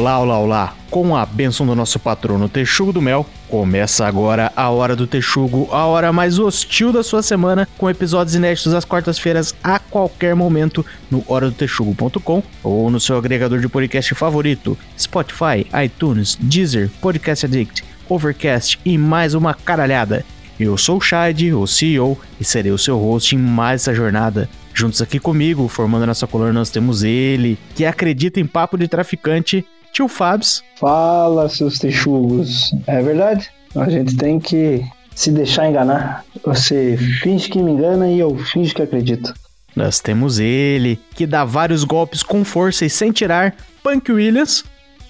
[0.00, 0.76] Olá, olá, olá!
[0.90, 5.68] Com a bênção do nosso patrono Texugo do Mel, começa agora a Hora do Texugo,
[5.70, 10.86] a hora mais hostil da sua semana, com episódios inéditos às quartas-feiras a qualquer momento
[11.10, 18.80] no horadotexugo.com ou no seu agregador de podcast favorito, Spotify, iTunes, Deezer, Podcast Addict, Overcast
[18.82, 20.24] e mais uma caralhada.
[20.58, 24.48] Eu sou o Shade, o CEO, e serei o seu host em mais essa jornada.
[24.72, 28.88] Juntos aqui comigo, formando a nossa coluna, nós temos ele, que acredita em papo de
[28.88, 30.62] traficante, tio Fabs.
[30.76, 32.72] Fala, seus texugos.
[32.86, 33.50] É verdade?
[33.74, 36.24] A gente tem que se deixar enganar.
[36.44, 39.34] Você finge que me engana e eu finge que acredito.
[39.74, 44.64] Nós temos ele, que dá vários golpes com força e sem tirar, Punk Williams.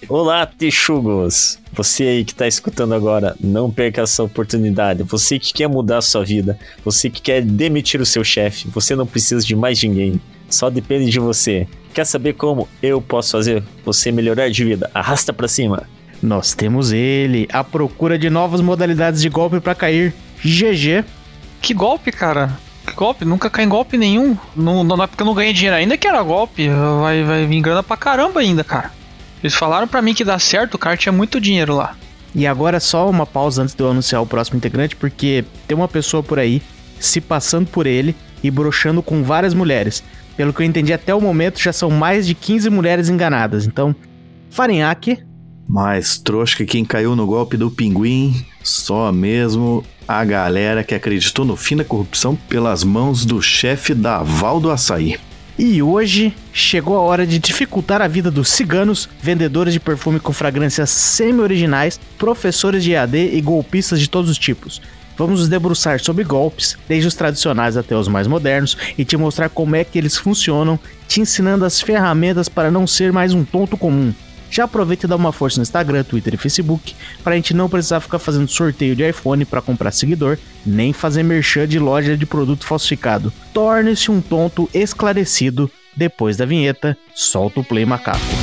[0.09, 1.59] Olá, texugos!
[1.73, 5.03] Você aí que tá escutando agora, não perca essa oportunidade.
[5.03, 8.97] Você que quer mudar a sua vida, você que quer demitir o seu chefe, você
[8.97, 10.21] não precisa de mais ninguém.
[10.49, 11.67] Só depende de você.
[11.93, 14.91] Quer saber como eu posso fazer você melhorar de vida?
[14.95, 15.89] Arrasta para cima.
[16.23, 20.15] Nós temos ele, à procura de novas modalidades de golpe para cair.
[20.45, 21.05] GG.
[21.61, 22.51] Que golpe, cara?
[22.87, 23.25] Que golpe?
[23.25, 24.37] Nunca cai em golpe nenhum.
[24.55, 26.69] Não, não é porque eu não ganhei dinheiro ainda que era golpe.
[27.01, 28.91] Vai, vai vir grana pra caramba ainda, cara.
[29.43, 31.97] Eles falaram para mim que dá certo, o cara tinha muito dinheiro lá.
[32.35, 35.89] E agora só uma pausa antes de eu anunciar o próximo integrante, porque tem uma
[35.89, 36.63] pessoa por aí
[36.99, 40.05] se passando por ele e broxando com várias mulheres.
[40.41, 43.67] Pelo que eu entendi até o momento, já são mais de 15 mulheres enganadas.
[43.67, 43.95] Então,
[44.49, 45.19] Farinhaque.
[45.69, 51.45] Mais trouxa que quem caiu no golpe do pinguim, só mesmo a galera que acreditou
[51.45, 55.19] no fim da corrupção pelas mãos do chefe da Val do Açaí.
[55.59, 60.33] E hoje chegou a hora de dificultar a vida dos ciganos, vendedores de perfume com
[60.33, 64.81] fragrâncias semi-originais, professores de EAD e golpistas de todos os tipos.
[65.21, 69.51] Vamos nos debruçar sobre golpes, desde os tradicionais até os mais modernos, e te mostrar
[69.51, 73.77] como é que eles funcionam, te ensinando as ferramentas para não ser mais um tonto
[73.77, 74.15] comum.
[74.51, 77.69] Já aproveita e dá uma força no Instagram, Twitter e Facebook para a gente não
[77.69, 82.25] precisar ficar fazendo sorteio de iPhone para comprar seguidor, nem fazer merchan de loja de
[82.25, 83.31] produto falsificado.
[83.53, 85.71] Torne-se um tonto esclarecido.
[85.95, 88.40] Depois da vinheta, solta o play macaco.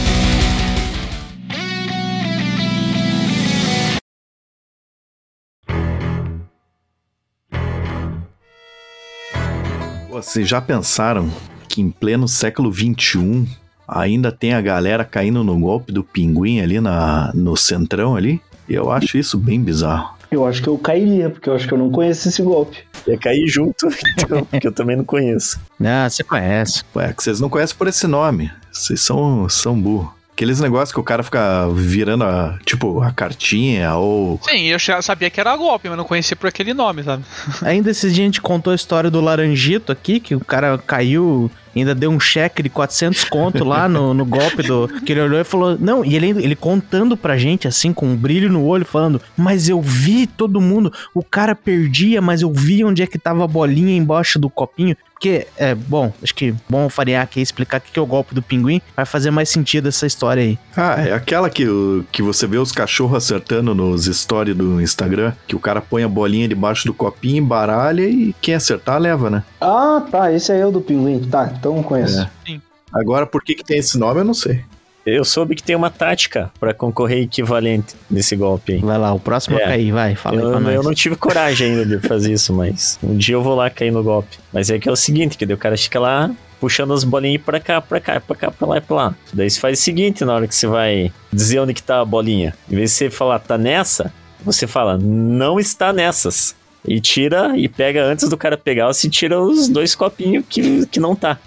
[10.17, 11.29] Vocês já pensaram
[11.69, 13.47] que em pleno século XXI
[13.88, 18.41] ainda tem a galera caindo no golpe do pinguim ali na, no centrão ali?
[18.67, 20.17] Eu acho isso bem bizarro.
[20.31, 22.79] Eu acho que eu cairia, porque eu acho que eu não conheço esse golpe.
[23.07, 25.59] Ia cair junto, então, porque eu também não conheço.
[25.79, 26.83] Ah, você conhece.
[26.95, 28.51] Ué, que vocês não conhecem por esse nome.
[28.72, 30.16] Vocês são, são burro.
[30.38, 34.40] Aqueles negócios que o cara fica virando, a, tipo, a cartinha ou...
[34.48, 37.24] Sim, eu já sabia que era golpe, mas não conhecia por aquele nome, sabe?
[37.66, 41.50] Ainda esses dias a gente contou a história do Laranjito aqui, que o cara caiu
[41.80, 44.88] ainda deu um cheque de 400 conto lá no, no golpe do.
[45.06, 45.78] Que ele olhou e falou.
[45.80, 49.69] Não, e ele, ele contando pra gente, assim, com um brilho no olho, falando: Mas
[49.69, 53.48] eu vi todo mundo, o cara perdia, mas eu vi onde é que tava a
[53.48, 54.96] bolinha embaixo do copinho.
[55.17, 58.35] Porque, é, bom, acho que bom o Faria aqui explicar o que é o golpe
[58.35, 60.59] do pinguim, vai fazer mais sentido essa história aí.
[60.75, 61.66] Ah, é aquela que,
[62.11, 66.07] que você vê os cachorros acertando nos stories do Instagram, que o cara põe a
[66.07, 69.44] bolinha debaixo do copinho, embaralha e quem acertar leva, né?
[69.59, 71.19] Ah, tá, esse aí é o do pinguim.
[71.27, 72.22] Tá, então conheço.
[72.47, 72.59] É.
[72.94, 74.63] Agora, por que, que tem esse nome, eu não sei.
[75.09, 78.79] Eu soube que tem uma tática para concorrer equivalente nesse golpe aí.
[78.79, 79.63] Vai lá, o próximo é.
[79.63, 80.75] a cair, vai, fala eu, aí pra nós.
[80.75, 83.90] Eu não tive coragem ainda de fazer isso, mas um dia eu vou lá cair
[83.90, 84.38] no golpe.
[84.51, 86.29] Mas é que é o seguinte, que daí o cara fica lá
[86.59, 89.16] puxando as bolinhas pra cá, pra cá, pra cá, pra lá e pra lá.
[89.31, 92.06] Daí você faz o seguinte na hora que você vai dizer onde que tá a
[92.06, 92.53] bolinha.
[92.69, 94.12] Em vez de você falar, tá nessa,
[94.44, 96.53] você fala, não está nessas.
[96.85, 101.00] E tira e pega antes do cara pegar, você tira os dois copinhos que, que
[101.00, 101.38] não tá.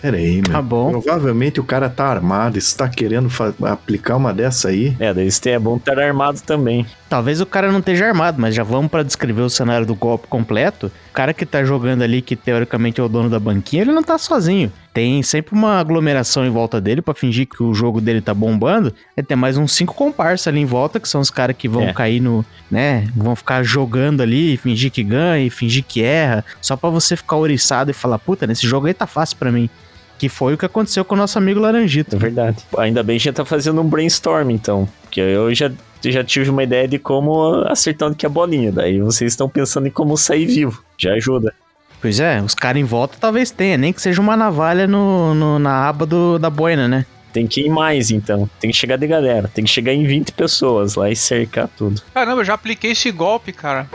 [0.00, 0.52] Pera aí, meu.
[0.52, 0.90] Tá bom.
[0.90, 3.28] Provavelmente o cara tá armado, está querendo
[3.62, 4.96] aplicar uma dessa aí.
[4.98, 6.86] É, daí é bom estar armado também.
[7.08, 10.26] Talvez o cara não esteja armado, mas já vamos para descrever o cenário do golpe
[10.26, 10.90] completo.
[11.10, 14.02] O cara que tá jogando ali, que teoricamente é o dono da banquinha, ele não
[14.02, 14.72] tá sozinho.
[14.96, 18.94] Tem sempre uma aglomeração em volta dele para fingir que o jogo dele tá bombando.
[19.14, 21.82] É ter mais uns cinco comparsas ali em volta, que são os caras que vão
[21.82, 21.92] é.
[21.92, 26.88] cair no, né, vão ficar jogando ali, fingir que ganha, fingir que erra, só para
[26.88, 29.68] você ficar oriçado e falar, puta, nesse jogo aí tá fácil para mim.
[30.18, 32.16] Que foi o que aconteceu com o nosso amigo Laranjito.
[32.16, 32.56] É verdade.
[32.78, 34.88] Ainda bem que a gente tá fazendo um brainstorm, então.
[35.02, 35.70] Porque eu já,
[36.02, 38.72] já tive uma ideia de como acertar onde que é a bolinha.
[38.72, 40.82] Daí vocês estão pensando em como sair vivo.
[40.96, 41.52] Já ajuda.
[42.06, 45.58] Pois é, os caras em volta talvez tenha, nem que seja uma navalha no, no
[45.58, 47.04] na aba do, da boina, né?
[47.32, 48.48] Tem que ir mais, então.
[48.60, 49.50] Tem que chegar de galera.
[49.52, 52.00] Tem que chegar em 20 pessoas lá e cercar tudo.
[52.14, 53.88] Caramba, eu já apliquei esse golpe, cara.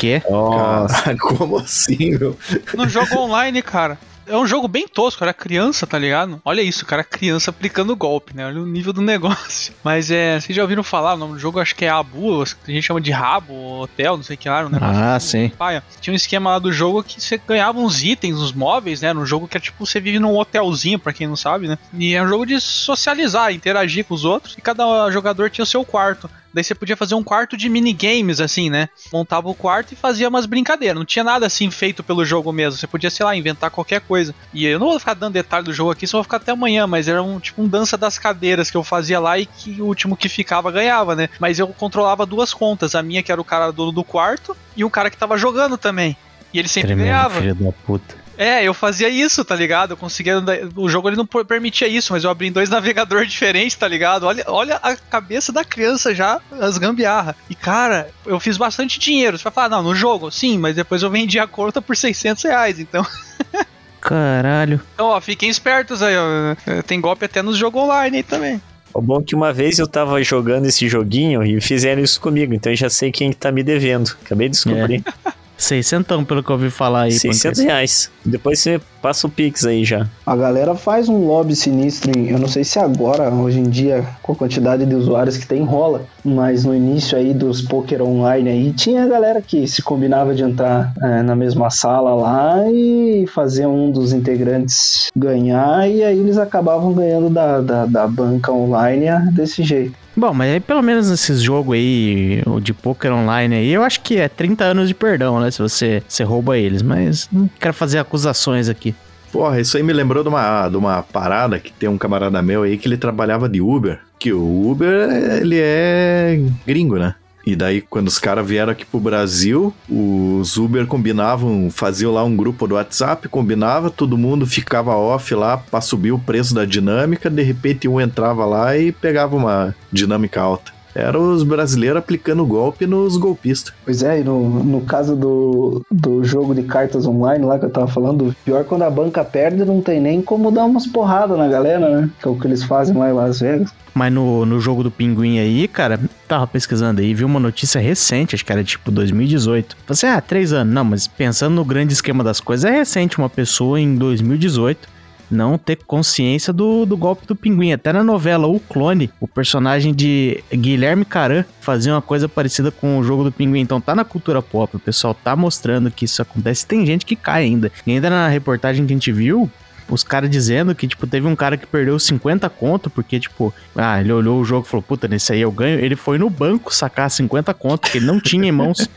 [0.00, 0.20] Quê?
[0.26, 2.36] Cara, como assim, meu?
[2.74, 3.96] No jogo online, cara.
[4.26, 6.40] É um jogo bem tosco, era criança, tá ligado?
[6.44, 8.46] Olha isso, cara criança aplicando golpe, né?
[8.46, 9.74] Olha o nível do negócio.
[9.82, 12.70] Mas é, vocês já ouviram falar, o nome do jogo acho que é Abu, a
[12.70, 15.52] gente chama de Rabo, Hotel, não sei o que lá, um negócio Ah, assim, sim.
[15.56, 15.82] paia.
[16.00, 19.12] Tinha um esquema lá do jogo que você ganhava uns itens, uns móveis, né?
[19.12, 21.78] No jogo que é tipo, você vive num hotelzinho, pra quem não sabe, né?
[21.92, 25.66] E é um jogo de socializar, interagir com os outros, e cada jogador tinha o
[25.66, 26.28] seu quarto.
[26.52, 28.88] Daí você podia fazer um quarto de minigames, assim, né?
[29.12, 30.98] Montava o quarto e fazia umas brincadeiras.
[30.98, 32.78] Não tinha nada assim feito pelo jogo mesmo.
[32.78, 34.34] Você podia, sei lá, inventar qualquer coisa.
[34.52, 36.86] E eu não vou ficar dando detalhe do jogo aqui, só vou ficar até amanhã,
[36.86, 39.86] mas era um tipo um dança das cadeiras que eu fazia lá e que o
[39.86, 41.28] último que ficava ganhava, né?
[41.38, 42.94] Mas eu controlava duas contas.
[42.94, 45.78] A minha, que era o cara dono do quarto, e um cara que tava jogando
[45.78, 46.16] também.
[46.52, 47.40] E ele sempre Tremendo, ganhava.
[47.40, 48.21] filho da puta.
[48.38, 49.92] É, eu fazia isso, tá ligado?
[49.92, 50.36] Eu conseguia.
[50.36, 53.76] andar- O jogo ele não per- permitia isso, mas eu abri em dois navegadores diferentes,
[53.76, 54.24] tá ligado?
[54.24, 57.36] Olha, olha a cabeça da criança já, as gambiarra.
[57.50, 59.36] E cara, eu fiz bastante dinheiro.
[59.38, 62.42] Você vai falar, não, no jogo, sim, mas depois eu vendi a conta por 600
[62.44, 62.80] reais.
[62.80, 63.04] Então,
[64.00, 64.80] Caralho.
[64.94, 66.56] então ó, fiquem espertos aí, ó.
[66.66, 68.60] É, Tem golpe até nos jogos online aí também.
[68.94, 72.52] O bom é que uma vez eu tava jogando esse joguinho e fizeram isso comigo,
[72.52, 74.14] então eu já sei quem tá me devendo.
[74.24, 75.02] Acabei de descobrir.
[75.64, 77.12] 600 pelo que eu ouvi falar aí.
[77.12, 78.10] 600 reais.
[78.24, 80.06] Depois você passa o Pix aí já.
[80.24, 84.04] A galera faz um lobby sinistro, em- eu não sei se agora, hoje em dia,
[84.22, 88.48] com a quantidade de usuários que tem, rola, mas no início aí dos poker online
[88.50, 93.26] aí, tinha a galera que se combinava de entrar é, na mesma sala lá e
[93.32, 99.06] fazer um dos integrantes ganhar, e aí eles acabavam ganhando da, da, da banca online
[99.32, 100.01] desse jeito.
[100.14, 104.18] Bom, mas aí pelo menos nesses jogos aí, de poker online aí, eu acho que
[104.18, 105.50] é 30 anos de perdão, né?
[105.50, 106.82] Se você, você rouba eles.
[106.82, 108.94] Mas não quero fazer acusações aqui.
[109.32, 112.64] Porra, isso aí me lembrou de uma, de uma parada que tem um camarada meu
[112.64, 113.98] aí que ele trabalhava de Uber.
[114.18, 115.08] Que o Uber,
[115.40, 117.14] ele é gringo, né?
[117.44, 122.36] E daí, quando os caras vieram aqui pro Brasil, os Uber combinavam, faziam lá um
[122.36, 127.28] grupo do WhatsApp, combinava, todo mundo ficava off lá pra subir o preço da dinâmica,
[127.28, 130.72] de repente um entrava lá e pegava uma dinâmica alta.
[130.94, 133.72] Eram os brasileiros aplicando golpe nos golpistas.
[133.84, 137.70] Pois é, e no, no caso do, do jogo de cartas online lá que eu
[137.70, 141.38] tava falando, pior é quando a banca perde, não tem nem como dar umas porradas
[141.38, 142.10] na galera, né?
[142.20, 143.72] Que é o que eles fazem lá em Las Vegas.
[143.94, 148.34] Mas no, no jogo do Pinguim aí, cara, tava pesquisando aí, vi uma notícia recente,
[148.34, 149.76] acho que era tipo 2018.
[149.86, 150.72] Você, ah, três anos.
[150.72, 154.91] Não, mas pensando no grande esquema das coisas, é recente uma pessoa em 2018
[155.32, 157.72] não ter consciência do, do golpe do pinguim.
[157.72, 162.98] Até na novela O Clone, o personagem de Guilherme Caran fazia uma coisa parecida com
[162.98, 163.60] o jogo do pinguim.
[163.60, 166.66] Então tá na cultura pop, o pessoal tá mostrando que isso acontece.
[166.66, 167.72] Tem gente que cai ainda.
[167.86, 169.50] E ainda na reportagem que a gente viu,
[169.88, 174.00] os caras dizendo que, tipo, teve um cara que perdeu 50 conto, porque, tipo, ah,
[174.00, 175.78] ele olhou o jogo e falou, puta, nesse aí eu ganho.
[175.78, 178.88] Ele foi no banco sacar 50 conto, que ele não tinha em mãos.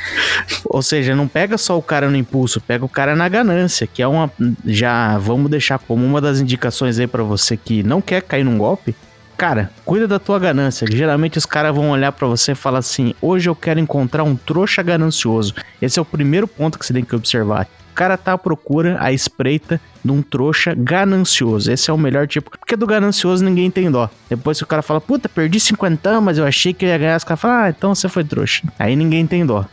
[0.66, 4.02] Ou seja, não pega só o cara no impulso, pega o cara na ganância, que
[4.02, 4.30] é uma.
[4.64, 8.58] Já vamos deixar como uma das indicações aí pra você que não quer cair num
[8.58, 8.94] golpe.
[9.36, 10.86] Cara, cuida da tua ganância.
[10.88, 14.36] Geralmente os caras vão olhar pra você e falar assim: hoje eu quero encontrar um
[14.36, 15.54] trouxa ganancioso.
[15.82, 17.68] Esse é o primeiro ponto que você tem que observar.
[17.94, 21.70] O cara tá à procura, à espreita de um trouxa ganancioso.
[21.70, 22.50] Esse é o melhor tipo.
[22.50, 24.10] Porque do ganancioso ninguém tem dó.
[24.28, 27.16] Depois que o cara fala, puta, perdi 50, mas eu achei que eu ia ganhar,
[27.16, 28.64] os caras falam, ah, então você foi trouxa.
[28.80, 29.64] Aí ninguém tem dó.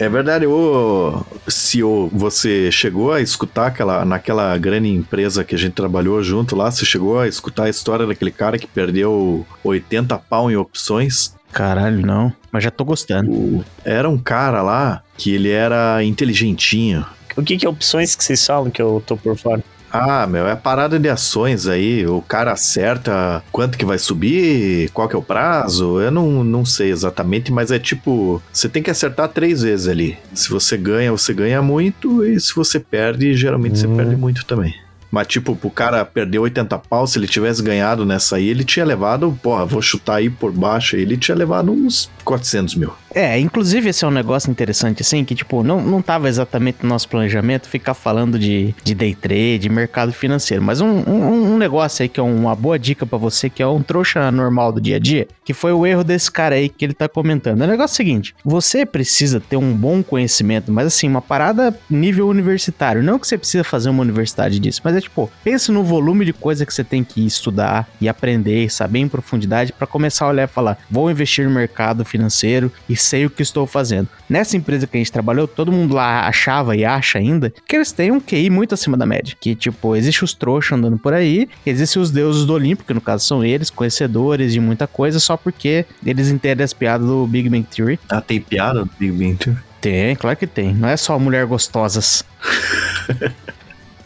[0.00, 5.58] É verdade, ô, se ô, você chegou a escutar aquela, naquela grande empresa que a
[5.58, 10.16] gente trabalhou junto lá, você chegou a escutar a história daquele cara que perdeu 80
[10.16, 11.34] pau em opções?
[11.52, 12.32] Caralho, não.
[12.50, 13.30] Mas já tô gostando.
[13.30, 17.04] O- era um cara lá que ele era inteligentinho.
[17.38, 19.62] O que, que é opções que vocês falam que eu tô por fora?
[19.92, 22.04] Ah, meu, é parada de ações aí.
[22.04, 26.00] O cara acerta quanto que vai subir, qual que é o prazo.
[26.00, 30.18] Eu não, não sei exatamente, mas é tipo: você tem que acertar três vezes ali.
[30.34, 33.96] Se você ganha, você ganha muito, e se você perde, geralmente você Hum.
[33.96, 34.74] perde muito também.
[35.10, 38.84] Mas, tipo, pro cara perder 80 pau, se ele tivesse ganhado nessa aí, ele tinha
[38.84, 42.92] levado, porra, vou chutar aí por baixo, ele tinha levado uns 400 mil.
[43.18, 46.88] É, inclusive esse é um negócio interessante, assim, que, tipo, não, não tava exatamente no
[46.88, 51.58] nosso planejamento ficar falando de, de day trade, de mercado financeiro, mas um, um, um
[51.58, 54.80] negócio aí que é uma boa dica pra você, que é um trouxa normal do
[54.80, 57.60] dia a dia, que foi o erro desse cara aí que ele tá comentando.
[57.60, 61.76] O negócio é o seguinte, você precisa ter um bom conhecimento, mas assim, uma parada
[61.90, 65.82] nível universitário, não que você precisa fazer uma universidade disso, mas é tipo, pense no
[65.82, 70.26] volume de coisa que você tem que estudar e aprender, saber em profundidade pra começar
[70.26, 74.08] a olhar e falar, vou investir no mercado financeiro e sei o que estou fazendo.
[74.28, 77.92] Nessa empresa que a gente trabalhou, todo mundo lá achava e acha ainda que eles
[77.92, 79.34] têm um QI muito acima da média.
[79.40, 83.00] Que, tipo, existe os trouxas andando por aí, existem os deuses do Olimpo, que no
[83.00, 87.48] caso são eles, conhecedores de muita coisa, só porque eles entendem as piadas do Big
[87.48, 87.98] Bang Theory.
[88.08, 89.58] Ah, tem piada do Big Bang Theory?
[89.80, 90.74] Tem, claro que tem.
[90.74, 92.24] Não é só mulher gostosas.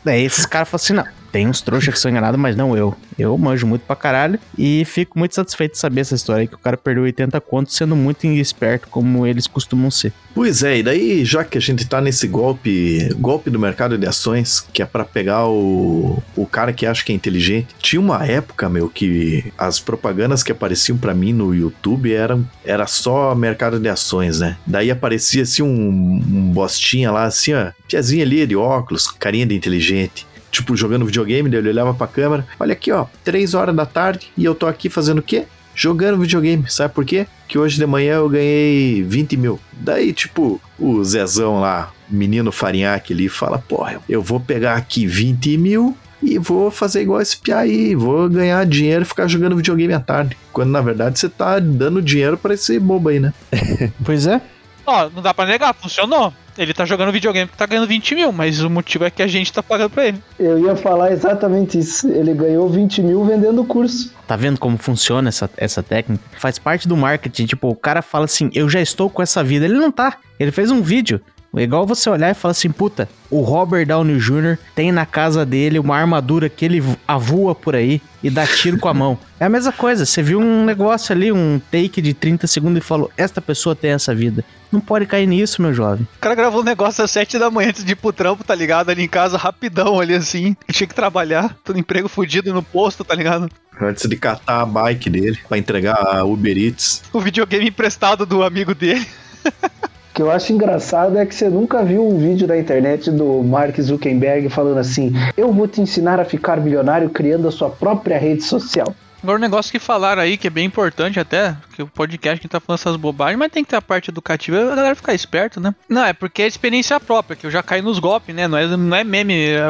[0.04, 2.94] Daí esses caras falam assim, não, tem uns trouxas que são enganados, mas não eu.
[3.18, 6.54] Eu manjo muito pra caralho e fico muito satisfeito de saber essa história aí, que
[6.54, 10.12] o cara perdeu 80 contos sendo muito esperto como eles costumam ser.
[10.34, 14.06] Pois é, e daí, já que a gente tá nesse golpe, golpe do mercado de
[14.06, 18.24] ações, que é pra pegar o, o cara que acha que é inteligente, tinha uma
[18.24, 23.78] época, meu, que as propagandas que apareciam pra mim no YouTube eram era só mercado
[23.78, 24.56] de ações, né?
[24.66, 29.54] Daí aparecia assim um, um bostinha lá, assim, ó, tiazinha ali de óculos, carinha de
[29.54, 33.86] inteligente tipo, jogando videogame, daí ele olhava pra câmera, olha aqui, ó, 3 horas da
[33.86, 35.46] tarde e eu tô aqui fazendo o quê?
[35.74, 37.26] Jogando videogame, sabe por quê?
[37.48, 39.58] Que hoje de manhã eu ganhei 20 mil.
[39.72, 45.56] Daí, tipo, o Zezão lá, menino farinhaque ali, fala, porra, eu vou pegar aqui 20
[45.56, 49.94] mil e vou fazer igual esse piá aí, vou ganhar dinheiro e ficar jogando videogame
[49.94, 50.36] à tarde.
[50.52, 53.32] Quando na verdade você tá dando dinheiro para esse bobo aí, né?
[54.04, 54.40] pois é.
[54.86, 56.34] Ó, não dá pra negar, funcionou.
[56.56, 59.26] Ele tá jogando videogame porque tá ganhando 20 mil, mas o motivo é que a
[59.26, 60.22] gente tá pagando pra ele.
[60.38, 62.08] Eu ia falar exatamente isso.
[62.08, 64.12] Ele ganhou 20 mil vendendo o curso.
[64.26, 66.22] Tá vendo como funciona essa, essa técnica?
[66.38, 67.46] Faz parte do marketing.
[67.46, 69.64] Tipo, o cara fala assim: eu já estou com essa vida.
[69.64, 70.18] Ele não tá.
[70.38, 71.20] Ele fez um vídeo.
[71.54, 74.56] É igual você olhar e falar assim, puta, o Robert Downey Jr.
[74.74, 78.88] tem na casa dele uma armadura que ele avua por aí e dá tiro com
[78.88, 79.18] a mão.
[79.42, 82.86] É a mesma coisa, você viu um negócio ali, um take de 30 segundos e
[82.86, 84.44] falou, esta pessoa tem essa vida.
[84.70, 86.06] Não pode cair nisso, meu jovem.
[86.16, 88.54] O cara gravou um negócio às 7 da manhã antes de ir pro trampo, tá
[88.54, 88.90] ligado?
[88.90, 90.56] Ali em casa, rapidão, ali assim.
[90.70, 93.50] Tinha que trabalhar, todo emprego fudido no posto, tá ligado?
[93.80, 97.02] Antes de catar a bike dele pra entregar a Uber Eats.
[97.12, 99.04] O videogame emprestado do amigo dele.
[100.12, 103.42] O que eu acho engraçado é que você nunca viu um vídeo da internet do
[103.42, 108.18] Mark Zuckerberg falando assim: Eu vou te ensinar a ficar milionário criando a sua própria
[108.18, 108.94] rede social.
[109.22, 112.48] Agora, um negócio que falaram aí, que é bem importante até, que o podcast que
[112.48, 115.60] tá falando essas bobagens, mas tem que ter a parte educativa, a galera ficar esperto,
[115.60, 115.72] né?
[115.88, 118.48] Não, é porque é experiência própria, que eu já caí nos golpes, né?
[118.48, 119.34] Não é, não é meme.
[119.34, 119.62] É,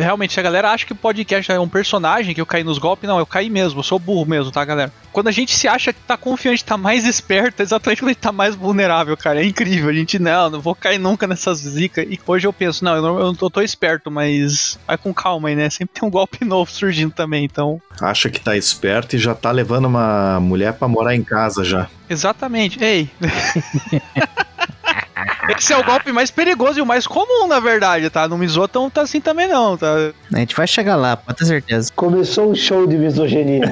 [0.00, 3.06] realmente, a galera acha que o podcast é um personagem, que eu caí nos golpes.
[3.06, 4.90] Não, eu caí mesmo, eu sou burro mesmo, tá, galera?
[5.12, 8.12] Quando a gente se acha que tá confiante, tá mais esperto, é exatamente quando a
[8.12, 9.42] gente tá mais vulnerável, cara.
[9.42, 9.90] É incrível.
[9.90, 12.06] A gente, não, não vou cair nunca nessas zicas.
[12.08, 15.50] E hoje eu penso, não, eu não, eu tô, tô esperto, mas vai com calma
[15.50, 15.68] aí, né?
[15.68, 17.78] Sempre tem um golpe novo surgindo também, então.
[18.00, 21.64] Acha que tá esperto esperto e já tá levando uma mulher para morar em casa
[21.64, 21.88] já.
[22.08, 22.82] Exatamente.
[22.82, 23.10] Ei.
[25.56, 28.28] Esse é o golpe mais perigoso e o mais comum, na verdade, tá?
[28.28, 30.12] Não me zoa tão tá assim também, não, tá?
[30.32, 31.90] A gente vai chegar lá, pode ter certeza.
[31.94, 33.62] Começou um show de misoginia.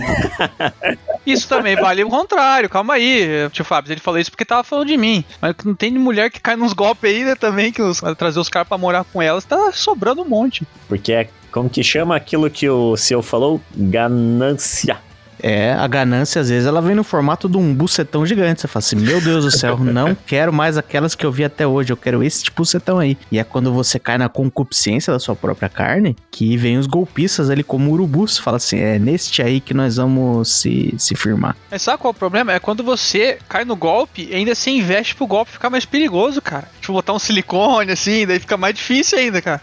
[1.27, 3.93] isso também vale o contrário, calma aí, tio Fábio.
[3.93, 5.25] Ele falou isso porque tava falando de mim.
[5.41, 8.49] Mas não tem mulher que cai nos golpes aí, né, também, que os, trazer os
[8.49, 10.67] caras pra morar com elas, tá sobrando um monte.
[10.89, 13.61] Porque é como que chama aquilo que o seu falou?
[13.77, 14.99] Ganância.
[15.41, 18.61] É, a ganância, às vezes, ela vem no formato de um bucetão gigante.
[18.61, 21.65] Você fala assim, meu Deus do céu, não quero mais aquelas que eu vi até
[21.65, 23.17] hoje, eu quero esse tipo bucetão aí.
[23.31, 27.51] E é quando você cai na concupiscência da sua própria carne, que vem os golpistas
[27.51, 28.37] ali como urubus.
[28.37, 31.55] Fala assim, é neste aí que nós vamos se, se firmar.
[31.71, 32.53] Mas sabe qual é o problema?
[32.53, 36.43] É quando você cai no golpe e ainda se investe pro golpe ficar mais perigoso,
[36.43, 36.69] cara.
[36.81, 39.61] Tipo, botar um silicone assim, daí fica mais difícil ainda, cara.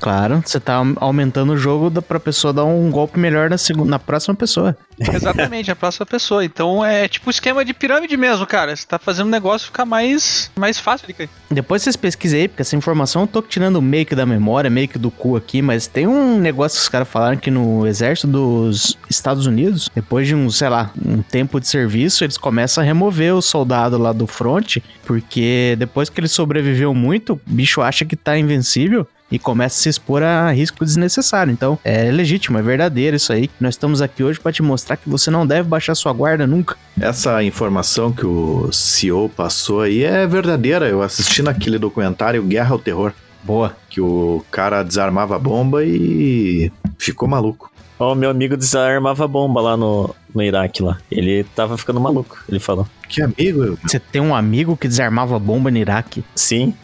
[0.00, 3.98] Claro, você tá aumentando o jogo pra pessoa dar um golpe melhor na, segunda, na
[3.98, 4.76] próxima pessoa.
[4.98, 6.44] Exatamente, a próxima pessoa.
[6.44, 8.74] Então é tipo esquema de pirâmide mesmo, cara.
[8.74, 11.30] Você tá fazendo o negócio ficar mais, mais fácil de cair.
[11.50, 14.88] Depois vocês pesquisem aí, porque essa informação eu tô tirando meio que da memória, meio
[14.88, 18.28] que do cu aqui, mas tem um negócio que os caras falaram que no exército
[18.28, 22.86] dos Estados Unidos, depois de um, sei lá, um tempo de serviço, eles começam a
[22.86, 28.04] remover o soldado lá do front, porque depois que ele sobreviveu muito, o bicho acha
[28.04, 31.52] que tá invencível e começa a se expor a risco desnecessário.
[31.52, 33.50] Então, é legítimo, é verdadeiro isso aí.
[33.60, 36.76] Nós estamos aqui hoje para te mostrar que você não deve baixar sua guarda nunca.
[37.00, 40.88] Essa informação que o CEO passou aí é verdadeira.
[40.88, 43.12] Eu assisti naquele documentário Guerra ao Terror.
[43.42, 43.76] Boa.
[43.88, 47.70] Que o cara desarmava a bomba e ficou maluco.
[47.98, 50.98] Ó, oh, meu amigo desarmava bomba lá no, no Iraque lá.
[51.10, 52.86] Ele tava ficando maluco, ele falou.
[53.08, 53.76] Que amigo?
[53.82, 56.24] Você tem um amigo que desarmava bomba no Iraque?
[56.34, 56.74] Sim.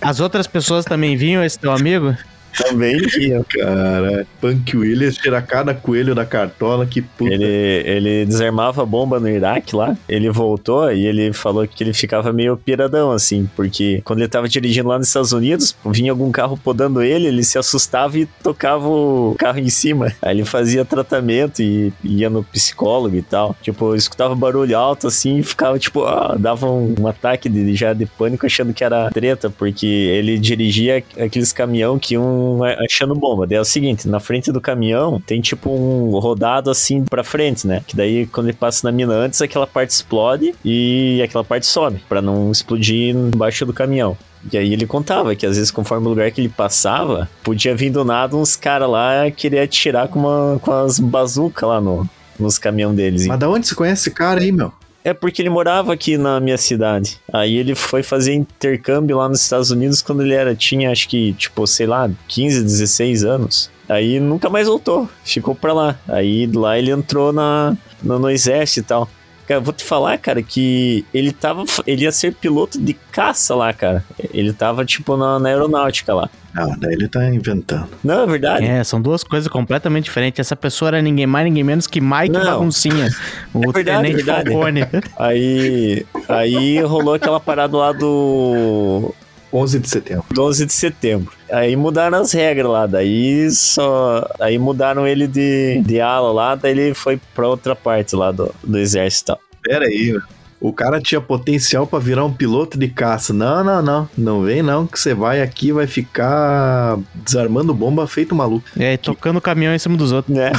[0.00, 2.16] As outras pessoas também vinham, esse teu amigo?
[2.56, 4.26] Também tinha, cara.
[4.40, 7.32] Punk Williams tira cada coelho da cartola, que puta.
[7.32, 9.96] Ele, ele desarmava a bomba no Iraque lá.
[10.08, 14.48] Ele voltou e ele falou que ele ficava meio piradão, assim, porque quando ele tava
[14.48, 18.88] dirigindo lá nos Estados Unidos, vinha algum carro podando ele, ele se assustava e tocava
[18.88, 20.12] o carro em cima.
[20.22, 23.56] Aí ele fazia tratamento e ia no psicólogo e tal.
[23.62, 27.92] Tipo, escutava barulho alto assim e ficava, tipo, ah, dava um, um ataque de, já
[27.92, 32.45] de pânico achando que era treta, porque ele dirigia aqueles caminhão que um
[32.84, 33.46] achando bomba.
[33.46, 37.66] Daí é o seguinte, na frente do caminhão tem tipo um rodado assim pra frente,
[37.66, 37.82] né?
[37.86, 42.02] Que daí quando ele passa na mina antes, aquela parte explode e aquela parte sobe,
[42.08, 44.16] para não explodir embaixo do caminhão.
[44.52, 47.90] E aí ele contava que às vezes, conforme o lugar que ele passava, podia vir
[47.90, 52.58] do nada uns caras lá querer atirar com, uma, com as bazucas lá no, nos
[52.58, 53.26] caminhão deles.
[53.26, 54.72] Mas da onde você conhece esse cara aí, meu?
[55.06, 57.20] É porque ele morava aqui na minha cidade.
[57.32, 61.32] Aí ele foi fazer intercâmbio lá nos Estados Unidos quando ele era, tinha acho que,
[61.34, 63.70] tipo, sei lá, 15, 16 anos.
[63.88, 65.96] Aí nunca mais voltou, ficou pra lá.
[66.08, 69.08] Aí lá ele entrou na, no, no exército e tal.
[69.46, 71.64] Cara, vou te falar, cara, que ele tava.
[71.86, 74.04] Ele ia ser piloto de caça lá, cara.
[74.32, 76.28] Ele tava, tipo, na, na aeronáutica lá.
[76.54, 77.88] Ah, daí ele tá inventando.
[78.02, 78.64] Não, é verdade.
[78.64, 80.40] É, são duas coisas completamente diferentes.
[80.40, 82.42] Essa pessoa era ninguém mais, ninguém menos que Mike Não.
[82.44, 83.08] Baguncinha.
[83.52, 84.50] O É verdade, Tenente verdade.
[84.50, 84.80] Falcone.
[85.18, 89.14] Aí, aí rolou aquela parada lá do
[89.52, 90.24] 11 de setembro.
[90.30, 91.32] do 11 de setembro.
[91.50, 94.28] Aí mudaram as regras lá, daí só.
[94.40, 98.52] Aí mudaram ele de, de ala lá, daí ele foi pra outra parte lá do,
[98.62, 99.40] do exército e tal.
[99.62, 100.18] Pera aí.
[100.58, 103.32] O cara tinha potencial pra virar um piloto de caça.
[103.32, 104.08] Não, não, não.
[104.16, 108.66] Não vem não, que você vai aqui e vai ficar desarmando bomba feito maluco.
[108.78, 110.34] É, e tocando o caminhão em cima dos outros.
[110.34, 110.52] né?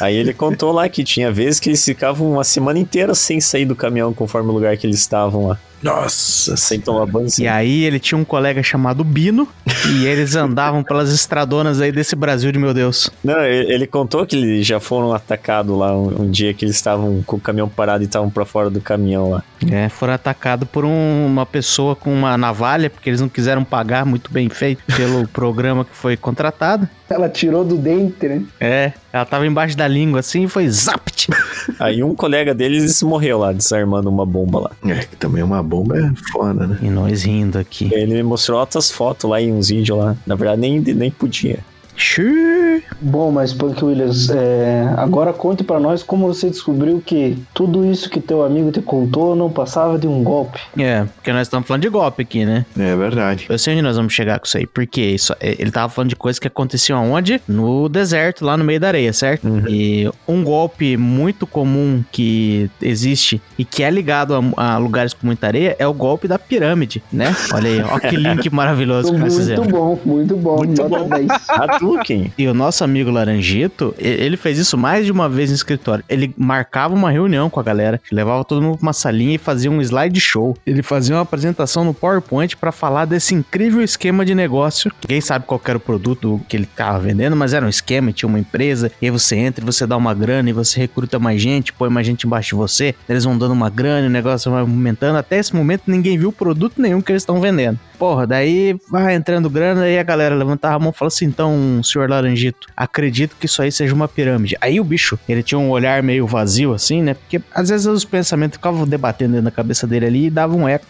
[0.00, 3.64] Aí ele contou lá que tinha vezes que eles ficavam uma semana inteira sem sair
[3.64, 5.58] do caminhão conforme o lugar que eles estavam lá.
[5.82, 6.56] Nossa.
[6.56, 7.28] Sem tomar banho.
[7.30, 9.48] sem- E aí ele tinha um colega chamado Bino
[9.90, 13.10] e eles andavam pelas estradonas aí desse Brasil de meu Deus.
[13.22, 16.76] Não, ele, ele contou que eles já foram atacados lá um, um dia que eles
[16.76, 19.42] estavam com o caminhão parado e estavam pra fora do caminhão lá.
[19.70, 24.04] É, foram atacados por um- uma pessoa com uma navalha, porque eles não quiseram pagar
[24.06, 26.88] muito bem feito pelo programa que foi contratado.
[27.08, 28.42] Ela tirou do dente, né?
[28.58, 31.28] É, ela tava embaixo da língua assim e foi zapt.
[31.78, 34.70] Aí um colega deles morreu lá, desarmando uma bomba lá.
[34.90, 36.78] É, que também uma bomba é foda, né?
[36.82, 37.88] E nós rindo aqui.
[37.92, 40.14] Ele me mostrou outras fotos lá e uns vídeos lá.
[40.26, 41.60] Na verdade, nem, nem podia.
[41.96, 42.82] Xiii.
[43.00, 48.08] Bom, mas Punk Williams, é, agora conte pra nós como você descobriu que tudo isso
[48.08, 50.60] que teu amigo te contou não passava de um golpe.
[50.78, 52.64] É, porque nós estamos falando de golpe aqui, né?
[52.78, 53.46] É verdade.
[53.48, 56.10] Eu sei onde nós vamos chegar com isso aí, porque isso, é, ele tava falando
[56.10, 57.40] de coisas que aconteciam aonde?
[57.46, 59.46] No deserto, lá no meio da areia, certo?
[59.68, 65.26] E um golpe muito comum que existe e que é ligado a, a lugares com
[65.26, 67.34] muita areia é o golpe da pirâmide, né?
[67.52, 69.66] Olha aí, ó que link maravilhoso que nós Muito fizemos.
[69.68, 70.56] bom, muito bom.
[70.56, 71.08] Muito nota bom.
[71.08, 71.26] 10.
[72.38, 76.04] E o nosso amigo Laranjito, ele fez isso mais de uma vez no escritório.
[76.08, 79.70] Ele marcava uma reunião com a galera, levava todo mundo pra uma salinha e fazia
[79.70, 80.56] um slideshow.
[80.66, 84.92] Ele fazia uma apresentação no PowerPoint pra falar desse incrível esquema de negócio.
[85.02, 88.28] Ninguém sabe qual era o produto que ele tava vendendo, mas era um esquema, tinha
[88.28, 91.72] uma empresa, e aí você entra você dá uma grana e você recruta mais gente,
[91.72, 95.16] põe mais gente embaixo de você, eles vão dando uma grana, o negócio vai aumentando.
[95.16, 97.78] Até esse momento ninguém viu produto nenhum que eles estão vendendo.
[97.98, 101.71] Porra, daí vai entrando grana e a galera levantava a mão e falava assim: então,
[101.80, 104.56] senhor Laranjito, acredito que isso aí seja uma pirâmide.
[104.60, 107.14] Aí o bicho, ele tinha um olhar meio vazio assim, né?
[107.14, 110.68] Porque às vezes os pensamentos ficavam debatendo dentro da cabeça dele ali e dava um
[110.68, 110.84] eco.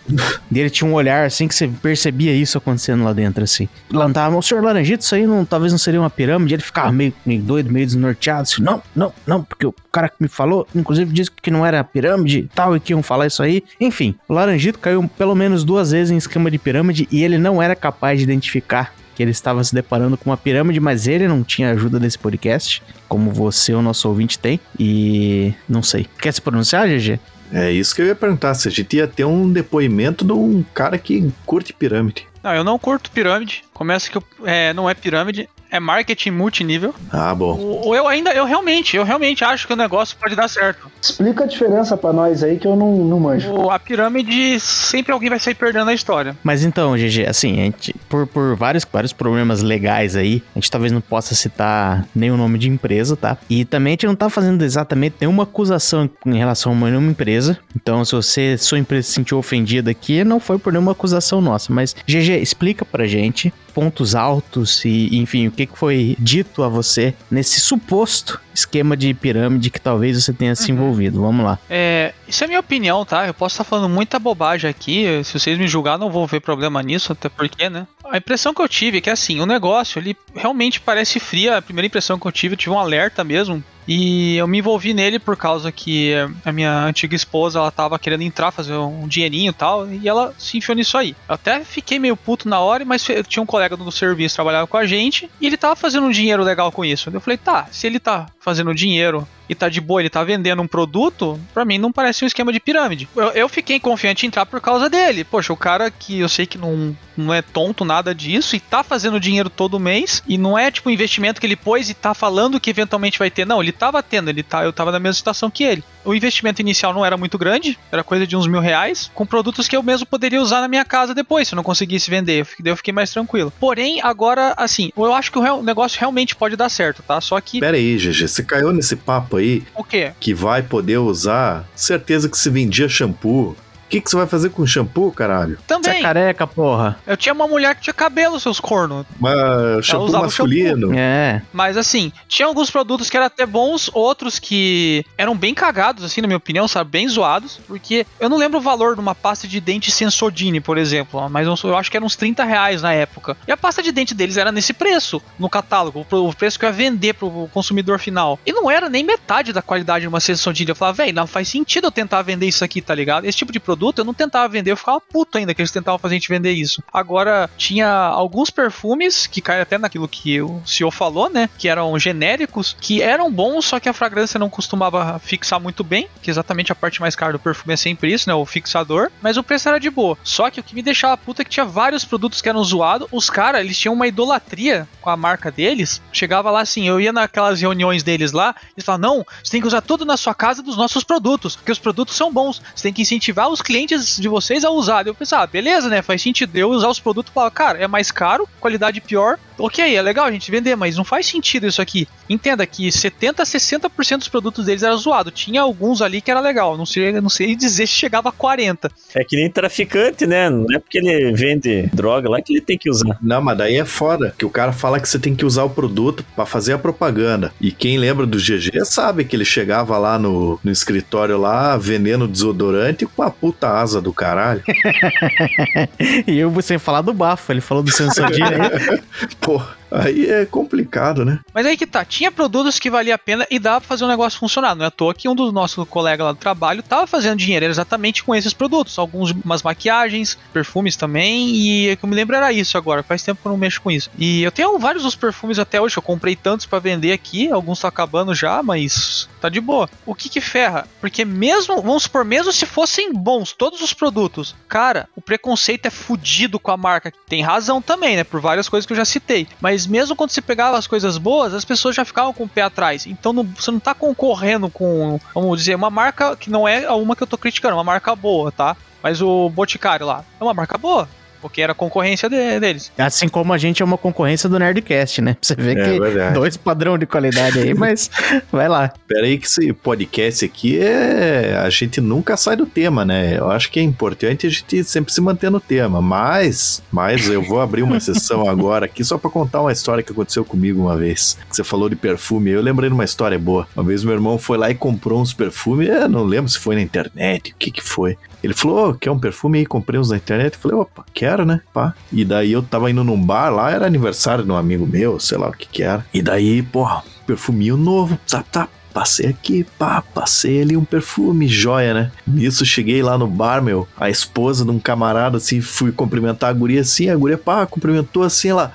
[0.51, 3.69] e ele tinha um olhar assim que você percebia isso acontecendo lá dentro, assim.
[3.91, 6.55] Levantava a mão, senhor Laranjito, isso aí não, talvez não seria uma pirâmide.
[6.55, 10.17] Ele ficava meio, meio doido, meio desnorteado, assim: não, não, não, porque o cara que
[10.21, 13.43] me falou, inclusive, disse que não era pirâmide e tal, e que iam falar isso
[13.43, 13.63] aí.
[13.81, 17.61] Enfim, o Laranjito caiu pelo menos duas vezes em esquema de pirâmide e ele não
[17.61, 21.45] era capaz de identificar que ele estava se deparando com uma pirâmide, mas ele não
[21.45, 24.59] tinha ajuda desse podcast, como você, o nosso ouvinte, tem.
[24.79, 26.07] E não sei.
[26.21, 27.21] Quer se pronunciar, GG?
[27.53, 28.55] É isso que eu ia perguntar.
[28.55, 32.27] Se a gente ia ter um depoimento de um cara que curte pirâmide.
[32.43, 33.63] Não, eu não curto pirâmide.
[33.73, 36.95] Começa que eu- é, não é pirâmide, é marketing multinível.
[37.11, 37.55] Ah, bom.
[37.59, 40.91] O- o- Eu ainda, eu realmente, eu realmente acho que o negócio pode dar certo.
[41.01, 43.51] Explica a diferença pra nós aí que eu não, não manjo.
[43.53, 46.37] O- a pirâmide, sempre alguém vai sair perdendo a história.
[46.45, 50.71] Mas então, GG, assim, a gente, por, por vários, vários problemas legais aí, a gente
[50.71, 53.39] talvez não possa citar nenhum nome de empresa, tá?
[53.49, 57.11] E também a gente não tá fazendo exatamente nenhuma acusação em relação a uma- nenhuma
[57.11, 57.59] empresa.
[57.75, 61.73] Então, se você, sua empresa se sentiu ofendida aqui, não foi por nenhuma acusação nossa.
[61.73, 67.15] Mas, GG, explica pra gente pontos altos e, enfim, o que foi dito a você
[67.31, 71.21] nesse suposto esquema de pirâmide que talvez você tenha se envolvido.
[71.21, 71.59] Vamos lá.
[71.69, 73.27] É, isso é minha opinião, tá?
[73.27, 75.07] Eu posso estar falando muita bobagem aqui.
[75.25, 77.87] Se vocês me julgar, não vou ver problema nisso, até porque, né?
[78.11, 81.57] A impressão que eu tive é que, assim, o negócio, ele realmente parece fria.
[81.57, 83.63] A primeira impressão que eu tive, eu tive um alerta mesmo.
[83.87, 86.13] E eu me envolvi nele por causa que
[86.45, 90.33] a minha antiga esposa, ela tava querendo entrar, fazer um dinheirinho e tal, e ela
[90.39, 91.17] se enfiou nisso aí.
[91.29, 94.69] Eu até fiquei meio puto na hora, mas tinha um colega do serviço que trabalhava
[94.69, 97.11] com a gente, e ele tava fazendo um dinheiro legal com isso.
[97.13, 100.63] Eu falei, tá, se ele tá fazendo dinheiro e tá de boa, ele tá vendendo
[100.63, 103.09] um produto, pra mim não parece um esquema de pirâmide.
[103.15, 105.25] Eu, eu fiquei confiante em entrar por causa dele.
[105.25, 108.83] Poxa, o cara que eu sei que não, não é tonto nada disso e tá
[108.83, 112.15] fazendo dinheiro todo mês e não é tipo um investimento que ele pôs e tá
[112.15, 113.47] falando que eventualmente vai ter.
[113.47, 115.85] Não, ele tava tendo, ele tá, eu tava na mesma situação que ele.
[116.05, 119.69] o investimento inicial não era muito grande, era coisa de uns mil reais, com produtos
[119.69, 122.47] que eu mesmo poderia usar na minha casa depois, se eu não conseguisse vender.
[122.59, 123.53] Daí eu fiquei mais tranquilo.
[123.59, 127.21] Porém, agora, assim, eu acho que o negócio realmente pode dar certo, tá?
[127.21, 127.61] Só que.
[127.61, 129.63] Pera aí, GG, você caiu nesse papo aí?
[129.75, 130.13] O quê?
[130.19, 131.69] Que vai poder usar.
[131.75, 133.57] Certeza que se vendia shampoo
[133.93, 135.59] que, que você vai fazer com shampoo, caralho?
[135.67, 135.93] Também.
[135.93, 136.99] Você é careca, porra.
[137.07, 139.05] Eu tinha uma mulher que tinha cabelo, seus cornos.
[139.21, 140.87] Mas shampoo masculino.
[140.87, 140.99] Shampoo.
[140.99, 141.43] É.
[141.53, 146.23] Mas assim, tinha alguns produtos que eram até bons, outros que eram bem cagados, assim,
[146.23, 146.91] na minha opinião, sabe?
[146.91, 147.61] Bem zoados.
[147.67, 151.29] Porque eu não lembro o valor de uma pasta de dente Sensodine, por exemplo.
[151.29, 153.37] Mas eu acho que eram uns 30 reais na época.
[153.47, 156.07] E a pasta de dente deles era nesse preço, no catálogo.
[156.11, 158.39] O preço que eu ia vender pro consumidor final.
[158.47, 160.71] E não era nem metade da qualidade de uma Sensodine.
[160.71, 163.27] Eu falava, velho, não faz sentido eu tentar vender isso aqui, tá ligado?
[163.27, 165.73] Esse tipo de produto produto, eu não tentava vender, eu ficava puto ainda que eles
[165.73, 166.81] tentavam fazer a gente vender isso.
[166.93, 171.51] Agora, tinha alguns perfumes, que cai até naquilo que o senhor falou, né?
[171.59, 176.09] Que eram genéricos, que eram bons, só que a fragrância não costumava fixar muito bem,
[176.23, 178.35] que exatamente a parte mais cara do perfume é sempre isso, né?
[178.35, 179.11] O fixador.
[179.21, 180.17] Mas o preço era de boa.
[180.23, 183.09] Só que o que me deixava puta é que tinha vários produtos que eram zoados.
[183.11, 186.01] Os caras, eles tinham uma idolatria com a marca deles.
[186.13, 189.67] Chegava lá assim, eu ia naquelas reuniões deles lá, eles falavam, não, você tem que
[189.67, 192.63] usar tudo na sua casa dos nossos produtos, porque os produtos são bons.
[192.75, 195.07] Você tem que incentivar os clientes clientes de vocês a usar.
[195.07, 196.03] Eu pensei, ah, beleza, né?
[196.03, 199.39] Faz sentido eu usar os produtos e falar, cara, é mais caro, qualidade pior.
[199.59, 202.09] Ok, é legal a gente vender, mas não faz sentido isso aqui.
[202.29, 205.31] Entenda que 70 a 60% dos produtos deles era zoado.
[205.31, 206.77] Tinha alguns ali que era legal.
[206.77, 208.91] Não sei, não sei dizer se chegava a 40.
[209.15, 210.49] É que nem traficante, né?
[210.49, 213.19] Não é porque ele vende droga lá que ele tem que usar.
[213.21, 214.35] Não, mas daí é foda.
[214.37, 217.53] Que o cara fala que você tem que usar o produto para fazer a propaganda.
[217.61, 222.27] E quem lembra do GG sabe que ele chegava lá no, no escritório lá, vendendo
[222.27, 224.63] desodorante com a puta asa do caralho.
[226.27, 229.03] e eu sem falar do bafo, ele falou do Sensodine aí.
[229.43, 229.61] Pô,
[229.93, 231.41] Aí é complicado, né?
[231.53, 234.09] Mas aí que tá, tinha produtos que valia a pena e dava pra fazer um
[234.09, 234.75] negócio funcionar.
[234.75, 237.67] Não é à toa que um dos nossos colegas lá do trabalho tava fazendo dinheiro
[237.67, 238.99] exatamente com esses produtos.
[238.99, 243.03] Alguns, umas maquiagens, perfumes também, e que eu me lembro era isso agora.
[243.03, 244.11] Faz tempo que eu não mexo com isso.
[244.19, 247.81] E eu tenho vários dos perfumes até hoje, eu comprei tantos para vender aqui, alguns
[247.81, 249.89] tá acabando já, mas tá de boa.
[250.07, 250.87] O que que ferra?
[251.01, 255.91] Porque mesmo, vamos supor, mesmo se fossem bons todos os produtos, cara, o preconceito é
[255.91, 257.13] fudido com a marca.
[257.29, 258.25] Tem razão também, né?
[258.25, 259.47] Por várias coisas que eu já citei.
[259.61, 262.49] Mas mas mesmo quando você pegava as coisas boas, as pessoas já ficavam com o
[262.49, 263.07] pé atrás.
[263.07, 267.17] Então não, você não tá concorrendo com, vamos dizer, uma marca que não é uma
[267.17, 268.77] que eu tô criticando, uma marca boa, tá?
[269.03, 271.09] Mas o Boticário lá é uma marca boa
[271.43, 272.93] porque era concorrência de, deles.
[272.97, 275.37] Assim como a gente é uma concorrência do Nerdcast, né?
[275.43, 276.35] Você vê é, que verdade.
[276.35, 278.09] dois padrão de qualidade aí, mas
[278.51, 278.93] vai lá.
[279.09, 281.61] Pera aí que esse podcast aqui é...
[281.63, 283.37] A gente nunca sai do tema, né?
[283.37, 286.81] Eu acho que é importante a gente sempre se manter no tema, mas...
[286.93, 290.45] Mas eu vou abrir uma sessão agora aqui só pra contar uma história que aconteceu
[290.45, 291.37] comigo uma vez.
[291.51, 293.67] Você falou de perfume, eu lembrei de uma história boa.
[293.75, 296.77] Uma vez meu irmão foi lá e comprou uns perfumes, eu não lembro se foi
[296.77, 298.17] na internet, o que que foi.
[298.43, 299.67] Ele falou, oh, quer um perfume aí?
[299.67, 300.55] Comprei uns na internet.
[300.55, 301.61] Eu falei, opa, quero, né?
[301.73, 301.95] Pá.
[302.13, 305.39] E daí eu tava indo num bar lá, era aniversário de um amigo meu, sei
[305.39, 306.05] lá o que que era.
[306.13, 308.69] E daí, porra, perfuminho novo, tá, tá.
[308.93, 312.13] Passei aqui, pá, passei ali um perfume, joia, né?
[312.27, 316.53] Nisso cheguei lá no bar, meu, a esposa de um camarada, assim, fui cumprimentar a
[316.53, 318.71] guria assim, a guria, pá, cumprimentou assim, ela,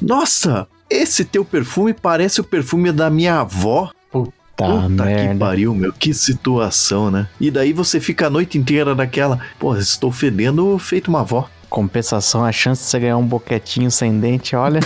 [0.00, 3.90] nossa, esse teu perfume parece o perfume da minha avó.
[4.66, 5.32] Puta merda.
[5.32, 5.92] que pariu, meu.
[5.92, 7.28] Que situação, né?
[7.40, 9.38] E daí você fica a noite inteira naquela.
[9.58, 11.48] Pô, estou fedendo feito uma avó.
[11.68, 14.80] Compensação, a chance de você ganhar um boquetinho sem dente, olha.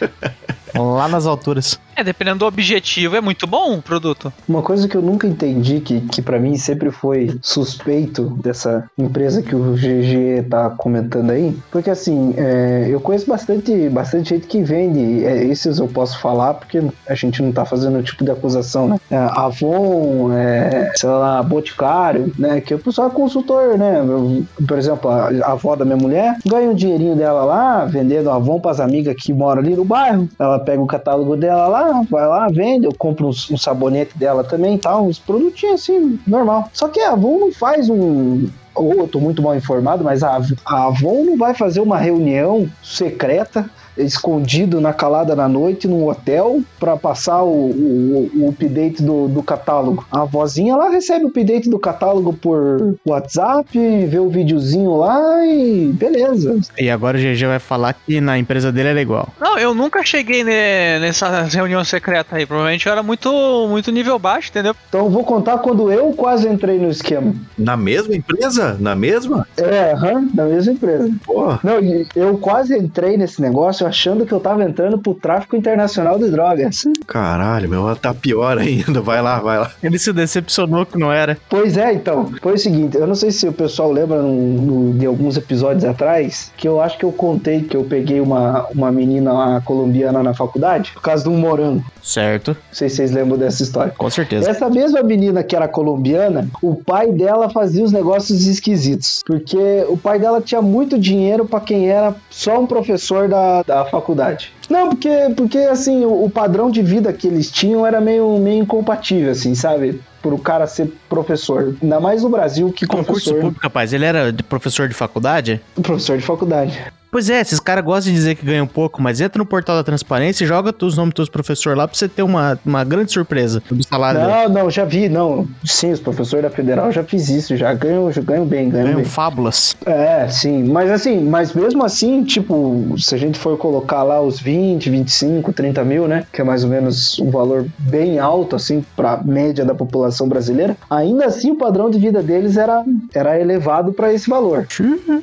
[0.74, 1.78] lá nas alturas.
[1.96, 4.30] É, dependendo do objetivo, é muito bom o produto.
[4.46, 9.42] Uma coisa que eu nunca entendi, que, que para mim sempre foi suspeito dessa empresa
[9.42, 14.62] que o GG tá comentando aí, porque assim, é, eu conheço bastante, bastante gente que
[14.62, 18.30] vende, é, esses eu posso falar porque a gente não tá fazendo o tipo de
[18.30, 19.00] acusação, né?
[19.10, 22.60] É, Avon, é, sei lá, Boticário, né?
[22.60, 24.00] Que o pessoal é consultor, né?
[24.00, 28.30] Eu, por exemplo, a, a avó da minha mulher ganha um dinheirinho dela lá, vendendo
[28.30, 30.28] Avon pras amigas que moram ali no bairro.
[30.38, 34.44] Ela pega o catálogo dela lá, vai lá, vende, eu compro um, um sabonete dela
[34.44, 36.70] também tal, uns produtinhos assim, normal.
[36.72, 40.40] Só que a Avon não faz um, ou eu tô muito mal informado, mas a,
[40.64, 46.60] a Avon não vai fazer uma reunião secreta escondido na calada da noite num hotel
[46.78, 50.06] para passar o, o, o, update do, do catálogo.
[50.10, 53.66] A vozinha lá recebe o update do catálogo por WhatsApp,
[54.06, 56.58] vê o videozinho lá e beleza.
[56.78, 59.28] E agora o GG vai falar que na empresa dele era igual.
[59.40, 62.46] Não, eu nunca cheguei ne, nessa reunião secreta aí.
[62.46, 63.30] Provavelmente eu era muito,
[63.68, 64.74] muito nível baixo, entendeu?
[64.88, 67.34] Então eu vou contar quando eu quase entrei no esquema.
[67.56, 68.76] Na mesma empresa?
[68.78, 69.46] Na mesma?
[69.56, 71.10] É, uhum, na mesma empresa.
[71.24, 71.60] Porra.
[71.62, 71.78] Não,
[72.14, 76.84] eu quase entrei nesse negócio achando que eu tava entrando pro tráfico internacional de drogas.
[77.06, 79.00] Caralho, meu, tá pior ainda.
[79.00, 79.70] Vai lá, vai lá.
[79.82, 81.38] Ele se decepcionou que não era.
[81.48, 82.32] Pois é, então.
[82.42, 85.84] Foi o seguinte, eu não sei se o pessoal lembra no, no, de alguns episódios
[85.84, 90.22] atrás, que eu acho que eu contei que eu peguei uma, uma menina lá, colombiana
[90.22, 91.84] na faculdade, por causa de um morango.
[92.02, 92.50] Certo.
[92.50, 93.92] Não sei se vocês lembram dessa história.
[93.96, 94.48] Com certeza.
[94.48, 99.22] Essa mesma menina que era colombiana, o pai dela fazia os negócios esquisitos.
[99.26, 103.75] Porque o pai dela tinha muito dinheiro para quem era só um professor da, da
[103.84, 104.52] faculdade.
[104.68, 108.62] Não, porque, porque assim, o, o, padrão de vida que eles tinham era meio, meio
[108.62, 110.00] incompatível, assim, sabe?
[110.22, 111.76] Por o cara ser professor.
[111.80, 113.40] Ainda mais no Brasil que Concurso professor...
[113.40, 115.60] público, rapaz, ele era professor de faculdade?
[115.82, 116.84] Professor de faculdade.
[117.16, 119.82] Pois é, esses caras gostam de dizer que ganham pouco, mas entra no portal da
[119.82, 123.62] transparência e joga os nomes dos professores lá pra você ter uma, uma grande surpresa
[123.70, 124.48] do salário Não, dele.
[124.52, 125.48] não, já vi, não.
[125.64, 128.96] Sim, os professores da federal já fiz isso, já ganham, já ganham bem, ganham Ganham
[129.00, 129.04] bem.
[129.06, 129.74] fábulas.
[129.86, 134.38] É, sim, mas assim, mas mesmo assim, tipo, se a gente for colocar lá os
[134.38, 138.84] 20, 25, 30 mil, né, que é mais ou menos um valor bem alto, assim,
[138.94, 143.90] pra média da população brasileira, ainda assim o padrão de vida deles era, era elevado
[143.94, 144.66] pra esse valor.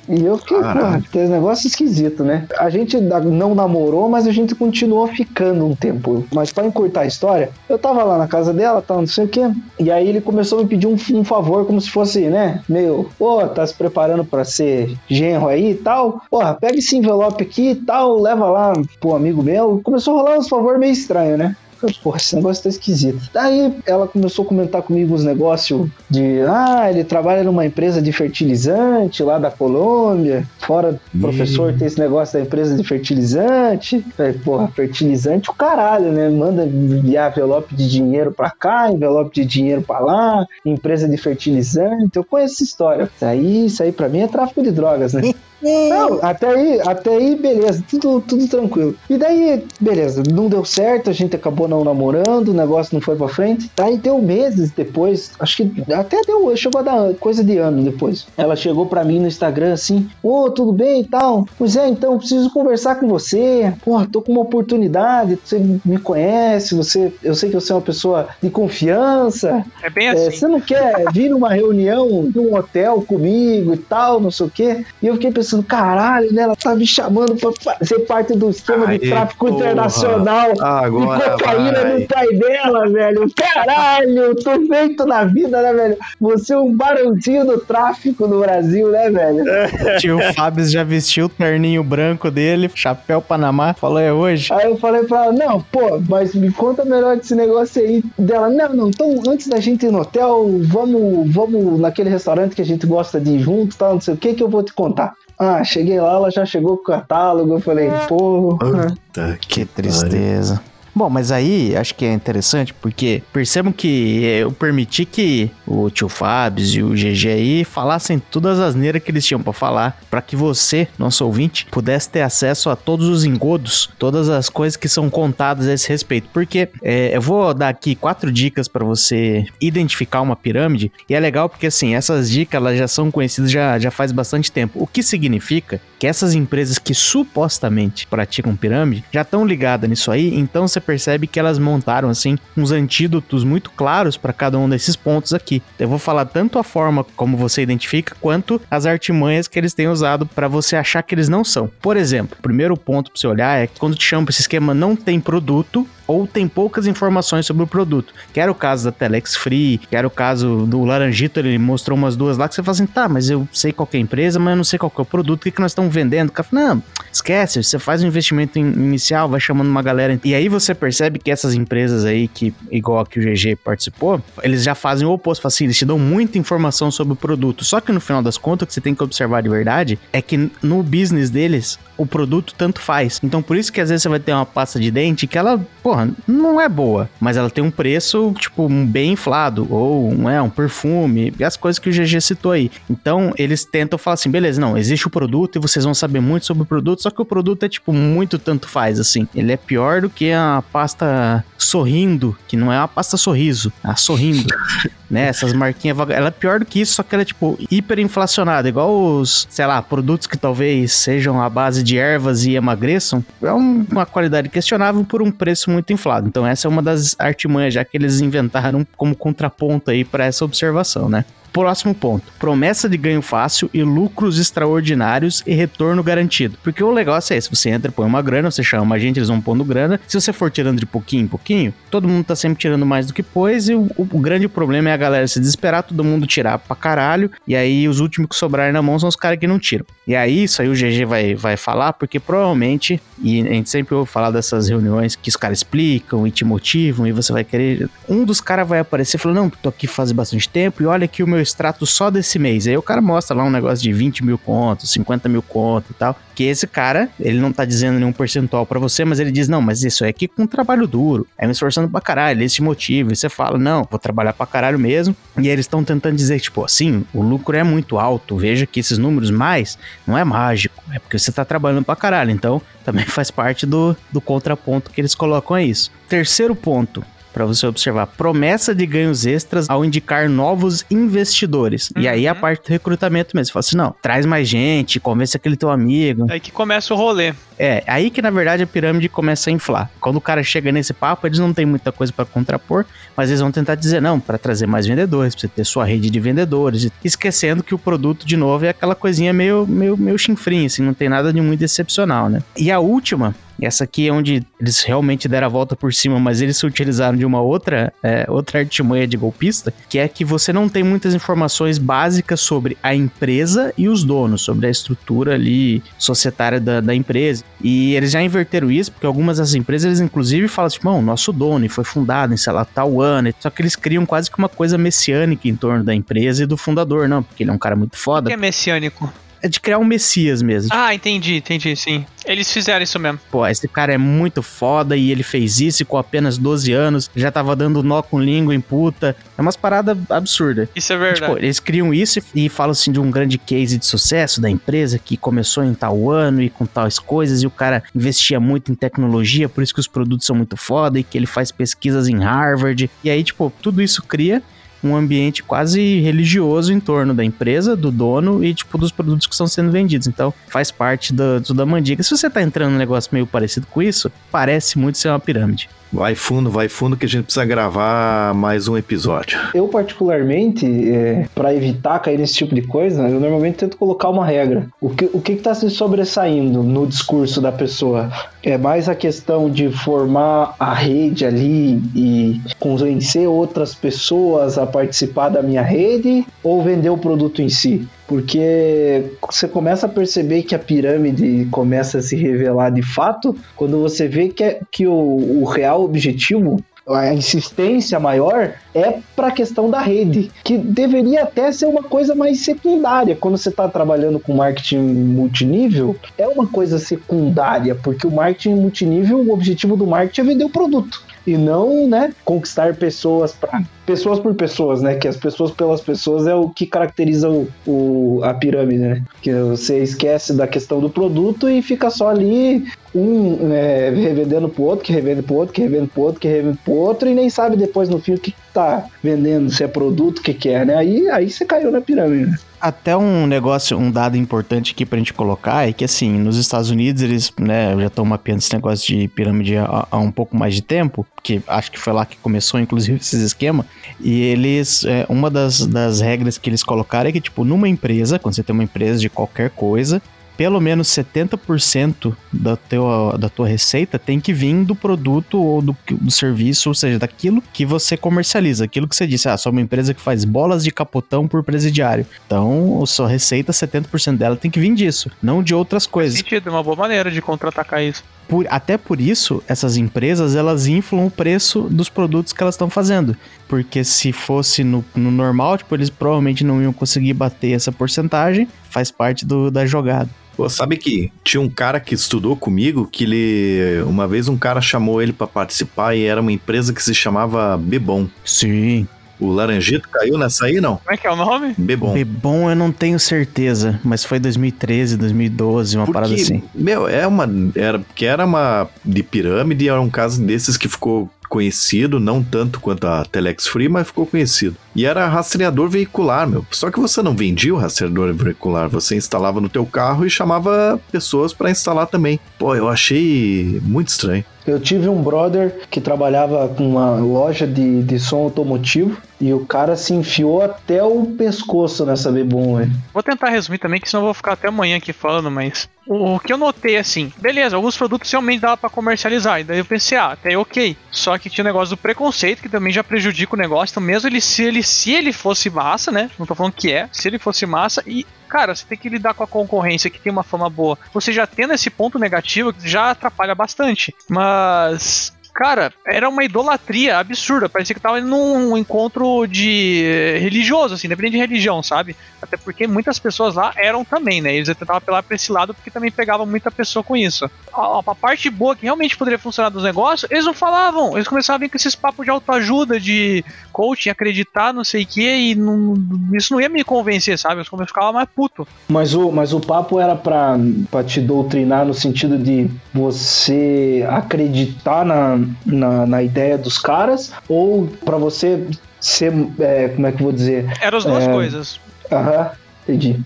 [0.09, 2.47] E eu fiquei, pô, tem um negócio esquisito, né?
[2.57, 6.25] A gente não namorou, mas a gente continuou ficando um tempo.
[6.33, 9.27] Mas pra encurtar a história, eu tava lá na casa dela, tal, não sei o
[9.27, 12.61] quê, e aí ele começou a me pedir um, um favor, como se fosse, né,
[12.67, 17.43] meio, pô, tá se preparando pra ser genro aí e tal, porra, pega esse envelope
[17.43, 19.81] aqui e tal, leva lá pro amigo meu.
[19.83, 21.55] Começou a rolar uns favor meio estranho, né?
[22.01, 23.29] Porra, esse negócio tá esquisito.
[23.33, 28.11] Daí ela começou a comentar comigo uns negócios de ah, ele trabalha numa empresa de
[28.11, 30.47] fertilizante lá da Colômbia.
[30.59, 34.05] Fora professor tem esse negócio da empresa de fertilizante.
[34.15, 36.29] Falei, porra, fertilizante o caralho, né?
[36.29, 42.15] Manda enviar envelope de dinheiro pra cá, envelope de dinheiro pra lá, empresa de fertilizante.
[42.15, 43.09] Eu conheço essa história.
[43.15, 45.33] Isso aí, isso aí pra mim é tráfico de drogas, né?
[45.63, 48.95] Não, até aí, até aí, beleza, tudo, tudo tranquilo.
[49.09, 53.15] E daí, beleza, não deu certo, a gente acabou não namorando, o negócio não foi
[53.15, 53.71] pra frente.
[53.75, 58.27] Daí deu meses depois, acho que até deu, chegou a dar coisa de ano depois.
[58.37, 61.47] Ela chegou pra mim no Instagram assim: Ô, tudo bem e tal?
[61.57, 63.73] Pois é, então, preciso conversar com você.
[63.83, 67.81] Porra, tô com uma oportunidade, você me conhece, você, eu sei que você é uma
[67.81, 69.63] pessoa de confiança.
[69.81, 70.31] É bem É, assim.
[70.31, 74.85] você não quer vir numa reunião num hotel comigo e tal, não sei o quê?
[75.01, 76.43] E eu fiquei pensando, caralho, né?
[76.43, 79.57] Ela tá me chamando pra fazer parte do esquema de tráfico porra.
[79.57, 81.99] internacional Agora de cocaína vai.
[81.99, 83.27] do pai dela, velho.
[83.35, 85.97] Caralho, tô feito na vida, né, velho?
[86.19, 89.43] Você é um barãozinho do tráfico no Brasil, né, velho?
[89.99, 94.51] Tio Fábio já vestiu o terninho branco dele, chapéu Panamá, falou é hoje.
[94.53, 98.49] Aí eu falei pra ela, não, pô, mas me conta melhor desse negócio aí dela.
[98.49, 102.65] Não, não, então antes da gente ir no hotel, vamos, vamos naquele restaurante que a
[102.65, 105.13] gente gosta de ir junto, tal, não sei o que, que eu vou te contar.
[105.45, 108.87] Ah, cheguei lá, ela já chegou com o catálogo, eu falei, porra.
[108.87, 110.61] Puta Que tristeza.
[110.95, 116.07] Bom, mas aí acho que é interessante porque percebam que eu permiti que o tio
[116.07, 120.21] Fábio e o GG aí falassem todas as neiras que eles tinham pra falar, pra
[120.21, 124.87] que você, nosso ouvinte, pudesse ter acesso a todos os engodos, todas as coisas que
[124.87, 126.29] são contadas a esse respeito.
[126.31, 131.19] Porque é, eu vou dar aqui quatro dicas pra você identificar uma pirâmide e é
[131.19, 134.81] legal porque assim essas dicas elas já são conhecidas já, já faz bastante tempo.
[134.81, 140.37] O que significa que essas empresas que supostamente praticam pirâmide já estão ligadas nisso aí,
[140.37, 144.95] então você percebe que elas montaram assim uns antídotos muito claros para cada um desses
[144.95, 145.61] pontos aqui.
[145.79, 149.87] Eu vou falar tanto a forma como você identifica quanto as artimanhas que eles têm
[149.87, 151.69] usado para você achar que eles não são.
[151.81, 154.41] Por exemplo, o primeiro ponto para você olhar é que quando te chama para esse
[154.41, 158.13] esquema não tem produto ou tem poucas informações sobre o produto.
[158.33, 161.97] Que era o caso da Telex Free, que era o caso do Laranjito, ele mostrou
[161.97, 164.39] umas duas lá que você fala assim, tá, mas eu sei qual é a empresa,
[164.39, 166.29] mas eu não sei qual é o produto, o que, que nós estamos vendendo.
[166.29, 170.19] O cara fala, não, esquece, você faz um investimento in- inicial, vai chamando uma galera.
[170.23, 174.21] E aí você percebe que essas empresas aí, que igual a que o GG participou,
[174.41, 177.63] eles já fazem o oposto, assim, eles te dão muita informação sobre o produto.
[177.63, 180.21] Só que no final das contas, o que você tem que observar de verdade é
[180.21, 183.19] que no business deles, o produto tanto faz.
[183.23, 185.63] Então por isso que às vezes você vai ter uma pasta de dente que ela,
[185.93, 190.41] porra, não é boa, mas ela tem um preço, tipo, bem inflado, ou um, é,
[190.41, 192.71] um perfume, as coisas que o GG citou aí.
[192.89, 196.47] Então eles tentam falar assim, beleza, não, existe o produto e vocês vão saber muito
[196.47, 199.27] sobre o produto, só que o produto é, tipo, muito tanto faz, assim.
[199.35, 203.89] Ele é pior do que a pasta sorrindo, que não é uma pasta sorriso, é
[203.91, 204.51] a sorrindo.
[205.13, 205.27] né?
[205.27, 205.97] Essas marquinhas.
[206.09, 209.65] Ela é pior do que isso, só que ela é, tipo, hiperinflacionada, igual os, sei
[209.65, 213.23] lá, produtos que talvez sejam à base de ervas e emagreçam.
[213.41, 216.27] É um- uma qualidade questionável por um preço muito inflado.
[216.27, 220.43] Então, essa é uma das artimanhas já que eles inventaram como contraponto aí para essa
[220.43, 221.23] observação, né?
[221.53, 226.57] Próximo ponto: promessa de ganho fácil e lucros extraordinários e retorno garantido.
[226.63, 229.29] Porque o negócio é esse: você entra, põe uma grana, você chama a gente, eles
[229.29, 229.99] vão pondo grana.
[230.07, 233.13] Se você for tirando de pouquinho em pouquinho, todo mundo tá sempre tirando mais do
[233.13, 233.69] que pôs.
[233.69, 237.29] E o, o, grande problema é a galera se desesperar, todo mundo tirar pra caralho.
[237.47, 239.85] E aí os últimos que sobrarem na mão são os caras que não tiram.
[240.07, 243.95] E aí, isso aí o GG vai, vai falar, porque provavelmente, e a gente sempre
[243.95, 247.89] ouve falar dessas reuniões que os caras explicam e te motivam, e você vai querer.
[248.09, 251.05] Um dos caras vai aparecer e falar: Não, tô aqui faz bastante tempo, e olha
[251.05, 252.65] aqui o meu extrato só desse mês.
[252.67, 255.93] Aí o cara mostra lá um negócio de 20 mil contos, 50 mil contos e
[255.93, 256.17] tal.
[256.33, 259.61] Que esse cara, ele não tá dizendo nenhum percentual para você, mas ele diz: Não,
[259.61, 263.11] mas isso é aqui com trabalho duro, é me esforçando pra caralho, esse motivo.
[263.11, 265.15] E você fala: Não, vou trabalhar pra caralho mesmo.
[265.37, 268.97] E eles estão tentando dizer, tipo, assim, o lucro é muito alto, veja que esses
[268.97, 269.77] números mais
[270.07, 272.31] não é mágico, é porque você tá trabalhando pra caralho.
[272.31, 275.91] Então, também faz parte do, do contraponto que eles colocam a isso.
[276.07, 278.07] Terceiro ponto, para você observar.
[278.07, 281.91] Promessa de ganhos extras ao indicar novos investidores.
[281.95, 282.03] Uhum.
[282.03, 283.47] E aí a parte do recrutamento mesmo.
[283.47, 286.27] Você fala assim: não, traz mais gente, convence aquele teu amigo.
[286.29, 287.33] Aí que começa o rolê.
[287.57, 289.89] É, aí que na verdade a pirâmide começa a inflar.
[289.99, 293.41] Quando o cara chega nesse papo, eles não têm muita coisa para contrapor, mas eles
[293.41, 296.89] vão tentar dizer não, para trazer mais vendedores, pra você ter sua rede de vendedores,
[297.03, 300.93] esquecendo que o produto de novo é aquela coisinha meio meio meio chinfrinho, assim, não
[300.93, 302.41] tem nada de muito excepcional, né?
[302.57, 306.41] E a última essa aqui é onde eles realmente deram a volta por cima, mas
[306.41, 310.51] eles se utilizaram de uma outra, é, outra artimanha de golpista, que é que você
[310.51, 315.83] não tem muitas informações básicas sobre a empresa e os donos, sobre a estrutura ali
[315.97, 317.43] societária da, da empresa.
[317.61, 321.31] E eles já inverteram isso, porque algumas das empresas, eles inclusive falam tipo, o nosso
[321.31, 323.33] dono foi fundado em, sei lá, tal ano.
[323.39, 326.57] Só que eles criam quase que uma coisa messiânica em torno da empresa e do
[326.57, 328.27] fundador, não, porque ele é um cara muito foda.
[328.27, 329.11] O que é messiânico?
[329.43, 330.69] É de criar um Messias mesmo.
[330.71, 332.05] Ah, entendi, entendi, sim.
[332.25, 333.19] Eles fizeram isso mesmo.
[333.29, 337.29] Pô, esse cara é muito foda e ele fez isso com apenas 12 anos, já
[337.29, 339.13] tava dando nó com língua em puta.
[339.37, 340.69] É umas paradas absurdas.
[340.73, 341.33] Isso é verdade.
[341.33, 344.97] Tipo, eles criam isso e falam assim de um grande case de sucesso da empresa
[344.97, 348.75] que começou em tal ano e com tais coisas e o cara investia muito em
[348.75, 352.23] tecnologia, por isso que os produtos são muito foda e que ele faz pesquisas em
[352.23, 352.89] Harvard.
[353.03, 354.41] E aí, tipo, tudo isso cria
[354.83, 359.33] um ambiente quase religioso em torno da empresa, do dono e, tipo, dos produtos que
[359.33, 360.07] estão sendo vendidos.
[360.07, 362.03] Então, faz parte do, do da mandiga.
[362.03, 365.69] Se você tá entrando num negócio meio parecido com isso, parece muito ser uma pirâmide.
[365.93, 369.37] Vai fundo, vai fundo que a gente precisa gravar mais um episódio.
[369.53, 374.25] Eu, particularmente, é, para evitar cair nesse tipo de coisa, eu normalmente tento colocar uma
[374.25, 374.65] regra.
[374.81, 378.11] O que o que está se sobressaindo no discurso da pessoa?
[378.41, 385.29] É mais a questão de formar a rede ali e convencer outras pessoas a participar
[385.29, 387.87] da minha rede ou vender o produto em si?
[388.07, 393.79] Porque você começa a perceber que a pirâmide começa a se revelar de fato quando
[393.79, 394.93] você vê que, é, que o,
[395.41, 401.51] o real objetivo a insistência maior é para a questão da rede, que deveria até
[401.51, 403.15] ser uma coisa mais secundária.
[403.15, 409.19] Quando você está trabalhando com marketing multinível, é uma coisa secundária, porque o marketing multinível,
[409.19, 414.19] o objetivo do marketing é vender o produto e não, né, conquistar pessoas para pessoas
[414.19, 414.95] por pessoas, né?
[414.95, 419.03] Que as pessoas pelas pessoas é o que caracteriza o, o, a pirâmide, né?
[419.21, 424.63] Que você esquece da questão do produto e fica só ali um é, revendendo pro
[424.63, 427.29] outro, que revende pro outro, que revende pro outro, que revende pro outro, e nem
[427.29, 430.63] sabe depois no fim o que tá vendendo, se é produto, o que, que é,
[430.63, 430.75] né?
[430.75, 432.37] Aí, aí você caiu na pirâmide, né?
[432.63, 436.69] Até um negócio, um dado importante aqui pra gente colocar é que, assim, nos Estados
[436.69, 440.55] Unidos eles, né, já estão mapeando esse negócio de pirâmide há, há, um pouco mais
[440.55, 443.65] de tempo, que acho que foi lá que começou, inclusive, esses esquemas.
[443.99, 448.17] E eles, é, uma das, das regras que eles colocaram é que, tipo, numa empresa,
[448.17, 450.01] quando você tem uma empresa de qualquer coisa,
[450.43, 455.77] pelo menos 70% da, teu, da tua receita tem que vir do produto ou do,
[455.89, 458.65] do, serviço, ou seja, daquilo que você comercializa.
[458.65, 462.05] Aquilo que você disse, ah, sou uma empresa que faz bolas de capotão por presidiário.
[462.25, 466.19] Então, a sua receita, 70% dela tem que vir disso, não de outras coisas.
[466.19, 468.03] Faz sentido, é uma boa maneira de contra-atacar isso.
[468.27, 472.69] Por, até por isso, essas empresas, elas inflam o preço dos produtos que elas estão
[472.69, 473.15] fazendo.
[473.47, 478.47] Porque se fosse no, no normal, tipo, eles provavelmente não iam conseguir bater essa porcentagem,
[478.69, 480.09] faz parte do, da jogada.
[480.35, 483.83] Pô, sabe que tinha um cara que estudou comigo que ele.
[483.83, 487.55] Uma vez um cara chamou ele para participar e era uma empresa que se chamava
[487.55, 488.07] Bebom.
[488.25, 488.87] Sim.
[489.23, 490.77] O Laranjito caiu nessa aí, não?
[490.77, 491.55] Como é que é o nome?
[491.57, 491.93] Bebom.
[491.93, 496.43] Bebom eu não tenho certeza, mas foi 2013, 2012, uma Porque, parada assim.
[496.53, 497.27] Meu, é uma.
[497.55, 502.59] Era, que era uma de pirâmide, era um caso desses que ficou conhecido, não tanto
[502.59, 504.55] quanto a Telex Free, mas ficou conhecido.
[504.75, 506.45] E era rastreador veicular, meu.
[506.51, 510.79] Só que você não vendia o rastreador veicular, você instalava no teu carro e chamava
[510.91, 512.19] pessoas para instalar também.
[512.37, 514.23] Pô, eu achei muito estranho.
[514.45, 519.45] Eu tive um brother que trabalhava com uma loja de, de som automotivo e o
[519.45, 522.69] cara se enfiou até o pescoço nessa bebum.
[522.93, 525.69] Vou tentar resumir também, que senão eu vou ficar até amanhã aqui falando, mas.
[525.87, 529.39] O que eu notei assim, beleza, alguns produtos realmente dava pra comercializar.
[529.39, 530.75] E daí eu pensei, ah, até ok.
[530.91, 533.73] Só que tinha o negócio do preconceito, que também já prejudica o negócio.
[533.73, 536.09] Então, mesmo ele, se ele, se ele fosse massa, né?
[536.19, 539.13] Não tô falando que é, se ele fosse massa, e cara, você tem que lidar
[539.13, 540.75] com a concorrência que tem uma fama boa.
[540.91, 543.93] Você já tendo esse ponto negativo, já atrapalha bastante.
[544.09, 547.49] Mas cara, era uma idolatria absurda.
[547.49, 551.95] Parecia que tava num encontro de religioso, assim, independente de religião, sabe?
[552.21, 554.35] Até porque muitas pessoas lá eram também, né?
[554.35, 557.29] Eles tentavam apelar pra esse lado porque também pegava muita pessoa com isso.
[557.53, 560.95] A, a parte boa que realmente poderia funcionar dos negócios, eles não falavam.
[560.95, 564.87] Eles começavam a vir com esses papos de autoajuda, de coaching, acreditar, não sei o
[564.87, 565.73] que, e não,
[566.13, 567.41] isso não ia me convencer, sabe?
[567.41, 568.47] Eu ficava mais puto.
[568.67, 570.37] Mas o, mas o papo era pra,
[570.69, 577.67] pra te doutrinar no sentido de você acreditar na, na, na ideia dos caras ou
[577.83, 578.45] para você
[578.79, 580.45] ser, é, como é que eu vou dizer?
[580.61, 581.59] Eram as duas é, coisas.
[581.91, 582.31] Aham,
[582.67, 582.99] entendi.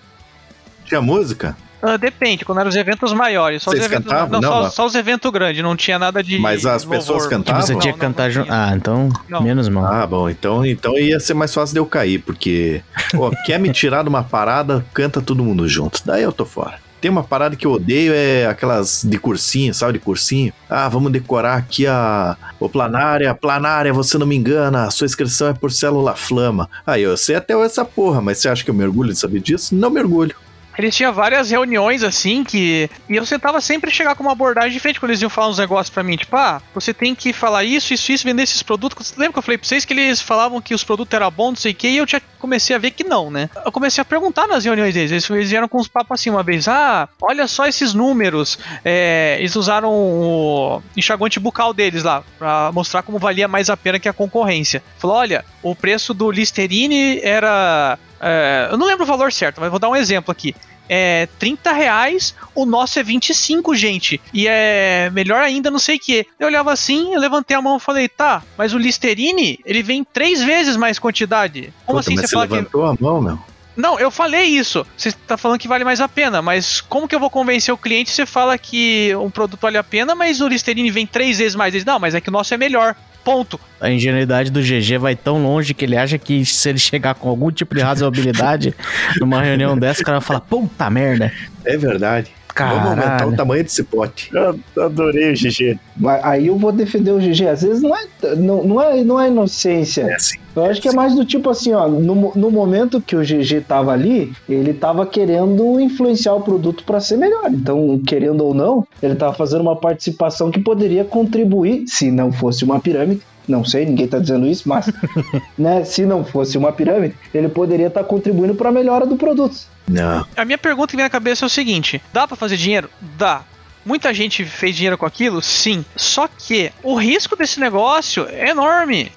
[0.85, 1.55] Tinha música?
[1.81, 3.61] Uh, depende, quando eram os eventos maiores.
[3.61, 4.41] Só Vocês os eventos, cantavam?
[4.41, 6.39] não, Não, só, só os eventos grandes, não tinha nada de.
[6.39, 6.97] Mas as louvor.
[6.97, 7.61] pessoas cantavam?
[7.61, 8.51] Tipo, você tinha que cantar junto.
[8.51, 9.43] Ah, então, Não.
[9.43, 9.85] menos mal.
[9.85, 12.81] Ah, bom, então, então ia ser mais fácil de eu cair, porque,
[13.15, 16.01] ó, quer me tirar de uma parada, canta todo mundo junto.
[16.03, 16.79] Daí eu tô fora.
[16.99, 20.51] Tem uma parada que eu odeio, é aquelas de cursinho, sabe, de cursinho?
[20.69, 25.53] Ah, vamos decorar aqui a o planária, planária, você não me engana, sua inscrição é
[25.53, 26.69] por célula flama.
[26.85, 29.75] Aí eu sei até essa porra, mas você acha que eu mergulho de saber disso?
[29.75, 30.35] Não mergulho.
[30.77, 32.89] Eles tinham várias reuniões assim que.
[33.09, 35.93] E eu tentava sempre chegar com uma abordagem diferente quando eles iam falar uns negócios
[35.93, 36.15] pra mim.
[36.15, 39.13] Tipo, ah, você tem que falar isso, isso, isso, vender esses produtos.
[39.17, 41.55] Lembra que eu falei pra vocês que eles falavam que os produtos eram bons, não
[41.55, 43.49] sei o que, e eu já comecei a ver que não, né?
[43.65, 45.11] Eu comecei a perguntar nas reuniões deles.
[45.11, 46.67] Eles, eles vieram com uns papos assim uma vez.
[46.67, 48.59] Ah, olha só esses números.
[48.85, 53.99] É, eles usaram o enxaguante bucal deles lá, pra mostrar como valia mais a pena
[53.99, 54.83] que a concorrência.
[54.97, 57.97] Falou: olha, o preço do Listerine era.
[58.19, 60.55] É, eu não lembro o valor certo, mas vou dar um exemplo aqui
[60.89, 64.21] é 30 reais, o nosso é 25, gente.
[64.33, 66.25] E é melhor ainda, não sei o que.
[66.39, 70.03] Eu olhava assim, eu levantei a mão e falei, tá, mas o Listerine, ele vem
[70.03, 71.73] três vezes mais quantidade.
[71.85, 72.53] Como Puta, assim você você fala que.
[72.53, 73.39] levantou a mão, meu.
[73.75, 74.83] Não, eu falei isso.
[74.97, 77.77] Você tá falando que vale mais a pena, mas como que eu vou convencer o
[77.77, 81.37] cliente se você fala que um produto vale a pena, mas o Listerine vem três
[81.37, 81.75] vezes mais?
[81.75, 82.95] Ele, não, mas é que o nosso é melhor.
[83.27, 83.59] Ponto.
[83.81, 87.27] A ingenuidade do GG vai tão longe que ele acha que se ele chegar com
[87.27, 88.73] algum tipo de razoabilidade
[89.19, 91.29] numa reunião dessa, o cara vai falar, puta merda.
[91.65, 92.31] É verdade.
[92.65, 93.33] Vamos aumentar Caralho.
[93.33, 94.29] o tamanho desse pote.
[94.33, 95.79] Eu adorei o GG.
[96.23, 97.47] Aí eu vou defender o GG.
[97.47, 98.05] Às vezes não é,
[98.35, 100.03] não, não é, não é inocência.
[100.03, 100.37] É assim.
[100.55, 103.61] Eu acho que é mais do tipo assim, ó, no, no momento que o GG
[103.67, 107.51] tava ali, ele tava querendo influenciar o produto para ser melhor.
[107.51, 112.63] Então, querendo ou não, ele tava fazendo uma participação que poderia contribuir, se não fosse
[112.63, 113.21] uma pirâmide.
[113.47, 114.91] Não sei, ninguém tá dizendo isso, mas
[115.57, 119.57] né, se não fosse uma pirâmide, ele poderia estar contribuindo para a melhora do produto.
[119.87, 120.25] Não.
[120.35, 122.89] A minha pergunta que vem na cabeça é o seguinte: dá pra fazer dinheiro?
[123.17, 123.43] Dá.
[123.85, 125.41] Muita gente fez dinheiro com aquilo?
[125.41, 125.85] Sim.
[125.95, 129.09] Só que o risco desse negócio é enorme.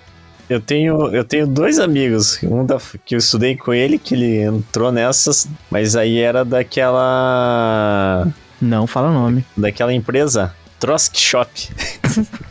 [0.48, 4.42] Eu tenho, eu tenho dois amigos, um da, que eu estudei com ele, que ele
[4.42, 8.26] entrou nessas, mas aí era daquela
[8.60, 9.44] Não fala o nome.
[9.56, 11.68] daquela empresa, Trosk Shop.